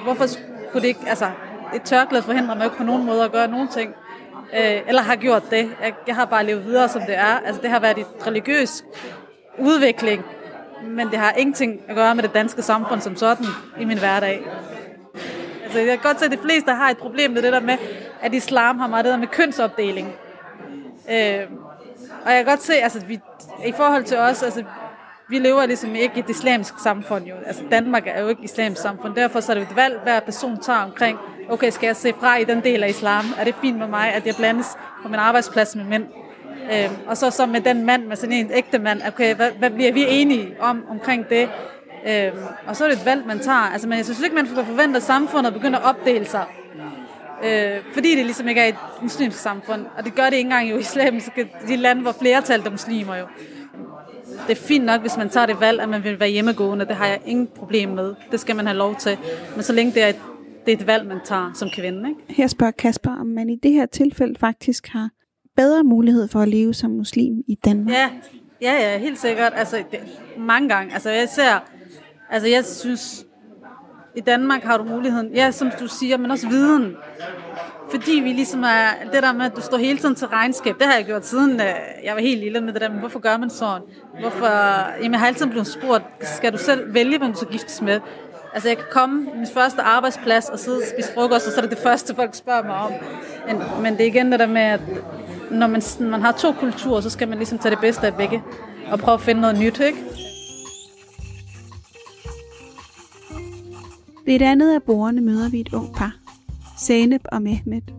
hvorfor 0.04 0.26
skulle 0.26 0.82
det 0.82 0.88
ikke, 0.88 1.00
altså, 1.08 1.32
et 1.76 1.82
tørklæde 1.82 2.24
forhindrer 2.24 2.56
mig 2.56 2.66
ikke 2.66 2.78
på 2.78 2.84
nogen 2.84 3.06
måde 3.06 3.24
at 3.24 3.32
gøre 3.32 3.48
nogen 3.48 3.68
ting. 3.68 3.94
Øh, 4.54 4.82
eller 4.88 5.02
har 5.02 5.16
gjort 5.16 5.44
det. 5.52 5.72
Jeg, 5.84 5.94
jeg 6.08 6.16
har 6.16 6.26
bare 6.26 6.46
levet 6.46 6.66
videre, 6.66 6.90
som 6.90 7.02
det 7.02 7.18
er. 7.18 7.40
Altså, 7.46 7.62
det 7.62 7.70
har 7.70 7.80
været 7.80 7.98
et 7.98 8.28
religiøs 8.28 8.84
udvikling, 9.58 10.26
men 10.84 11.08
det 11.08 11.20
har 11.20 11.32
ingenting 11.32 11.82
at 11.88 11.96
gøre 11.96 12.16
med 12.16 12.24
det 12.24 12.34
danske 12.34 12.62
samfund 12.62 13.02
som 13.02 13.16
sådan 13.16 13.46
i 13.80 13.86
min 13.86 14.00
hverdag. 14.00 14.48
Altså, 15.64 15.80
jeg 15.80 15.88
kan 15.88 16.00
godt 16.04 16.20
se, 16.20 16.26
at 16.26 16.32
de 16.32 16.38
fleste 16.38 16.72
har 16.72 16.90
et 16.90 16.98
problem 16.98 17.32
med 17.32 17.42
det 17.42 17.54
der 17.54 17.60
med, 17.60 17.78
at 18.22 18.34
islam 18.34 18.80
har 18.80 18.88
meget 18.88 19.06
det 19.06 19.12
der 19.12 19.18
med 19.18 19.28
kønsopdeling. 19.28 20.08
Øh, 21.12 21.40
og 22.26 22.34
jeg 22.34 22.44
kan 22.44 22.46
godt 22.46 22.64
se, 22.64 22.74
altså, 22.74 23.06
vi, 23.06 23.20
i 23.66 23.72
forhold 23.72 24.04
til 24.04 24.18
os, 24.18 24.44
altså, 24.44 24.64
vi 25.30 25.40
lever 25.40 25.66
ligesom 25.66 25.96
ikke 25.96 26.16
i 26.16 26.20
et 26.20 26.30
islamisk 26.30 26.74
samfund 26.84 27.26
jo. 27.26 27.36
Altså 27.46 27.64
Danmark 27.72 28.08
er 28.08 28.22
jo 28.22 28.28
ikke 28.28 28.44
et 28.44 28.50
islamisk 28.50 28.82
samfund. 28.82 29.16
Derfor 29.16 29.40
så 29.40 29.52
er 29.52 29.54
det 29.54 29.64
et 29.64 29.76
valg, 29.76 30.00
hver 30.04 30.20
person 30.20 30.58
tager 30.60 30.80
omkring, 30.80 31.20
okay, 31.50 31.70
skal 31.70 31.88
jeg 31.88 31.96
se 31.96 32.14
fra 32.20 32.38
i 32.38 32.44
den 32.44 32.64
del 32.64 32.84
af 32.84 32.90
islam? 32.90 33.26
Er 33.40 33.44
det 33.44 33.56
fint 33.62 33.78
med 33.78 33.88
mig, 33.88 34.14
at 34.14 34.26
jeg 34.26 34.36
blandes 34.38 34.78
på 35.04 35.08
min 35.08 35.20
arbejdsplads 35.20 35.76
med 35.76 35.84
mænd? 35.84 36.06
Øh, 36.74 36.90
og 37.08 37.18
så, 37.18 37.32
så 37.32 37.46
med 37.46 37.62
den 37.62 37.86
mand, 37.86 38.06
med 38.06 38.16
sådan 38.16 38.36
en 38.36 38.52
ægte 38.54 38.80
mand, 38.80 39.02
okay, 39.08 39.36
hvad, 39.36 39.52
hvad 39.60 39.70
bliver 39.70 39.92
vi 39.92 40.06
enige 40.10 40.56
om 40.60 40.86
omkring 40.90 41.30
det? 41.30 41.50
Øh, 42.08 42.32
og 42.68 42.76
så 42.76 42.86
er 42.86 42.90
det 42.90 42.98
et 42.98 43.06
valg, 43.06 43.26
man 43.28 43.40
tager. 43.40 43.58
Altså, 43.58 43.88
men 43.88 43.98
jeg 43.98 44.06
synes 44.06 44.22
ikke, 44.22 44.36
man 44.36 44.48
får 44.48 44.64
forvente, 44.64 44.98
at 44.98 45.04
samfundet 45.04 45.54
begynder 45.54 45.80
at 45.80 45.86
opdele 45.86 46.26
sig. 46.26 46.46
Øh, 47.44 47.84
fordi 47.94 48.16
det 48.16 48.26
ligesom 48.26 48.48
ikke 48.48 48.62
er 48.62 48.68
et 48.68 48.76
muslimsk 49.02 49.40
samfund. 49.40 49.86
Og 49.98 50.06
det 50.06 50.16
gør 50.16 50.24
det 50.24 50.34
ikke 50.34 50.48
engang 50.48 50.70
jo 50.70 50.76
i 50.78 50.80
islamiske 50.80 51.50
de 51.68 51.76
lande, 51.76 52.02
hvor 52.02 52.12
flertal 52.12 52.62
er 52.66 52.70
muslimer 52.70 53.16
jo. 53.16 53.26
Det 54.48 54.58
er 54.58 54.62
fint 54.62 54.86
nok, 54.86 55.02
hvis 55.02 55.18
man 55.18 55.30
tager 55.30 55.46
det 55.46 55.60
valg, 55.60 55.82
at 55.82 55.90
man 55.90 56.04
vil 56.04 56.20
være 56.20 56.30
hjemmegående. 56.30 56.86
Det 56.86 56.96
har 56.96 57.08
jeg 57.08 57.20
ingen 57.26 57.48
problem 57.56 57.90
med. 57.90 58.16
Det 58.32 58.40
skal 58.40 58.56
man 58.56 58.66
have 58.66 58.78
lov 58.78 58.96
til. 58.96 59.18
Men 59.56 59.64
så 59.64 59.74
længe 59.74 59.94
det 59.94 60.04
er 60.04 60.08
et, 60.08 60.20
det 60.66 60.74
er 60.74 60.78
et 60.78 60.88
valg, 60.88 61.08
man 61.08 61.18
tager 61.26 61.52
som 61.54 61.70
kvinde. 61.70 62.10
Ikke? 62.10 62.22
Her 62.30 62.48
spørger 62.48 62.72
Kasper, 62.72 63.12
om 63.20 63.28
man 63.28 63.50
i 63.50 63.56
det 63.56 63.72
her 63.72 63.86
tilfælde 63.86 64.36
faktisk 64.40 64.88
har 64.88 65.10
bedre 65.58 65.84
mulighed 65.84 66.28
for 66.28 66.40
at 66.40 66.48
leve 66.48 66.74
som 66.74 66.92
muslim 66.92 67.44
i 67.48 67.56
Danmark. 67.66 67.96
Ja, 67.96 68.10
ja, 68.62 68.92
ja 68.92 68.98
helt 68.98 69.20
sikkert. 69.20 69.54
Altså, 69.56 69.84
det, 69.92 70.00
mange 70.38 70.70
gange. 70.70 70.94
Altså, 70.94 71.10
jeg 71.10 71.30
ser, 71.30 71.60
altså, 72.30 72.48
jeg 72.48 72.66
synes, 72.66 73.26
i 74.16 74.22
Danmark 74.22 74.64
har 74.64 74.78
du 74.78 74.84
muligheden, 74.84 75.34
ja, 75.34 75.52
som 75.52 75.72
du 75.80 75.88
siger, 75.88 76.18
men 76.18 76.32
også 76.32 76.50
viden. 76.50 76.96
Fordi 77.90 78.12
vi 78.12 78.30
ligesom 78.30 78.64
er, 78.64 79.10
det 79.14 79.24
der 79.24 79.34
med, 79.34 79.46
at 79.46 79.56
du 79.56 79.62
står 79.62 79.78
hele 79.78 79.98
tiden 79.98 80.16
til 80.16 80.28
regnskab, 80.28 80.76
det 80.80 80.88
har 80.88 80.96
jeg 80.96 81.06
gjort 81.06 81.26
siden 81.26 81.52
øh, 81.52 81.68
jeg 82.04 82.16
var 82.16 82.22
helt 82.22 82.40
lille 82.40 82.62
med 82.62 82.74
det 82.74 82.82
der, 82.82 82.90
men 82.90 83.00
hvorfor 83.00 83.20
gør 83.20 83.38
man 83.38 83.50
sådan? 83.50 83.82
Hvorfor, 84.20 84.48
jamen 84.98 85.12
jeg 85.12 85.20
har 85.20 85.28
altid 85.28 85.46
blevet 85.46 85.68
spurgt, 85.68 86.04
skal 86.22 86.54
du 86.54 86.58
selv 86.58 86.94
vælge, 86.94 87.18
hvem 87.18 87.32
du 87.32 87.38
skal 87.38 87.52
giftes 87.52 87.82
med? 87.82 88.00
Altså 88.54 88.70
jeg 88.70 88.78
kan 88.78 88.86
komme 88.92 89.32
i 89.34 89.38
min 89.38 89.48
første 89.54 89.82
arbejdsplads 89.82 90.50
og 90.50 90.60
sidde 90.60 90.78
og 90.78 90.84
spise 90.94 91.14
frokost, 91.14 91.48
og 91.48 91.54
så 91.54 91.58
er 91.58 91.62
det 91.62 91.72
det 91.72 91.80
første, 91.80 92.16
folk 92.16 92.36
spørger 92.36 92.64
mig 92.64 92.76
om. 92.76 92.92
Men, 93.48 93.84
men 93.84 93.94
det 93.94 94.02
er 94.02 94.08
igen 94.08 94.32
det 94.32 94.40
der 94.40 94.48
med, 94.48 94.62
at 94.62 94.82
når 95.52 95.68
man, 95.68 95.82
man 96.00 96.22
har 96.22 96.32
to 96.32 96.52
kulturer, 96.52 97.02
så 97.02 97.10
skal 97.10 97.28
man 97.28 97.38
ligesom 97.38 97.60
tage 97.60 97.72
det 97.72 97.80
bedste 97.82 98.08
af 98.08 98.16
begge, 98.16 98.44
og 98.92 99.00
prøve 99.00 99.16
at 99.16 99.22
finde 99.22 99.42
noget 99.42 99.60
nyt, 99.60 99.80
ikke? 99.80 99.98
Ved 104.26 104.36
et 104.36 104.42
andet 104.42 104.76
af 104.76 104.84
bordene 104.84 105.22
møder 105.22 105.50
vi 105.50 105.60
et 105.60 105.74
ung 105.74 105.96
par, 105.96 106.16
Zainab 106.80 107.22
og 107.32 107.42
Mehmet, 107.42 107.94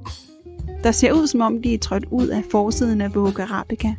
der 0.82 0.92
ser 0.92 1.12
ud 1.12 1.26
som 1.26 1.40
om 1.40 1.62
de 1.62 1.74
er 1.74 1.78
trådt 1.78 2.04
ud 2.10 2.26
af 2.26 2.42
forsiden 2.50 3.00
af 3.00 3.14
Vogue 3.14 3.42
Arabica. 3.42 3.94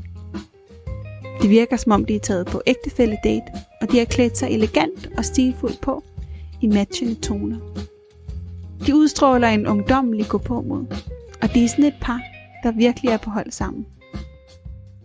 Det 1.41 1.49
virker 1.49 1.77
som 1.77 1.91
om 1.91 2.05
de 2.05 2.15
er 2.15 2.19
taget 2.19 2.47
på 2.47 2.61
ægtefælde 2.67 3.17
date, 3.23 3.45
og 3.81 3.91
de 3.91 3.97
har 3.97 4.05
klædt 4.05 4.37
sig 4.37 4.49
elegant 4.49 5.09
og 5.17 5.25
stilfuldt 5.25 5.81
på 5.81 6.03
i 6.61 6.67
matchende 6.67 7.15
toner. 7.15 7.57
De 8.87 8.95
udstråler 8.95 9.47
en 9.47 9.67
ungdommelig 9.67 10.27
gå 10.27 10.37
på 10.37 10.61
mod, 10.61 10.85
og 11.41 11.53
de 11.53 11.63
er 11.63 11.67
sådan 11.67 11.85
et 11.85 11.95
par, 12.01 12.21
der 12.63 12.71
virkelig 12.71 13.11
er 13.11 13.17
på 13.17 13.29
hold 13.29 13.51
sammen. 13.51 13.85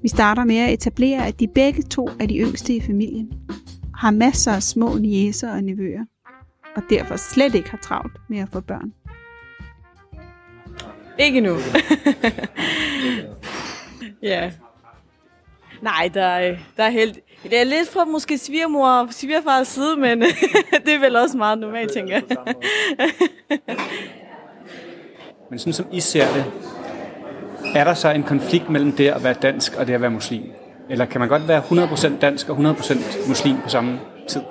Vi 0.03 0.09
starter 0.09 0.45
med 0.45 0.57
at 0.57 0.73
etablere, 0.73 1.27
at 1.27 1.41
de 1.41 1.49
begge 1.49 1.83
to 1.83 2.09
er 2.21 2.27
de 2.27 2.39
yngste 2.39 2.75
i 2.75 2.81
familien, 2.81 3.33
har 3.95 4.11
masser 4.11 4.53
af 4.53 4.63
små 4.63 4.95
niæser 4.95 5.53
og 5.53 5.63
nevøer, 5.63 6.05
og 6.77 6.83
derfor 6.91 7.17
slet 7.17 7.55
ikke 7.55 7.71
har 7.71 7.79
travlt 7.79 8.13
med 8.29 8.39
at 8.39 8.49
få 8.53 8.61
børn. 8.61 8.93
Ikke 11.19 11.41
nu. 11.41 11.57
ja. 14.31 14.51
Nej, 15.83 16.11
der 16.15 16.25
er, 16.25 16.57
der 16.77 16.85
er 16.85 16.91
helt... 16.91 17.19
Det 17.43 17.61
er 17.61 17.65
lidt 17.65 17.89
fra 17.89 18.05
måske 18.05 18.39
svigermor 18.39 18.89
og 18.89 19.15
svigerfars 19.15 19.69
side, 19.69 19.97
men 19.97 20.21
det 20.85 20.95
er 20.95 21.01
vel 21.01 21.17
også 21.17 21.37
meget 21.37 21.59
normalt, 21.59 21.93
tænker 21.93 22.15
jeg. 22.15 22.23
men 25.51 25.59
sådan 25.59 25.73
som 25.73 25.87
I 25.93 26.01
ser 26.01 26.35
det, 26.35 26.45
er 27.75 27.85
der 27.85 27.95
så 27.95 28.11
en 28.11 28.23
konflikt 28.23 28.71
mellem 28.71 28.93
det 28.93 29.09
at 29.09 29.25
være 29.25 29.35
dansk 29.43 29.77
og 29.77 29.87
det 29.87 29.95
at 29.95 30.01
være 30.01 30.11
muslim? 30.11 30.43
Eller 30.91 31.05
kan 31.05 31.21
man 31.21 31.29
godt 31.29 31.49
være 31.49 31.61
100% 31.61 32.21
dansk 32.21 32.49
og 32.49 32.57
100% 32.57 33.29
muslim 33.29 33.57
på 33.63 33.69
samme 33.69 34.01
tid? 34.29 34.43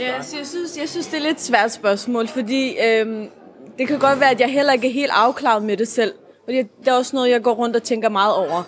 Ja, 0.00 0.12
altså, 0.16 0.36
jeg, 0.36 0.46
synes, 0.46 0.78
jeg 0.78 0.88
synes, 0.88 1.06
det 1.06 1.16
er 1.16 1.22
lidt 1.22 1.40
svært 1.40 1.72
spørgsmål, 1.72 2.28
fordi 2.28 2.76
øhm, 2.86 3.28
det 3.78 3.88
kan 3.88 3.98
godt 3.98 4.20
være, 4.20 4.30
at 4.30 4.40
jeg 4.40 4.48
heller 4.48 4.72
ikke 4.72 4.88
er 4.88 4.92
helt 4.92 5.12
afklaret 5.14 5.62
med 5.62 5.76
det 5.76 5.88
selv. 5.88 6.12
Og 6.46 6.52
det, 6.52 6.66
det 6.80 6.88
er 6.88 6.92
også 6.92 7.16
noget, 7.16 7.30
jeg 7.30 7.42
går 7.42 7.52
rundt 7.52 7.76
og 7.76 7.82
tænker 7.82 8.08
meget 8.08 8.34
over. 8.34 8.62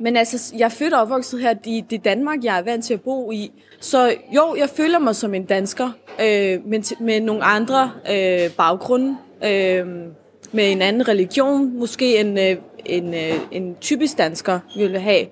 Men 0.00 0.16
altså, 0.16 0.54
jeg 0.56 0.64
er 0.64 0.68
født 0.68 0.94
og 0.94 1.00
opvokset 1.00 1.40
her 1.40 1.54
i 1.64 1.84
det 1.90 2.04
Danmark, 2.04 2.44
jeg 2.44 2.58
er 2.58 2.62
vant 2.62 2.84
til 2.84 2.94
at 2.94 3.00
bo 3.00 3.32
i. 3.32 3.50
Så 3.80 4.14
jo, 4.32 4.54
jeg 4.58 4.68
føler 4.70 4.98
mig 4.98 5.16
som 5.16 5.34
en 5.34 5.44
dansker, 5.44 5.90
øh, 6.20 6.66
men 6.66 6.84
med 7.00 7.20
nogle 7.20 7.44
andre 7.44 7.92
øh, 8.10 8.50
baggrunde. 8.56 9.16
Øh, 9.44 9.86
med 10.52 10.72
en 10.72 10.82
anden 10.82 11.08
religion, 11.08 11.78
måske 11.78 12.20
en, 12.20 12.38
øh, 12.38 12.56
en, 12.84 13.14
øh, 13.14 13.40
en 13.50 13.76
typisk 13.80 14.18
dansker 14.18 14.60
ville 14.76 15.00
have. 15.00 15.26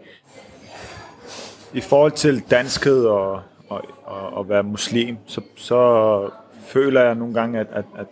I 1.74 1.80
forhold 1.80 2.12
til 2.12 2.42
danskhed 2.50 3.04
og 3.04 3.42
at, 3.70 3.80
og, 4.04 4.32
og 4.32 4.48
være 4.48 4.62
muslim, 4.62 5.16
så, 5.26 5.40
så 5.56 6.30
føler 6.66 7.02
jeg 7.02 7.14
nogle 7.14 7.34
gange, 7.34 7.60
at, 7.60 7.66
at, 7.72 7.84
at, 7.98 8.06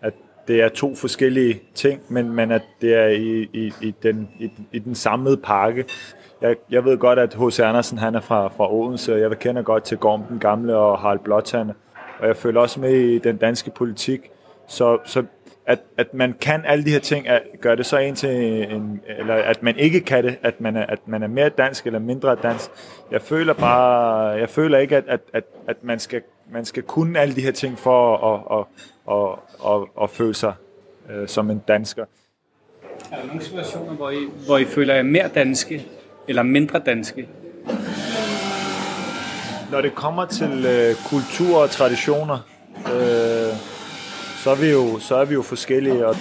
at 0.00 0.12
det 0.48 0.62
er 0.62 0.68
to 0.68 0.94
forskellige 0.94 1.60
ting, 1.74 2.00
men, 2.08 2.32
men 2.32 2.50
at 2.50 2.62
det 2.80 2.94
er 2.94 3.06
i, 3.06 3.48
i, 3.52 3.72
i, 3.82 3.94
den, 4.02 4.28
i, 4.38 4.50
i 4.72 4.78
den 4.78 4.94
samlede 4.94 5.36
pakke. 5.36 5.84
Jeg, 6.40 6.56
jeg 6.70 6.84
ved 6.84 6.98
godt, 6.98 7.18
at 7.18 7.34
H.C. 7.34 7.60
Andersen 7.60 7.98
han 7.98 8.14
er 8.14 8.20
fra, 8.20 8.48
fra 8.48 8.74
Odense, 8.74 9.14
og 9.14 9.20
jeg 9.20 9.38
kender 9.38 9.62
godt 9.62 9.84
til 9.84 9.98
Gorm 9.98 10.22
den 10.22 10.38
Gamle 10.38 10.76
og 10.76 10.98
Harald 10.98 11.18
Blåtand. 11.18 11.70
Og 12.18 12.26
jeg 12.26 12.36
føler 12.36 12.60
også 12.60 12.80
med 12.80 12.92
i 12.92 13.18
den 13.18 13.36
danske 13.36 13.70
politik. 13.70 14.30
Så, 14.72 14.98
så 15.04 15.24
at, 15.66 15.78
at 15.96 16.14
man 16.14 16.34
kan 16.40 16.64
alle 16.64 16.84
de 16.84 16.90
her 16.90 16.98
ting, 16.98 17.28
at 17.28 17.42
gøre 17.60 17.76
det 17.76 17.86
så 17.86 17.98
en 17.98 18.14
til 18.14 18.30
en, 18.72 19.00
eller 19.18 19.34
at 19.34 19.62
man 19.62 19.76
ikke 19.76 20.00
kan 20.00 20.24
det, 20.24 20.38
at 20.42 20.60
man 20.60 20.76
er, 20.76 20.86
at 20.86 21.08
man 21.08 21.22
er 21.22 21.26
mere 21.26 21.48
dansk 21.48 21.86
eller 21.86 21.98
mindre 21.98 22.36
dansk. 22.42 22.70
Jeg 23.10 23.22
føler 23.22 23.52
bare, 23.52 24.26
jeg 24.28 24.50
føler 24.50 24.78
ikke, 24.78 24.96
at, 24.96 25.04
at, 25.08 25.20
at, 25.32 25.44
at 25.68 25.76
man, 25.84 25.98
skal, 25.98 26.22
man 26.52 26.64
skal 26.64 26.82
kunne 26.82 27.18
alle 27.18 27.34
de 27.34 27.40
her 27.40 27.52
ting 27.52 27.78
for 27.78 28.16
at, 28.16 28.58
at, 28.58 28.66
at, 29.10 29.38
at, 29.72 30.02
at 30.02 30.10
føle 30.10 30.34
sig 30.34 30.54
øh, 31.10 31.28
som 31.28 31.50
en 31.50 31.62
dansker. 31.68 32.04
Er 33.12 33.16
der 33.16 33.26
nogle 33.26 33.42
situationer, 33.42 33.92
hvor 33.92 34.10
I, 34.10 34.28
hvor 34.46 34.58
I 34.58 34.64
føler 34.64 34.94
jer 34.94 35.02
mere 35.02 35.28
danske 35.28 35.86
eller 36.28 36.42
mindre 36.42 36.78
danske? 36.78 37.28
Når 39.70 39.80
det 39.80 39.94
kommer 39.94 40.26
til 40.26 40.66
øh, 40.66 40.94
kultur 41.10 41.62
og 41.62 41.70
traditioner, 41.70 42.38
øh, 42.76 43.71
så 44.42 44.50
er 44.50 44.54
vi 44.54 44.70
jo, 44.70 44.98
så 44.98 45.16
er 45.16 45.24
vi 45.24 45.34
jo 45.34 45.42
forskellige, 45.42 46.06
og, 46.06 46.16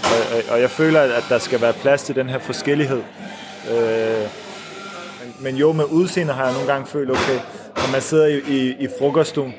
og 0.52 0.62
jeg 0.62 0.70
føler, 0.70 1.02
at 1.02 1.24
der 1.30 1.38
skal 1.38 1.62
være 1.62 1.74
plads 1.74 2.04
til 2.04 2.16
den 2.16 2.30
her 2.30 2.40
forskellighed. 2.40 3.02
Øh, 3.72 4.28
men 5.40 5.56
jo, 5.56 5.72
med 5.72 5.86
udseende 5.86 6.34
har 6.34 6.46
jeg 6.46 6.54
nogle 6.54 6.72
gange 6.72 6.88
følt, 6.88 7.10
okay, 7.10 7.40
når 7.76 7.92
man 7.92 8.02
sidder 8.02 8.26
i, 8.26 8.40
i, 8.48 8.76
i 8.80 8.88
frokoststuen, 9.00 9.54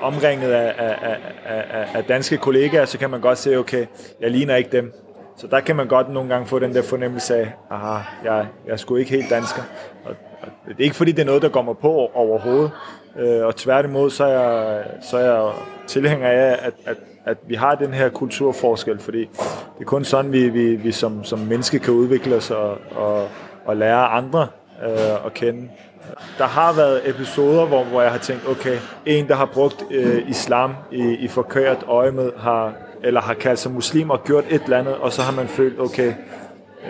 omringet 0.00 0.52
af, 0.52 0.74
af, 0.78 1.16
af, 1.46 1.88
af 1.94 2.04
danske 2.04 2.36
kollegaer, 2.36 2.84
så 2.84 2.98
kan 2.98 3.10
man 3.10 3.20
godt 3.20 3.38
se, 3.38 3.56
okay, 3.56 3.86
jeg 4.20 4.30
ligner 4.30 4.56
ikke 4.56 4.70
dem. 4.72 4.92
Så 5.36 5.46
der 5.46 5.60
kan 5.60 5.76
man 5.76 5.88
godt 5.88 6.12
nogle 6.12 6.28
gange 6.28 6.46
få 6.46 6.58
den 6.58 6.74
der 6.74 6.82
fornemmelse 6.82 7.36
af, 7.36 7.52
aha, 7.70 8.02
jeg, 8.24 8.46
jeg 8.66 8.72
er 8.72 8.76
sgu 8.76 8.96
ikke 8.96 9.10
helt 9.10 9.30
dansker. 9.30 9.62
Og, 10.04 10.14
og 10.42 10.48
det 10.68 10.80
er 10.80 10.84
ikke 10.84 10.96
fordi, 10.96 11.12
det 11.12 11.22
er 11.22 11.26
noget, 11.26 11.42
der 11.42 11.48
kommer 11.48 11.74
på 11.74 12.10
overhovedet. 12.14 12.70
Øh, 13.18 13.46
og 13.46 13.56
tværtimod, 13.56 14.10
så 14.10 14.24
er 14.24 14.40
jeg, 14.40 14.84
så 15.10 15.16
er 15.16 15.24
jeg 15.24 15.52
tilhænger 15.86 16.28
af, 16.28 16.58
at, 16.62 16.72
at 16.86 16.96
at 17.24 17.38
vi 17.46 17.54
har 17.54 17.74
den 17.74 17.94
her 17.94 18.08
kulturforskel, 18.08 18.98
fordi 18.98 19.20
det 19.20 19.80
er 19.80 19.84
kun 19.84 20.04
sådan, 20.04 20.32
vi, 20.32 20.48
vi, 20.48 20.76
vi 20.76 20.92
som, 20.92 21.24
som 21.24 21.38
menneske 21.38 21.78
kan 21.78 21.94
udvikle 21.94 22.36
os 22.36 22.50
og, 22.50 22.78
og, 22.96 23.28
og 23.64 23.76
lære 23.76 24.06
andre 24.06 24.46
øh, 24.84 25.26
at 25.26 25.34
kende. 25.34 25.68
Der 26.38 26.44
har 26.44 26.72
været 26.72 27.08
episoder, 27.08 27.66
hvor, 27.66 27.84
hvor 27.84 28.02
jeg 28.02 28.10
har 28.10 28.18
tænkt, 28.18 28.48
okay, 28.48 28.78
en, 29.06 29.28
der 29.28 29.34
har 29.34 29.44
brugt 29.46 29.84
øh, 29.90 30.30
islam 30.30 30.74
i, 30.92 31.02
i 31.02 31.28
forkert 31.28 31.84
øje 31.88 32.10
med, 32.10 32.32
har, 32.38 32.72
eller 33.02 33.20
har 33.20 33.34
kaldt 33.34 33.58
sig 33.58 33.72
muslim 33.72 34.10
og 34.10 34.24
gjort 34.24 34.44
et 34.48 34.62
eller 34.62 34.78
andet, 34.78 34.94
og 34.94 35.12
så 35.12 35.22
har 35.22 35.32
man 35.32 35.48
følt, 35.48 35.80
okay, 35.80 36.12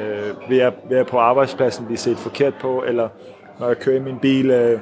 øh, 0.00 0.50
vil, 0.50 0.56
jeg, 0.58 0.72
vil 0.88 0.96
jeg 0.96 1.06
på 1.06 1.18
arbejdspladsen 1.18 1.86
blive 1.86 1.98
set 1.98 2.16
forkert 2.16 2.54
på, 2.60 2.84
eller 2.86 3.08
når 3.58 3.66
jeg 3.66 3.78
kører 3.78 3.96
i 3.96 4.02
min 4.02 4.18
bil, 4.18 4.50
øh, 4.50 4.80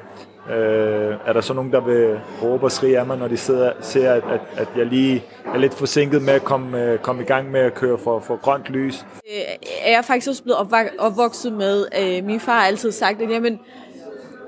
øh, 0.51 1.17
er 1.27 1.33
der 1.33 1.41
så 1.41 1.55
nogen, 1.55 1.73
der 1.73 1.81
vil 1.81 2.21
råbe 2.43 2.65
og 2.65 2.73
skrige 2.73 2.99
af 2.99 3.07
mig, 3.07 3.19
når 3.19 3.29
de 3.29 3.37
sidder, 3.37 3.73
ser, 3.81 4.13
at, 4.13 4.23
at, 4.31 4.41
at 4.57 4.69
jeg 4.77 4.87
lige 4.87 5.25
er 5.55 5.59
lidt 5.59 5.75
forsinket 5.75 6.23
med 6.23 6.33
at 6.33 6.45
komme, 6.45 6.83
øh, 6.83 6.99
komme 6.99 7.23
i 7.23 7.25
gang 7.25 7.51
med 7.51 7.61
at 7.61 7.75
køre 7.75 7.99
for, 7.99 8.21
for 8.21 8.37
grønt 8.37 8.69
lys? 8.69 9.07
Øh, 9.31 9.41
jeg 9.87 9.93
er 9.93 10.03
faktisk 10.03 10.29
også 10.29 10.43
blevet 10.43 10.59
opvokset 10.99 11.53
med, 11.53 11.87
øh, 12.01 12.25
min 12.25 12.41
far 12.41 12.61
har 12.61 12.67
altid 12.67 12.93
sagt, 12.93 13.23
at 13.23 13.31
jamen, 13.31 13.61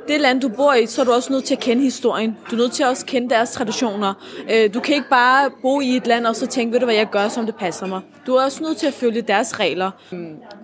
det 0.08 0.20
land, 0.20 0.40
du 0.40 0.48
bor 0.48 0.72
i, 0.72 0.86
så 0.86 1.00
er 1.00 1.04
du 1.04 1.12
også 1.12 1.32
nødt 1.32 1.44
til 1.44 1.54
at 1.54 1.60
kende 1.60 1.82
historien. 1.82 2.36
Du 2.50 2.56
er 2.56 2.58
nødt 2.58 2.72
til 2.72 2.82
at 2.82 2.88
også 2.88 3.06
kende 3.06 3.30
deres 3.30 3.52
traditioner. 3.52 4.14
Øh, 4.50 4.74
du 4.74 4.80
kan 4.80 4.94
ikke 4.94 5.08
bare 5.10 5.50
bo 5.62 5.80
i 5.80 5.96
et 5.96 6.06
land 6.06 6.26
og 6.26 6.36
så 6.36 6.46
tænke, 6.46 6.72
ved 6.72 6.80
du 6.80 6.86
hvad, 6.86 6.94
jeg 6.94 7.10
gør, 7.10 7.28
som 7.28 7.46
det 7.46 7.54
passer 7.54 7.86
mig. 7.86 8.00
Du 8.26 8.34
er 8.34 8.44
også 8.44 8.62
nødt 8.62 8.76
til 8.76 8.86
at 8.86 8.94
følge 8.94 9.22
deres 9.22 9.60
regler. 9.60 9.90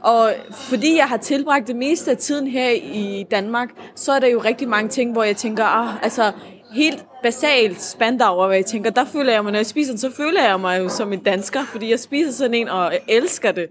Og 0.03 0.32
fordi 0.51 0.97
jeg 0.97 1.05
har 1.05 1.16
tilbragt 1.16 1.66
det 1.66 1.76
meste 1.76 2.11
af 2.11 2.16
tiden 2.16 2.47
her 2.47 2.70
i 2.70 3.26
Danmark, 3.30 3.68
så 3.95 4.12
er 4.12 4.18
der 4.18 4.28
jo 4.28 4.39
rigtig 4.39 4.68
mange 4.68 4.89
ting, 4.89 5.12
hvor 5.12 5.24
jeg 5.24 5.37
tænker, 5.37 5.64
ah, 5.64 5.95
altså 6.03 6.32
helt 6.72 7.05
basalt 7.22 7.82
spandauer, 7.82 8.47
hvad 8.47 8.57
jeg 8.57 8.66
tænker, 8.66 8.91
der 8.91 9.05
føler 9.05 9.32
jeg 9.32 9.43
mig, 9.43 9.53
når 9.53 9.59
jeg 9.59 9.66
spiser 9.66 9.97
så 9.97 10.11
føler 10.16 10.45
jeg 10.45 10.61
mig 10.61 10.78
jo 10.78 10.89
som 10.89 11.12
en 11.12 11.22
dansker, 11.22 11.64
fordi 11.64 11.91
jeg 11.91 12.01
spiser 12.01 12.32
sådan 12.32 12.55
en 12.55 12.68
og 12.68 12.93
elsker 13.09 13.53
det. 13.53 13.66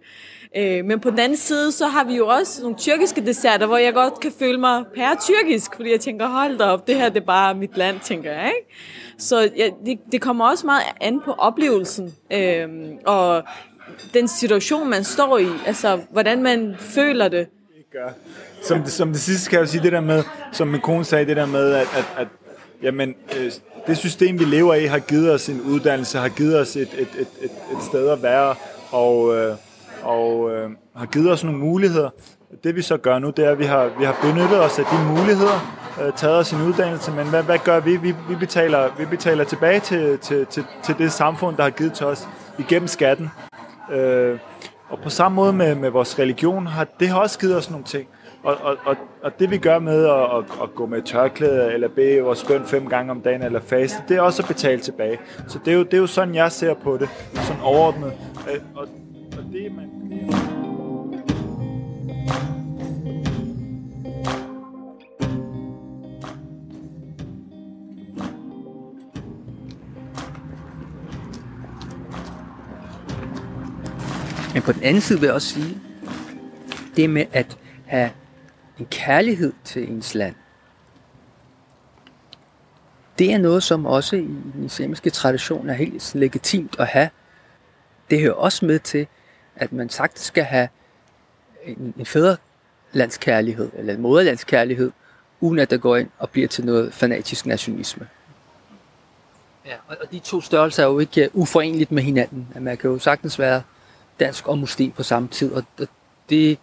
Øh, 0.58 0.86
men 0.86 0.99
på 0.99 1.10
den 1.10 1.20
anden 1.20 1.38
side, 1.38 1.72
så 1.72 1.88
har 1.88 2.03
vi 2.03 2.16
jo 2.16 2.28
også 2.28 2.62
nogle 2.62 2.78
tyrkiske 2.78 3.26
desserter, 3.26 3.66
hvor 3.66 3.78
jeg 3.78 3.93
godt 3.93 4.20
kan 4.20 4.32
føle 4.39 4.60
mig 4.60 4.84
pære-tyrkisk, 4.95 5.76
fordi 5.76 5.91
jeg 5.91 5.99
tænker, 5.99 6.28
hold 6.28 6.58
da 6.58 6.64
op, 6.64 6.88
det 6.88 6.95
her 6.95 7.10
det 7.10 7.22
er 7.22 7.26
bare 7.26 7.56
mit 7.56 7.78
land, 7.78 7.99
tænker 7.99 8.32
jeg. 8.32 8.47
Ikke? 8.47 8.76
Så 9.18 9.49
ja, 9.58 9.70
det, 9.86 9.99
det 10.12 10.22
kommer 10.22 10.49
også 10.49 10.66
meget 10.66 10.84
an 11.01 11.22
på 11.26 11.32
oplevelsen, 11.32 12.16
øh, 12.34 12.68
og 13.06 13.43
den 14.14 14.28
situation, 14.28 14.89
man 14.89 15.03
står 15.03 15.38
i, 15.38 15.47
altså 15.66 15.99
hvordan 16.12 16.43
man 16.43 16.76
føler 16.80 17.28
det. 17.28 17.47
Som 18.64 18.82
det, 18.82 18.91
som 18.91 19.12
det 19.12 19.22
sidste 19.22 19.49
kan 19.49 19.60
jeg 19.60 19.66
jo 19.66 19.72
sige 19.72 19.84
det 19.84 19.91
der 19.91 20.01
med, 20.01 20.24
som 20.51 20.68
min 20.68 20.82
kone 20.82 21.06
sagde, 21.06 21.26
det 21.26 21.38
der 21.38 21.45
med, 21.45 21.74
at, 21.74 21.88
at, 21.97 22.06
at 22.18 22.28
jamen, 22.82 23.16
øh, 23.39 23.51
det 23.88 23.97
system, 23.97 24.39
vi 24.39 24.45
lever 24.45 24.74
i, 24.74 24.86
har 24.86 24.99
givet 24.99 25.32
os 25.32 25.49
en 25.49 25.62
uddannelse, 25.62 26.18
har 26.18 26.30
givet 26.30 26.60
os 26.60 26.76
et, 26.76 26.82
et, 26.82 27.08
et, 27.20 27.28
et, 27.41 27.51
et 27.51 27.84
sted 27.89 28.10
at 28.10 28.24
være, 28.24 28.56
og, 28.91 29.36
øh, 29.36 29.56
og 30.06 30.51
øh, 30.51 30.70
har 30.95 31.06
givet 31.06 31.32
os 31.32 31.43
nogle 31.43 31.60
muligheder. 31.60 32.10
Det 32.64 32.76
vi 32.76 32.82
så 32.82 32.97
gør 32.97 33.20
nu, 33.20 33.30
det 33.30 33.45
er, 33.45 33.51
at 33.51 33.60
vi 33.60 33.64
har, 33.64 33.89
vi 33.99 34.06
har 34.06 34.16
benyttet 34.22 34.64
os 34.64 34.80
af 34.80 34.86
de 34.86 35.18
muligheder, 35.18 35.76
øh, 36.01 36.14
taget 36.14 36.38
os 36.38 36.51
en 36.51 36.62
uddannelse, 36.62 37.12
men 37.12 37.28
hvad, 37.28 37.43
hvad 37.43 37.58
gør 37.58 37.80
vi? 37.80 37.97
Vi, 37.97 38.16
vi, 38.30 38.36
betaler, 38.39 38.89
vi 38.97 39.06
betaler 39.06 39.43
tilbage 39.43 39.80
til, 39.80 40.18
til, 40.18 40.45
til, 40.45 40.64
til 40.84 40.97
det 40.97 41.12
samfund, 41.12 41.58
der 41.58 41.64
har 41.64 41.70
givet 41.70 41.93
til 41.93 42.06
os 42.06 42.28
igennem 42.60 42.88
skatten. 42.88 43.30
Øh, 43.91 44.39
og 44.89 44.99
på 44.99 45.10
samme 45.10 45.36
måde 45.36 45.53
med, 45.53 45.76
med 45.76 45.89
vores 45.89 46.20
religion, 46.20 46.68
har 46.68 46.88
det 46.99 47.10
har 47.10 47.20
også 47.20 47.39
givet 47.39 47.58
os 47.58 47.70
nogle 47.70 47.86
ting. 47.86 48.08
Og, 48.43 48.58
og, 48.62 48.78
og, 48.86 48.95
og 49.24 49.39
det 49.39 49.51
vi 49.51 49.58
gør 49.58 49.80
med 49.80 50.06
at, 50.06 50.38
at, 50.38 50.64
at 50.64 50.76
gå 50.76 50.86
med 50.86 51.01
tørklæde, 51.01 51.74
eller 51.74 51.88
bede 51.88 52.22
vores 52.22 52.43
bøn 52.43 52.66
fem 52.66 52.88
gange 52.88 53.12
om 53.12 53.22
dagen, 53.22 53.41
eller 53.41 53.60
faste, 53.60 53.97
det 54.08 54.18
er 54.18 54.22
også 54.22 54.41
at 54.41 54.47
betale 54.47 54.82
tilbage. 54.82 55.20
Så 55.47 55.60
det 55.66 55.74
er 55.74 55.78
jo, 55.78 55.84
det 55.84 55.93
er 55.93 55.97
jo 55.97 56.08
sådan, 56.08 56.36
jeg 56.36 56.51
ser 56.51 56.74
på 56.74 56.97
det, 56.97 57.10
sådan 57.34 57.62
overordnet. 57.62 58.14
Øh, 58.53 58.62
og, 58.76 58.88
og 59.38 59.43
det, 59.53 59.72
man, 59.76 59.94
men 74.53 74.61
på 74.61 74.72
den 74.72 74.84
anden 74.84 75.01
side 75.01 75.20
vil 75.20 75.28
jeg 75.28 75.34
også 75.34 75.53
sige, 75.53 75.78
det 76.95 77.09
med 77.09 77.26
at 77.32 77.57
have 77.86 78.11
en 78.80 78.86
kærlighed 78.86 79.53
til 79.63 79.91
ens 79.91 80.16
land, 80.16 80.36
det 83.20 83.34
er 83.34 83.38
noget, 83.38 83.63
som 83.63 83.86
også 83.86 84.16
i 84.16 84.20
den 84.53 84.63
islamiske 84.66 85.09
tradition 85.09 85.70
er 85.70 85.74
helt 85.74 86.16
legitimt 86.16 86.80
at 86.80 86.88
have. 86.88 87.09
Det 88.09 88.22
hører 88.22 88.34
også 88.34 88.66
med 88.66 88.80
til, 88.80 89.07
at 89.56 89.74
man 89.74 89.89
sagt 89.89 90.20
skal 90.20 90.43
have 90.43 90.68
en, 91.64 91.93
en 91.97 92.06
fædrelandskærlighed, 92.06 93.72
eller 93.78 93.93
en 93.93 94.01
moderlandskærlighed, 94.01 94.91
uden 95.39 95.60
at 95.60 95.70
der 95.70 95.78
går 95.78 95.95
ind 95.95 96.10
og 96.18 96.30
bliver 96.30 96.47
til 96.47 96.66
noget 96.66 96.93
fanatisk 96.93 97.45
nationalisme. 97.45 98.08
Ja, 99.66 99.76
og 99.88 100.12
de 100.12 100.20
to 100.20 100.41
størrelser 100.41 100.84
er 100.84 100.88
jo 100.88 100.99
ikke 100.99 101.24
øh, 101.24 101.30
uforeneligt 101.34 101.91
med 101.91 102.03
hinanden. 102.03 102.47
Man 102.60 102.78
kan 102.78 102.89
jo 102.89 102.99
sagtens 102.99 103.39
være 103.39 103.62
dansk 104.20 104.47
og 104.47 104.58
muslim 104.58 104.91
på 104.91 105.03
samme 105.03 105.28
tid, 105.28 105.51
og 105.51 105.64
det 106.30 106.60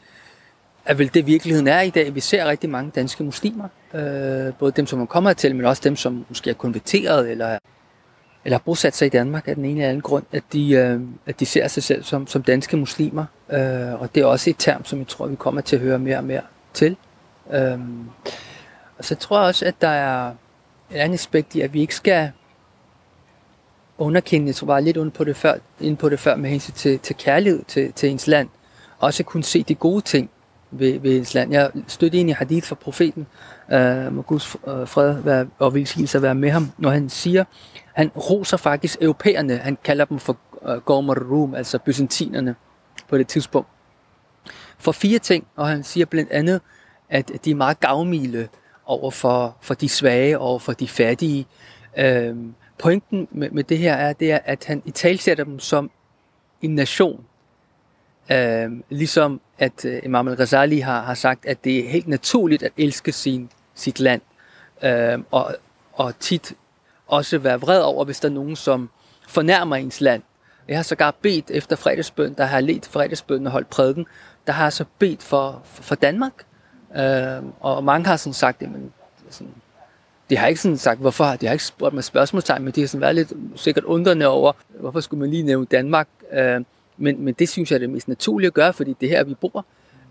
er 0.84 0.94
vel 0.94 1.14
det 1.14 1.26
virkeligheden 1.26 1.68
er 1.68 1.80
i 1.80 1.90
dag. 1.90 2.14
Vi 2.14 2.20
ser 2.20 2.44
rigtig 2.44 2.70
mange 2.70 2.90
danske 2.94 3.24
muslimer, 3.24 3.68
øh, 3.94 4.54
både 4.58 4.72
dem, 4.76 4.86
som 4.86 4.98
man 4.98 5.06
kommer 5.06 5.32
til, 5.32 5.56
men 5.56 5.64
også 5.64 5.82
dem, 5.84 5.96
som 5.96 6.26
måske 6.28 6.50
er 6.50 6.54
konverteret 6.54 7.30
eller, 7.30 7.58
eller 8.44 8.58
har 8.58 8.62
bosat 8.64 8.96
sig 8.96 9.06
i 9.06 9.08
Danmark 9.08 9.48
af 9.48 9.54
den 9.54 9.64
ene 9.64 9.80
eller 9.80 9.88
anden 9.88 10.02
grund, 10.02 10.24
at 10.32 10.42
de, 10.52 10.70
øh, 10.70 11.00
at 11.26 11.40
de 11.40 11.46
ser 11.46 11.68
sig 11.68 11.82
selv 11.82 12.04
som, 12.04 12.26
som 12.26 12.42
danske 12.42 12.76
muslimer. 12.76 13.24
Øh, 13.52 14.00
og 14.00 14.14
det 14.14 14.20
er 14.20 14.26
også 14.26 14.50
et 14.50 14.56
term, 14.58 14.84
som 14.84 14.98
jeg 14.98 15.08
tror, 15.08 15.26
vi 15.26 15.36
kommer 15.36 15.60
til 15.60 15.76
at 15.76 15.82
høre 15.82 15.98
mere 15.98 16.16
og 16.16 16.24
mere 16.24 16.42
til. 16.74 16.96
Øh, 17.52 17.78
og 18.98 19.04
så 19.04 19.14
tror 19.14 19.38
jeg 19.38 19.46
også, 19.46 19.64
at 19.64 19.74
der 19.80 19.88
er 19.88 20.30
et 20.90 20.96
andet 20.96 21.14
aspekt 21.14 21.54
i, 21.54 21.60
at 21.60 21.74
vi 21.74 21.80
ikke 21.80 21.94
skal 21.94 22.30
underkende, 23.98 24.46
jeg 24.46 24.54
tror 24.54 24.66
bare 24.66 24.82
lidt 24.82 24.96
under 24.96 25.12
på 25.12 25.24
det 25.24 25.36
før, 25.36 25.54
inde 25.80 25.96
på 25.96 26.08
det 26.08 26.20
før 26.20 26.36
med 26.36 26.50
hensyn 26.50 26.72
til, 26.72 26.98
til 26.98 27.16
kærlighed 27.16 27.62
til, 27.68 27.92
til 27.92 28.08
ens 28.10 28.26
land. 28.26 28.48
Også 28.98 29.22
at 29.22 29.26
kunne 29.26 29.44
se 29.44 29.62
de 29.62 29.74
gode 29.74 30.00
ting 30.00 30.30
ved, 30.70 31.00
ved 31.00 31.16
ens 31.16 31.34
land. 31.34 31.52
Jeg 31.52 31.70
stødte 31.88 32.18
ind 32.18 32.30
i 32.30 32.32
hadith 32.32 32.66
fra 32.66 32.74
profeten, 32.74 33.26
øh, 33.72 34.14
må 34.14 34.22
Guds 34.22 34.56
øh, 34.66 34.88
fred 34.88 35.20
være, 35.20 35.46
og 35.58 35.74
velsignelse 35.74 36.22
være 36.22 36.34
med 36.34 36.50
ham, 36.50 36.70
når 36.78 36.90
han 36.90 37.08
siger, 37.08 37.44
han 37.92 38.08
roser 38.08 38.56
faktisk 38.56 38.98
europæerne, 39.00 39.56
han 39.56 39.78
kalder 39.84 40.04
dem 40.04 40.18
for 40.18 40.36
øh, 40.62 40.76
uh, 40.76 40.82
Gormer 40.82 41.14
Rum, 41.14 41.54
altså 41.54 41.78
byzantinerne 41.78 42.54
på 43.08 43.18
det 43.18 43.28
tidspunkt, 43.28 43.68
for 44.78 44.92
fire 44.92 45.18
ting, 45.18 45.46
og 45.56 45.68
han 45.68 45.82
siger 45.82 46.06
blandt 46.06 46.30
andet, 46.30 46.60
at 47.08 47.30
de 47.44 47.50
er 47.50 47.54
meget 47.54 47.80
gavmilde 47.80 48.48
over 48.86 49.10
for, 49.10 49.56
for 49.60 49.74
de 49.74 49.88
svage 49.88 50.38
og 50.38 50.62
for 50.62 50.72
de 50.72 50.88
fattige. 50.88 51.46
Øhm, 51.96 52.54
pointen 52.78 53.28
med, 53.30 53.50
med 53.50 53.64
det 53.64 53.78
her 53.78 53.94
er, 53.94 54.12
det 54.12 54.32
er, 54.32 54.38
at 54.44 54.64
han 54.64 54.82
i 54.84 54.90
talsætter 54.90 55.44
dem 55.44 55.58
som 55.58 55.90
en 56.62 56.74
nation. 56.74 57.24
Øhm, 58.32 58.84
ligesom 58.88 59.40
at 59.58 59.84
øh, 59.84 60.00
Imam 60.04 60.28
al-Ghazali 60.28 60.78
har, 60.78 61.02
har 61.02 61.14
sagt, 61.14 61.46
at 61.46 61.64
det 61.64 61.78
er 61.84 61.88
helt 61.88 62.08
naturligt 62.08 62.62
at 62.62 62.72
elske 62.76 63.12
sin, 63.12 63.50
sit 63.74 64.00
land. 64.00 64.20
Øhm, 64.82 65.24
og, 65.30 65.56
og 65.92 66.18
tit 66.18 66.54
også 67.12 67.38
være 67.38 67.60
vred 67.60 67.80
over, 67.80 68.04
hvis 68.04 68.20
der 68.20 68.28
er 68.28 68.32
nogen, 68.32 68.56
som 68.56 68.90
fornærmer 69.28 69.76
ens 69.76 70.00
land. 70.00 70.22
Jeg 70.68 70.78
har 70.78 70.82
sågar 70.82 71.14
bedt 71.22 71.50
efter 71.50 71.76
fredagsbøn, 71.76 72.34
der 72.34 72.44
har 72.44 72.60
let 72.60 72.86
fredagsbøn 72.86 73.46
og 73.46 73.52
holdt 73.52 73.70
prædiken, 73.70 74.06
der 74.46 74.52
har 74.52 74.64
jeg 74.64 74.72
så 74.72 74.84
bedt 74.98 75.22
for, 75.22 75.62
for, 75.64 75.82
for 75.82 75.94
Danmark. 75.94 76.32
Øh, 76.96 77.42
og 77.60 77.84
mange 77.84 78.06
har 78.06 78.16
sådan 78.16 78.34
sagt, 78.34 78.62
jamen, 78.62 78.92
sådan, 79.30 79.52
de 80.30 80.36
har 80.36 80.46
ikke 80.46 80.60
sådan 80.60 80.78
sagt, 80.78 81.00
hvorfor, 81.00 81.24
de 81.24 81.46
har 81.46 81.52
ikke 81.52 81.64
spurgt 81.64 81.94
mig 81.94 82.04
spørgsmålstegn, 82.04 82.62
men 82.64 82.72
de 82.72 82.80
har 82.80 82.88
sådan 82.88 83.00
været 83.00 83.14
lidt 83.14 83.32
sikkert 83.56 83.84
undrende 83.84 84.26
over, 84.26 84.52
hvorfor 84.80 85.00
skulle 85.00 85.20
man 85.20 85.30
lige 85.30 85.42
nævne 85.42 85.66
Danmark. 85.66 86.08
Øh, 86.32 86.60
men, 86.96 87.24
men 87.24 87.34
det 87.34 87.48
synes 87.48 87.70
jeg 87.70 87.76
er 87.76 87.80
det 87.80 87.90
mest 87.90 88.08
naturlige 88.08 88.46
at 88.46 88.54
gøre, 88.54 88.72
fordi 88.72 88.96
det 89.00 89.06
er 89.06 89.16
her, 89.16 89.24
vi 89.24 89.34
bor. 89.34 89.66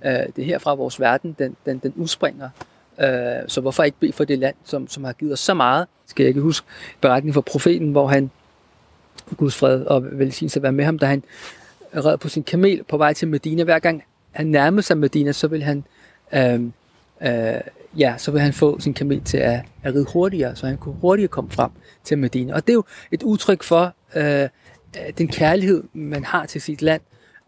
Øh, 0.06 0.14
det 0.36 0.45
her 0.45 0.60
fra 0.60 0.74
vores 0.74 0.99
verden, 0.99 1.36
den, 1.39 1.56
den, 1.66 1.78
den 1.78 1.93
udspringer. 1.95 2.49
Øh, 3.00 3.48
så 3.48 3.62
hvorfor 3.62 3.84
ikke 3.84 4.00
bede 4.00 4.14
for 4.14 4.24
det 4.24 4.39
land, 4.39 4.56
som, 4.64 4.88
som 4.88 5.04
har 5.04 5.14
givet 5.14 5.34
os 5.34 5.39
så 5.39 5.54
meget? 5.54 5.88
Skal 6.08 6.24
jeg 6.24 6.28
ikke 6.28 6.42
huske 6.42 6.68
beretningen 7.02 7.34
fra 7.34 7.42
profeten, 7.42 7.92
hvor 7.92 8.08
han, 8.08 8.32
Guds 9.38 9.56
fred 9.56 9.82
og 9.82 10.20
velsignelse 10.20 10.64
være 10.64 10.72
med 10.72 10.86
ham, 10.86 11.00
da 11.00 11.06
han 11.06 11.24
red 11.96 12.18
på 12.18 12.30
sin 12.30 12.44
kamel 12.44 12.84
på 12.84 12.98
vej 12.98 13.14
til 13.14 13.28
Medina. 13.28 13.64
Hver 13.64 13.80
gang 13.80 14.04
han 14.32 14.48
nærmede 14.48 14.82
sig 14.82 14.98
Medina, 14.98 15.32
så 15.32 15.48
vil 15.48 15.64
han 15.64 15.84
øh, 16.34 16.62
øh, 17.22 17.62
ja, 17.98 18.14
så 18.18 18.32
vil 18.32 18.42
han 18.42 18.54
få 18.54 18.80
sin 18.80 18.94
kamel 18.94 19.22
til 19.22 19.38
at, 19.38 19.60
at 19.84 19.94
ride 19.96 20.06
hurtigere, 20.14 20.56
så 20.56 20.68
han 20.68 20.78
kunne 20.78 20.96
hurtigere 21.02 21.28
komme 21.28 21.52
frem 21.52 21.72
til 22.04 22.18
Medina. 22.18 22.54
Og 22.54 22.68
det 22.68 22.70
er 22.70 22.76
jo 22.76 22.84
et 23.12 23.24
udtryk 23.24 23.64
for 23.64 23.94
øh, 24.16 24.50
den 25.18 25.28
kærlighed, 25.28 25.84
man 25.94 26.24
har 26.24 26.46
til 26.46 26.62
sit 26.62 26.82
land. 26.82 27.02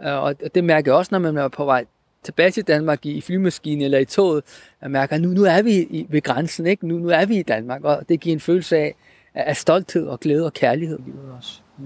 Øh, 0.04 0.24
og 0.24 0.36
det 0.56 0.64
mærker 0.64 0.92
jeg 0.92 0.98
også, 0.98 1.10
når 1.12 1.20
man 1.20 1.38
er 1.38 1.48
på 1.48 1.66
vej 1.66 1.86
tilbage 2.24 2.52
til 2.52 2.64
Danmark 2.64 3.06
i 3.06 3.22
flymaskinen 3.22 3.82
eller 3.82 4.00
i 4.00 4.06
toget, 4.06 4.44
jeg 4.82 4.92
mærker, 4.92 5.16
at 5.16 5.22
nu, 5.22 5.30
nu 5.30 5.44
er 5.44 5.62
vi 5.62 5.72
i, 5.72 6.08
ved 6.10 6.22
grænsen, 6.22 6.66
ikke? 6.66 6.88
Nu, 6.88 6.98
nu 6.98 7.10
er 7.10 7.26
vi 7.26 7.40
i 7.40 7.44
Danmark, 7.44 7.84
og 7.84 8.04
det 8.10 8.20
giver 8.20 8.34
en 8.34 8.40
følelse 8.40 8.78
af, 8.78 8.96
af 9.34 9.58
stolthed 9.58 10.08
og 10.08 10.20
glæde 10.20 10.46
og 10.46 10.54
kærlighed 10.54 11.00
i 11.00 11.12
også. 11.38 11.60
Mm. 11.78 11.86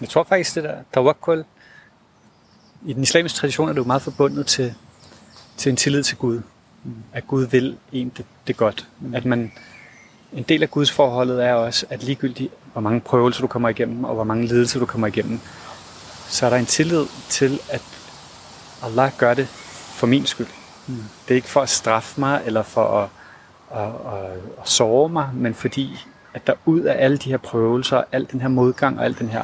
Jeg 0.00 0.08
tror 0.08 0.24
faktisk, 0.24 0.54
det 0.54 0.64
der 0.64 0.76
tawakkul, 0.94 1.44
i 2.86 2.92
den 2.92 3.02
islamiske 3.02 3.36
tradition 3.36 3.68
er 3.68 3.72
det 3.72 3.78
jo 3.78 3.84
meget 3.84 4.02
forbundet 4.02 4.46
til, 4.46 4.74
til 5.56 5.70
en 5.70 5.76
tillid 5.76 6.02
til 6.02 6.16
Gud. 6.16 6.40
Mm. 6.84 6.94
At 7.12 7.26
Gud 7.26 7.46
vil 7.46 7.76
en 7.92 8.12
det, 8.16 8.24
det 8.46 8.56
godt. 8.56 8.88
Mm. 9.00 9.14
At 9.14 9.24
man 9.24 9.52
en 10.32 10.42
del 10.42 10.62
af 10.62 10.70
Guds 10.70 10.90
forholdet 10.90 11.44
er 11.44 11.54
også, 11.54 11.86
at 11.90 12.02
ligegyldigt 12.02 12.52
hvor 12.72 12.80
mange 12.80 13.00
prøvelser 13.00 13.40
du 13.40 13.46
kommer 13.46 13.68
igennem, 13.68 14.04
og 14.04 14.14
hvor 14.14 14.24
mange 14.24 14.46
lidelser 14.46 14.80
du 14.80 14.86
kommer 14.86 15.06
igennem, 15.06 15.40
så 16.28 16.46
er 16.46 16.50
der 16.50 16.56
en 16.56 16.66
tillid 16.66 17.06
til, 17.28 17.60
at 17.70 17.82
Allah 18.82 19.12
gør 19.18 19.34
det 19.34 19.48
for 19.94 20.06
min 20.06 20.26
skyld. 20.26 20.46
Mm. 20.86 20.94
Det 21.28 21.30
er 21.30 21.36
ikke 21.36 21.48
for 21.48 21.60
at 21.60 21.68
straffe 21.68 22.20
mig, 22.20 22.42
eller 22.46 22.62
for 22.62 23.02
at, 23.02 23.08
at, 23.78 23.86
at, 23.86 24.30
at 24.62 24.68
såre 24.68 25.08
mig, 25.08 25.30
men 25.34 25.54
fordi, 25.54 26.06
at 26.34 26.46
der 26.46 26.52
ud 26.64 26.80
af 26.80 27.04
alle 27.04 27.18
de 27.18 27.30
her 27.30 27.36
prøvelser, 27.36 28.02
al 28.12 28.28
den 28.32 28.40
her 28.40 28.48
modgang 28.48 28.98
og 28.98 29.04
al 29.04 29.18
den 29.18 29.28
her 29.28 29.42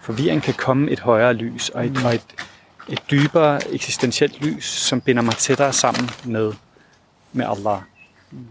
forvirring, 0.00 0.42
kan 0.42 0.54
komme 0.54 0.90
et 0.90 1.00
højere 1.00 1.32
lys, 1.32 1.68
og 1.68 1.86
et, 1.86 1.92
mm. 1.92 2.04
og 2.04 2.14
et, 2.14 2.26
et 2.88 3.02
dybere 3.10 3.72
eksistentielt 3.72 4.40
lys, 4.40 4.64
som 4.64 5.00
binder 5.00 5.22
mig 5.22 5.34
tættere 5.34 5.72
sammen 5.72 6.10
med, 6.24 6.52
med 7.32 7.46
Allah. 7.48 7.80
Mm. 8.30 8.46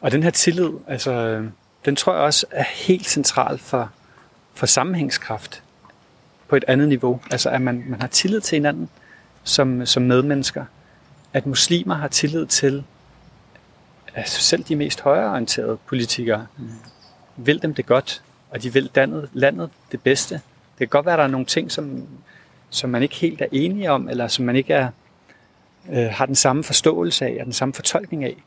Og 0.00 0.12
den 0.12 0.22
her 0.22 0.30
tillid, 0.30 0.70
altså, 0.88 1.42
den 1.84 1.96
tror 1.96 2.12
jeg 2.14 2.22
også 2.22 2.46
er 2.50 2.64
helt 2.74 3.06
central 3.06 3.58
for, 3.58 3.90
for 4.54 4.66
sammenhængskraft 4.66 5.62
på 6.48 6.56
et 6.56 6.64
andet 6.68 6.88
niveau. 6.88 7.20
Altså 7.30 7.50
at 7.50 7.62
man, 7.62 7.84
man 7.86 8.00
har 8.00 8.08
tillid 8.08 8.40
til 8.40 8.56
hinanden 8.56 8.88
som, 9.46 9.86
som 9.86 10.02
medmennesker. 10.02 10.64
At 11.32 11.46
muslimer 11.46 11.94
har 11.94 12.08
tillid 12.08 12.46
til 12.46 12.84
altså 14.14 14.40
selv 14.40 14.64
de 14.64 14.76
mest 14.76 15.00
højreorienterede 15.00 15.78
politikere. 15.86 16.46
Mm. 16.58 16.68
Vil 17.36 17.62
dem 17.62 17.74
det 17.74 17.86
godt, 17.86 18.22
og 18.50 18.62
de 18.62 18.72
vil 18.72 18.90
landet, 18.94 19.28
landet 19.32 19.70
det 19.92 20.02
bedste. 20.02 20.34
Det 20.34 20.78
kan 20.78 20.88
godt 20.88 21.06
være, 21.06 21.12
at 21.12 21.18
der 21.18 21.24
er 21.24 21.28
nogle 21.28 21.46
ting, 21.46 21.72
som, 21.72 22.06
som 22.70 22.90
man 22.90 23.02
ikke 23.02 23.14
helt 23.14 23.40
er 23.40 23.46
enige 23.52 23.90
om, 23.90 24.08
eller 24.08 24.28
som 24.28 24.44
man 24.44 24.56
ikke 24.56 24.74
er, 24.74 24.88
øh, 25.92 26.06
har 26.10 26.26
den 26.26 26.34
samme 26.34 26.64
forståelse 26.64 27.26
af, 27.26 27.36
og 27.40 27.44
den 27.44 27.52
samme 27.52 27.74
fortolkning 27.74 28.24
af. 28.24 28.42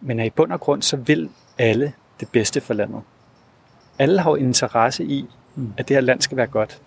Men 0.00 0.20
i 0.20 0.30
bund 0.30 0.52
og 0.52 0.60
grund, 0.60 0.82
så 0.82 0.96
vil 0.96 1.30
alle 1.58 1.92
det 2.20 2.28
bedste 2.28 2.60
for 2.60 2.74
landet. 2.74 3.02
Alle 3.98 4.20
har 4.20 4.36
interesse 4.36 5.04
i, 5.04 5.26
mm. 5.54 5.72
at 5.76 5.88
det 5.88 5.96
her 5.96 6.00
land 6.00 6.20
skal 6.20 6.36
være 6.36 6.46
godt. 6.46 6.80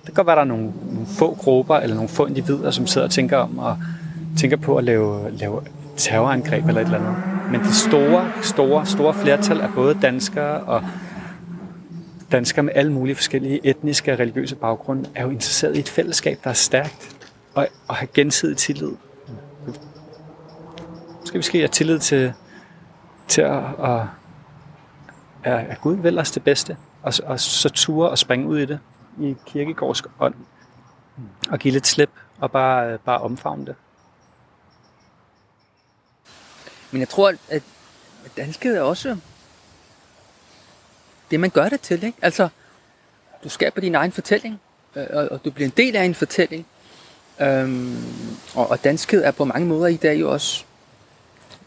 Det 0.00 0.06
kan 0.06 0.14
godt 0.14 0.26
være, 0.26 0.40
at 0.40 0.48
der 0.48 0.54
er 0.54 0.58
nogle, 0.58 0.72
nogle 0.90 1.06
få 1.06 1.34
grupper 1.34 1.76
eller 1.76 1.94
nogle 1.94 2.08
få 2.08 2.26
individer, 2.26 2.70
som 2.70 2.86
sidder 2.86 3.06
og 3.06 3.10
tænker 3.10 3.36
om 3.36 3.58
og 3.58 3.78
tænker 4.38 4.56
på 4.56 4.76
at 4.76 4.84
lave, 4.84 5.30
lave 5.30 5.62
terrorangreb 5.96 6.68
eller 6.68 6.80
et 6.80 6.84
eller 6.84 6.98
andet. 6.98 7.14
Men 7.50 7.60
det 7.60 7.74
store, 7.74 8.32
store, 8.42 8.86
store 8.86 9.14
flertal 9.14 9.60
af 9.60 9.68
både 9.74 9.98
danskere 10.02 10.60
og 10.60 10.82
danskere 12.32 12.62
med 12.62 12.72
alle 12.76 12.92
mulige 12.92 13.14
forskellige 13.14 13.60
etniske 13.66 14.12
og 14.12 14.18
religiøse 14.18 14.56
baggrunde 14.56 15.08
er 15.14 15.22
jo 15.22 15.30
interesseret 15.30 15.76
i 15.76 15.80
et 15.80 15.88
fællesskab, 15.88 16.38
der 16.44 16.50
er 16.50 16.54
stærkt 16.54 17.16
og, 17.54 17.68
og 17.88 17.94
har 17.94 18.06
gensidig 18.14 18.56
tillid. 18.56 18.92
Skal 21.24 21.38
vi 21.38 21.42
ske 21.42 21.58
have 21.58 21.68
tillid 21.68 21.98
til, 21.98 22.32
til 23.28 23.42
at, 23.42 23.62
at, 23.84 24.00
at, 25.42 25.66
at 25.68 25.80
Gud 25.80 25.96
vil 25.96 26.18
os 26.18 26.30
det 26.30 26.44
bedste, 26.44 26.76
og, 27.02 27.12
og 27.26 27.40
så 27.40 27.68
ture 27.68 28.08
og 28.08 28.18
springe 28.18 28.46
ud 28.46 28.58
i 28.58 28.66
det 28.66 28.78
i 29.18 29.36
kirkegårdsk 29.46 30.06
ånd, 30.20 30.34
og 31.50 31.58
give 31.58 31.72
lidt 31.72 31.86
slip 31.86 32.10
og 32.38 32.50
bare, 32.50 32.92
øh, 32.92 32.98
bare 32.98 33.20
omfavne 33.20 33.66
det. 33.66 33.74
Men 36.90 37.00
jeg 37.00 37.08
tror, 37.08 37.32
at 37.48 37.62
danskhed 38.36 38.76
er 38.76 38.80
også 38.80 39.16
det, 41.30 41.40
man 41.40 41.50
gør 41.50 41.68
det 41.68 41.80
til. 41.80 42.04
Ikke? 42.04 42.18
Altså, 42.22 42.48
du 43.44 43.48
skaber 43.48 43.80
din 43.80 43.94
egen 43.94 44.12
fortælling, 44.12 44.60
øh, 44.96 45.06
og, 45.10 45.28
og 45.30 45.44
du 45.44 45.50
bliver 45.50 45.68
en 45.68 45.74
del 45.76 45.96
af 45.96 46.04
en 46.04 46.14
fortælling. 46.14 46.66
Øhm, 47.40 47.96
og, 48.54 48.70
og 48.70 48.84
danskhed 48.84 49.24
er 49.24 49.30
på 49.30 49.44
mange 49.44 49.68
måder 49.68 49.86
i 49.86 49.96
dag 49.96 50.20
jo 50.20 50.32
også 50.32 50.64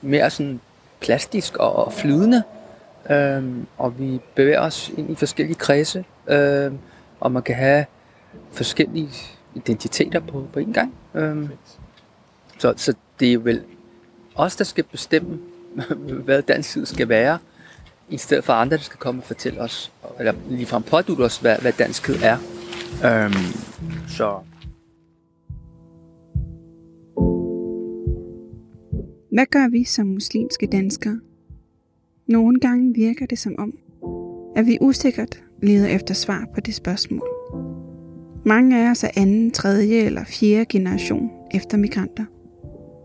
mere 0.02 0.30
sådan 0.30 0.62
plastisk 1.00 1.58
og, 1.58 1.76
og 1.76 1.94
flydende. 1.94 2.44
Øhm, 3.10 3.68
og 3.78 4.00
vi 4.00 4.20
bevæger 4.36 4.62
os 4.62 4.92
ind 4.98 5.12
i 5.12 5.16
forskellige 5.16 5.56
kredse, 5.56 6.06
øhm, 6.28 6.80
og 7.24 7.32
man 7.32 7.44
kan 7.44 7.56
have 7.56 7.86
forskellige 8.52 9.10
identiteter 9.56 10.20
på, 10.20 10.48
på 10.54 10.60
en 10.60 10.74
gang. 10.74 10.94
Øhm, 11.16 11.50
så, 12.58 12.74
så 12.78 12.94
det 13.20 13.34
er 13.34 13.38
vel 13.38 13.64
os, 14.36 14.56
der 14.56 14.64
skal 14.64 14.84
bestemme, 14.84 15.40
hvad 16.26 16.42
danskhed 16.42 16.86
skal 16.86 17.10
være, 17.10 17.38
i 18.10 18.18
stedet 18.18 18.44
for 18.44 18.54
andre, 18.54 18.78
der 18.78 18.84
skal 18.84 19.00
komme 19.00 19.22
og 19.22 19.26
fortælle 19.26 19.62
os, 19.62 19.92
eller 20.20 20.34
ligefrem 20.50 20.84
pådute 20.84 21.22
os, 21.22 21.38
hvad, 21.38 21.58
hvad 21.58 21.74
danskhed 21.74 22.16
er. 22.24 22.38
Øhm, 23.06 23.34
så 24.08 24.40
Hvad 29.32 29.46
gør 29.46 29.70
vi 29.70 29.84
som 29.84 30.08
muslimske 30.08 30.68
danskere? 30.68 31.20
Nogle 32.28 32.60
gange 32.60 32.94
virker 32.94 33.26
det 33.26 33.40
som 33.40 33.56
om, 33.58 33.78
at 34.56 34.66
vi 34.66 34.78
usikkert 34.82 35.43
leder 35.64 35.88
efter 35.88 36.14
svar 36.14 36.48
på 36.54 36.62
det 36.62 36.74
spørgsmål. 36.74 37.28
Mange 38.46 38.86
af 38.86 38.92
os 38.92 39.04
er 39.04 39.10
anden, 39.16 39.52
tredje 39.52 39.96
eller 39.96 40.24
fjerde 40.24 40.66
generation 40.66 41.30
efter 41.54 41.78
migranter, 41.78 42.26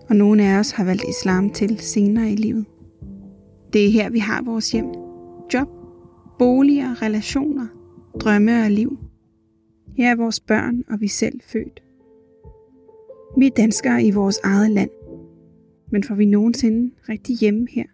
og 0.09 0.17
nogle 0.17 0.45
af 0.45 0.59
os 0.59 0.71
har 0.71 0.85
valgt 0.85 1.05
islam 1.09 1.51
til 1.51 1.79
senere 1.79 2.31
i 2.31 2.37
livet. 2.37 2.65
Det 3.73 3.87
er 3.87 3.91
her, 3.91 4.11
vi 4.11 4.19
har 4.19 4.43
vores 4.43 4.73
hjem, 4.73 4.87
job, 5.55 5.69
boliger, 6.39 7.03
relationer, 7.03 7.67
drømme 8.21 8.63
og 8.63 8.71
liv. 8.71 8.99
Her 9.97 10.11
er 10.11 10.17
vores 10.17 10.41
børn 10.41 10.83
og 10.91 11.01
vi 11.01 11.09
selv 11.09 11.41
født. 11.43 11.83
Vi 13.39 13.47
er 13.47 13.51
danskere 13.57 14.05
i 14.05 14.11
vores 14.11 14.41
eget 14.45 14.71
land, 14.71 14.91
men 15.93 16.05
får 16.05 16.15
vi 16.15 16.25
nogensinde 16.25 16.95
rigtig 17.09 17.37
hjemme 17.37 17.67
her? 17.71 17.85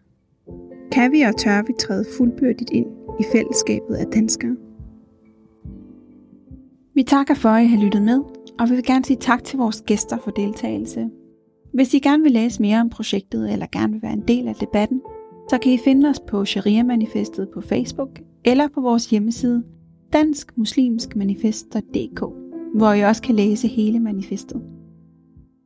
Kan 0.92 1.12
vi 1.12 1.22
og 1.22 1.36
tør 1.36 1.62
vi 1.62 1.72
træde 1.78 2.04
fuldbyrdigt 2.16 2.70
ind 2.70 3.03
i 3.20 3.24
fællesskabet 3.32 3.94
af 3.94 4.06
danskere? 4.06 4.56
Vi 6.94 7.02
takker 7.02 7.34
for, 7.34 7.48
at 7.48 7.64
I 7.64 7.66
har 7.66 7.84
lyttet 7.84 8.02
med, 8.02 8.20
og 8.58 8.70
vi 8.70 8.74
vil 8.74 8.84
gerne 8.84 9.04
sige 9.04 9.18
tak 9.20 9.44
til 9.44 9.58
vores 9.58 9.82
gæster 9.86 10.18
for 10.18 10.30
deltagelse. 10.30 11.08
Hvis 11.74 11.94
I 11.94 11.98
gerne 11.98 12.22
vil 12.22 12.32
læse 12.32 12.62
mere 12.62 12.80
om 12.80 12.90
projektet, 12.90 13.52
eller 13.52 13.66
gerne 13.72 13.92
vil 13.92 14.02
være 14.02 14.12
en 14.12 14.28
del 14.28 14.48
af 14.48 14.54
debatten, 14.54 15.00
så 15.50 15.58
kan 15.58 15.72
I 15.72 15.78
finde 15.78 16.08
os 16.08 16.20
på 16.20 16.44
Sharia-manifestet 16.44 17.48
på 17.54 17.60
Facebook, 17.60 18.20
eller 18.44 18.68
på 18.68 18.80
vores 18.80 19.10
hjemmeside 19.10 19.64
danskmuslimskmanifest.dk, 20.12 22.24
hvor 22.74 22.92
I 22.92 23.00
også 23.00 23.22
kan 23.22 23.34
læse 23.34 23.68
hele 23.68 24.00
manifestet. 24.00 24.62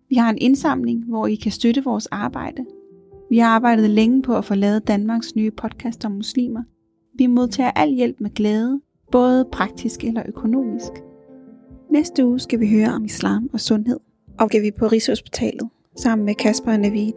Vi 0.09 0.14
har 0.14 0.30
en 0.30 0.38
indsamling, 0.38 1.05
hvor 1.05 1.26
I 1.26 1.34
kan 1.34 1.53
støtte 1.53 1.84
vores 1.84 2.07
arbejde. 2.07 2.64
Vi 3.30 3.38
har 3.38 3.49
arbejdet 3.49 3.90
længe 3.90 4.22
på 4.22 4.36
at 4.36 4.44
få 4.44 4.55
lavet 4.55 4.88
Danmarks 4.88 5.36
nye 5.36 5.51
podcast 5.51 6.05
om 6.05 6.12
muslimer. 6.12 6.62
Vi 7.19 7.27
modtager 7.27 7.71
al 7.71 7.89
hjælp 7.89 8.21
med 8.21 8.31
glæde, 8.31 8.81
både 9.12 9.49
praktisk 9.53 10.05
eller 10.05 10.23
økonomisk. 10.29 10.93
Næste 11.91 12.27
uge 12.27 12.39
skal 12.39 12.61
vi 12.61 12.71
høre 12.71 12.89
om 12.95 13.05
islam 13.05 13.51
og 13.53 13.61
sundhed, 13.61 14.01
og 14.39 14.49
skal 14.49 14.62
vi 14.62 14.71
på 14.71 14.87
Rigshospitalet 14.87 15.69
sammen 15.97 16.25
med 16.25 16.35
Kasper 16.35 16.73
og 16.73 16.81
Navid. 16.81 17.12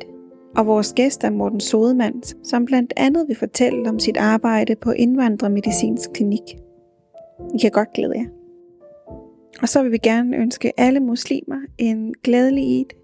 Og 0.56 0.68
vores 0.68 0.94
gæst 0.94 1.24
er 1.24 1.30
Morten 1.30 1.60
Sodemann, 1.60 2.24
som 2.44 2.66
blandt 2.66 2.94
andet 2.98 3.28
vil 3.28 3.36
fortælle 3.36 3.90
om 3.90 4.00
sit 4.00 4.18
arbejde 4.18 4.76
på 4.76 4.92
Indvandrermedicinsk 4.92 6.10
Klinik. 6.14 6.58
I 7.56 7.58
kan 7.62 7.72
godt 7.72 7.94
glæde 7.94 8.14
jer. 8.16 8.26
Og 9.62 9.70
så 9.70 9.84
vil 9.84 9.92
vi 9.92 9.98
gerne 9.98 10.38
ønske 10.38 10.80
alle 10.80 11.00
muslimer 11.00 11.60
en 11.78 12.14
glædelig 12.24 12.78
Eid 12.78 13.01